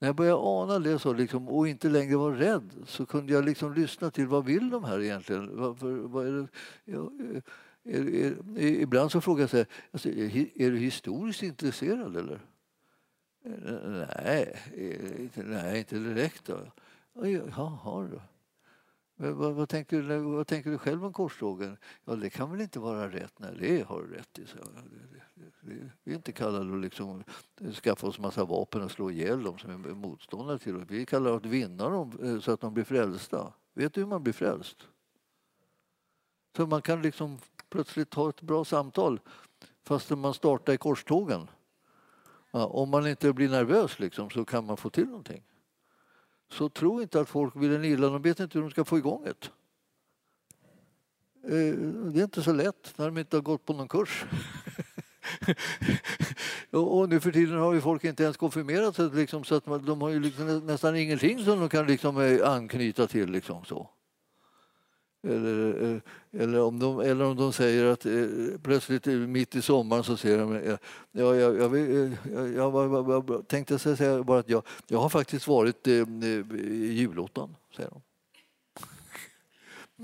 När 0.03 0.09
jag 0.09 0.17
började 0.17 0.39
ana 0.39 0.79
det 0.79 0.99
så 0.99 1.13
liksom, 1.13 1.49
och 1.49 1.69
inte 1.69 1.89
längre 1.89 2.17
var 2.17 2.33
rädd 2.33 2.75
så 2.87 3.07
kunde 3.07 3.33
jag 3.33 3.45
liksom 3.45 3.75
lyssna 3.75 4.11
till 4.11 4.27
vad 4.27 4.45
vill 4.45 4.71
de 4.71 4.85
här 4.85 5.01
egentligen? 5.01 5.61
Varför, 5.61 5.91
vad 5.91 6.27
är 6.27 6.33
det? 6.33 6.49
Ja, 6.85 7.11
är, 7.85 8.01
är, 8.59 8.63
ibland 8.63 9.13
så 9.13 9.21
frågar 9.21 9.43
jag 9.43 9.51
sig, 9.51 9.67
alltså, 9.91 10.09
är 10.09 10.71
du 10.71 10.79
historiskt 10.79 11.43
intresserad 11.43 12.17
eller? 12.17 12.41
Nej, 14.25 14.59
nej 15.35 15.79
inte 15.79 15.99
direkt. 15.99 16.45
Då. 16.47 16.59
Jaha, 17.27 18.09
då. 18.13 18.23
Vad, 19.17 19.55
vad, 19.55 19.69
tänker 19.69 20.03
du, 20.03 20.19
vad 20.19 20.47
tänker 20.47 20.71
du 20.71 20.79
själv 20.79 21.05
om 21.05 21.13
korstågen? 21.13 21.77
Ja, 22.05 22.17
det 22.17 22.31
kan 22.31 22.51
väl 22.51 22.61
inte 22.61 22.79
vara 22.79 23.11
rätt? 23.11 23.39
Nej, 23.39 23.57
det 23.59 23.83
har 23.83 24.03
du 24.03 24.15
rätt 24.15 24.39
i. 24.39 24.47
Så. 24.47 24.57
Vi 25.61 26.13
är 26.13 26.17
inte 26.17 26.33
kallade 26.33 26.75
att 26.75 26.81
liksom 26.81 27.25
skaffa 27.83 28.07
oss 28.07 28.19
massa 28.19 28.45
vapen 28.45 28.83
och 28.83 28.91
slå 28.91 29.11
ihjäl 29.11 29.43
dem 29.43 29.59
som 29.59 29.71
är 29.71 29.95
motståndare 29.95 30.59
till 30.59 30.77
oss. 30.77 30.85
Vi 30.89 31.07
kallar 31.07 31.37
att 31.37 31.47
vinna 31.47 31.89
dem 31.89 32.19
eh, 32.23 32.41
så 32.41 32.53
att 32.53 32.61
de 32.61 32.75
blir 32.75 32.85
frälsta. 32.85 33.53
Vet 33.75 33.95
du 33.95 34.01
hur 34.01 34.09
man 34.09 34.23
blir 34.23 34.33
frälst? 34.33 34.89
Så 36.57 36.67
man 36.67 36.83
kan 36.83 37.03
liksom 37.03 37.39
plötsligt 37.69 38.15
ha 38.15 38.29
ett 38.29 38.41
bra 38.41 38.65
samtal 38.65 39.21
fastän 39.85 40.19
man 40.19 40.35
startar 40.35 40.73
i 40.73 40.79
korstågen. 40.79 41.51
Ja, 42.51 42.67
om 42.67 42.91
man 42.91 43.07
inte 43.07 43.33
blir 43.33 43.49
nervös 43.49 43.99
liksom, 43.99 44.31
så 44.31 44.45
kan 44.45 44.67
man 44.67 44.77
få 44.77 44.91
till 44.91 45.07
någonting. 45.07 45.43
Så 46.49 46.69
tro 46.69 47.03
inte 47.03 47.21
att 47.21 47.29
folk 47.29 47.57
vill 47.57 47.73
en 47.73 47.85
illa, 47.85 48.09
de 48.09 48.23
vet 48.23 48.41
inte 48.41 48.59
hur 48.59 48.63
de 48.63 48.71
ska 48.71 48.85
få 48.85 48.99
igång 48.99 49.25
det. 49.25 49.51
Eh, 51.45 51.75
det 52.13 52.21
är 52.21 52.25
inte 52.25 52.43
så 52.43 52.53
lätt 52.53 52.95
när 52.97 53.07
de 53.07 53.19
inte 53.19 53.37
har 53.37 53.43
gått 53.43 53.65
på 53.65 53.73
någon 53.73 53.89
kurs. 53.89 54.25
och 56.71 57.09
nu 57.09 57.21
för 57.21 57.33
tiden 57.33 57.59
har 57.59 57.75
ju 57.75 57.81
folk 57.81 58.05
inte 58.05 58.23
ens 58.23 58.37
konfirmerat 58.37 58.97
sig 58.97 59.11
liksom, 59.15 59.45
så 59.45 59.55
att 59.55 59.87
de 59.87 60.03
har 60.03 60.09
ju 60.09 60.21
liksom 60.21 60.67
nästan 60.67 60.97
ingenting 60.97 61.45
som 61.45 61.61
de 61.61 61.69
kan 61.69 61.87
liksom 61.87 62.21
eh, 62.21 62.51
anknyta 62.51 63.07
till. 63.07 63.31
Liksom, 63.31 63.65
så. 63.65 63.91
Eller, 65.29 65.93
eh, 65.93 66.01
eller, 66.43 66.61
om 66.61 66.79
de, 66.79 67.01
eller 67.01 67.25
om 67.25 67.37
de 67.37 67.53
säger 67.53 67.85
att 67.85 68.07
eh, 68.07 68.13
plötsligt 68.63 69.07
mitt 69.07 69.57
i 69.57 69.63
sommaren 69.63 70.05
så 70.05 70.17
säger 70.17 70.39
de 70.39 70.55
ja, 70.55 70.79
jag, 71.13 71.37
jag, 71.37 71.57
jag, 71.57 72.17
jag, 72.55 73.11
jag 73.11 73.49
tänkte 73.49 73.79
säga 73.79 74.23
bara 74.23 74.39
att 74.39 74.49
jag, 74.49 74.63
jag 74.89 74.99
har 74.99 75.09
faktiskt 75.09 75.47
varit 75.47 75.87
eh, 75.87 75.93
i 75.93 76.93
julottan, 76.93 77.57
säger 77.77 77.91
de. 77.91 78.03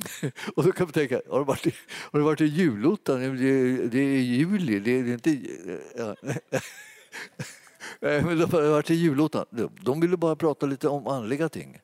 Och 0.57 0.65
då 0.65 0.73
kan 0.73 0.87
man 0.87 0.93
tänka, 0.93 1.21
har 1.31 1.39
du 1.39 1.45
varit 1.45 1.67
i, 1.67 1.75
har 1.91 2.19
du 2.19 2.25
varit 2.25 2.41
i 2.41 2.45
julottan? 2.45 3.21
Det, 3.21 3.89
det 3.89 3.99
är 3.99 4.21
juli, 4.21 4.79
det 4.79 4.91
är, 4.91 5.03
det 5.03 5.11
är 5.11 5.15
inte... 5.15 5.51
Ja. 5.97 6.17
Nej, 8.01 8.23
men 8.23 8.39
de 8.39 8.45
har 8.45 8.71
varit 8.71 8.91
i 8.91 8.95
julottan. 8.95 9.47
De 9.81 10.01
ville 10.01 10.17
bara 10.17 10.37
prata 10.37 10.67
lite 10.67 10.89
om 10.89 11.07
andliga 11.07 11.49
ting. 11.49 11.79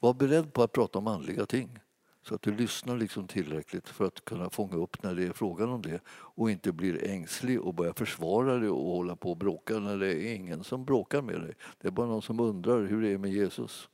Var 0.00 0.14
beredd 0.14 0.52
på 0.52 0.62
att 0.62 0.72
prata 0.72 0.98
om 0.98 1.06
andliga 1.06 1.46
ting 1.46 1.78
så 2.22 2.34
att 2.34 2.42
du 2.42 2.56
lyssnar 2.56 2.96
liksom 2.96 3.26
tillräckligt 3.26 3.88
för 3.88 4.04
att 4.04 4.24
kunna 4.24 4.50
fånga 4.50 4.76
upp 4.76 5.02
när 5.02 5.14
det 5.14 5.26
är 5.26 5.32
frågan 5.32 5.68
om 5.68 5.82
det 5.82 6.00
och 6.08 6.50
inte 6.50 6.72
blir 6.72 7.04
ängslig 7.04 7.60
och 7.60 7.74
börjar 7.74 7.92
försvara 7.92 8.58
det 8.58 8.70
och 8.70 8.90
hålla 8.90 9.16
på 9.16 9.30
och 9.30 9.36
bråka 9.36 9.78
när 9.78 9.98
det 9.98 10.14
är 10.14 10.34
ingen 10.34 10.64
som 10.64 10.84
bråkar 10.84 11.22
med 11.22 11.40
dig. 11.40 11.54
Det 11.80 11.88
är 11.88 11.92
bara 11.92 12.06
någon 12.06 12.22
som 12.22 12.40
undrar 12.40 12.86
hur 12.86 13.02
det 13.02 13.08
är 13.08 13.18
med 13.18 13.32
Jesus. 13.32 13.88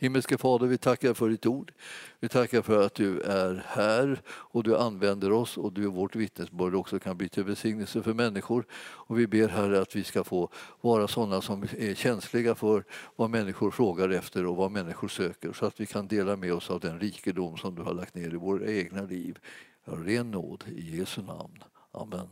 Himmelske 0.00 0.38
Fader, 0.38 0.66
vi 0.66 0.78
tackar 0.78 1.14
för 1.14 1.28
ditt 1.28 1.46
ord. 1.46 1.72
Vi 2.20 2.28
tackar 2.28 2.62
för 2.62 2.86
att 2.86 2.94
du 2.94 3.20
är 3.20 3.64
här 3.66 4.22
och 4.28 4.62
du 4.62 4.76
använder 4.76 5.32
oss 5.32 5.58
och 5.58 5.72
du 5.72 5.86
vårt 5.86 6.16
vittnesbörd 6.16 6.74
också 6.74 6.98
kan 6.98 7.16
bli 7.16 7.28
till 7.28 7.44
välsignelse 7.44 8.02
för 8.02 8.14
människor. 8.14 8.66
Och 8.72 9.18
vi 9.18 9.26
ber 9.26 9.48
Herre 9.48 9.80
att 9.80 9.96
vi 9.96 10.04
ska 10.04 10.24
få 10.24 10.48
vara 10.80 11.08
sådana 11.08 11.40
som 11.40 11.62
är 11.62 11.94
känsliga 11.94 12.54
för 12.54 12.84
vad 13.16 13.30
människor 13.30 13.70
frågar 13.70 14.08
efter 14.08 14.46
och 14.46 14.56
vad 14.56 14.70
människor 14.70 15.08
söker 15.08 15.52
så 15.52 15.66
att 15.66 15.80
vi 15.80 15.86
kan 15.86 16.08
dela 16.08 16.36
med 16.36 16.54
oss 16.54 16.70
av 16.70 16.80
den 16.80 17.00
rikedom 17.00 17.56
som 17.56 17.74
du 17.74 17.82
har 17.82 17.94
lagt 17.94 18.14
ner 18.14 18.34
i 18.34 18.36
våra 18.36 18.66
egna 18.72 19.02
liv. 19.02 19.38
Ren 19.84 20.30
nåd 20.30 20.64
i 20.76 20.96
Jesu 20.96 21.22
namn. 21.22 21.64
Amen. 21.92 22.28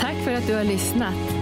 Tack 0.00 0.16
för 0.24 0.32
att 0.32 0.46
du 0.46 0.54
har 0.54 0.64
lyssnat. 0.64 1.41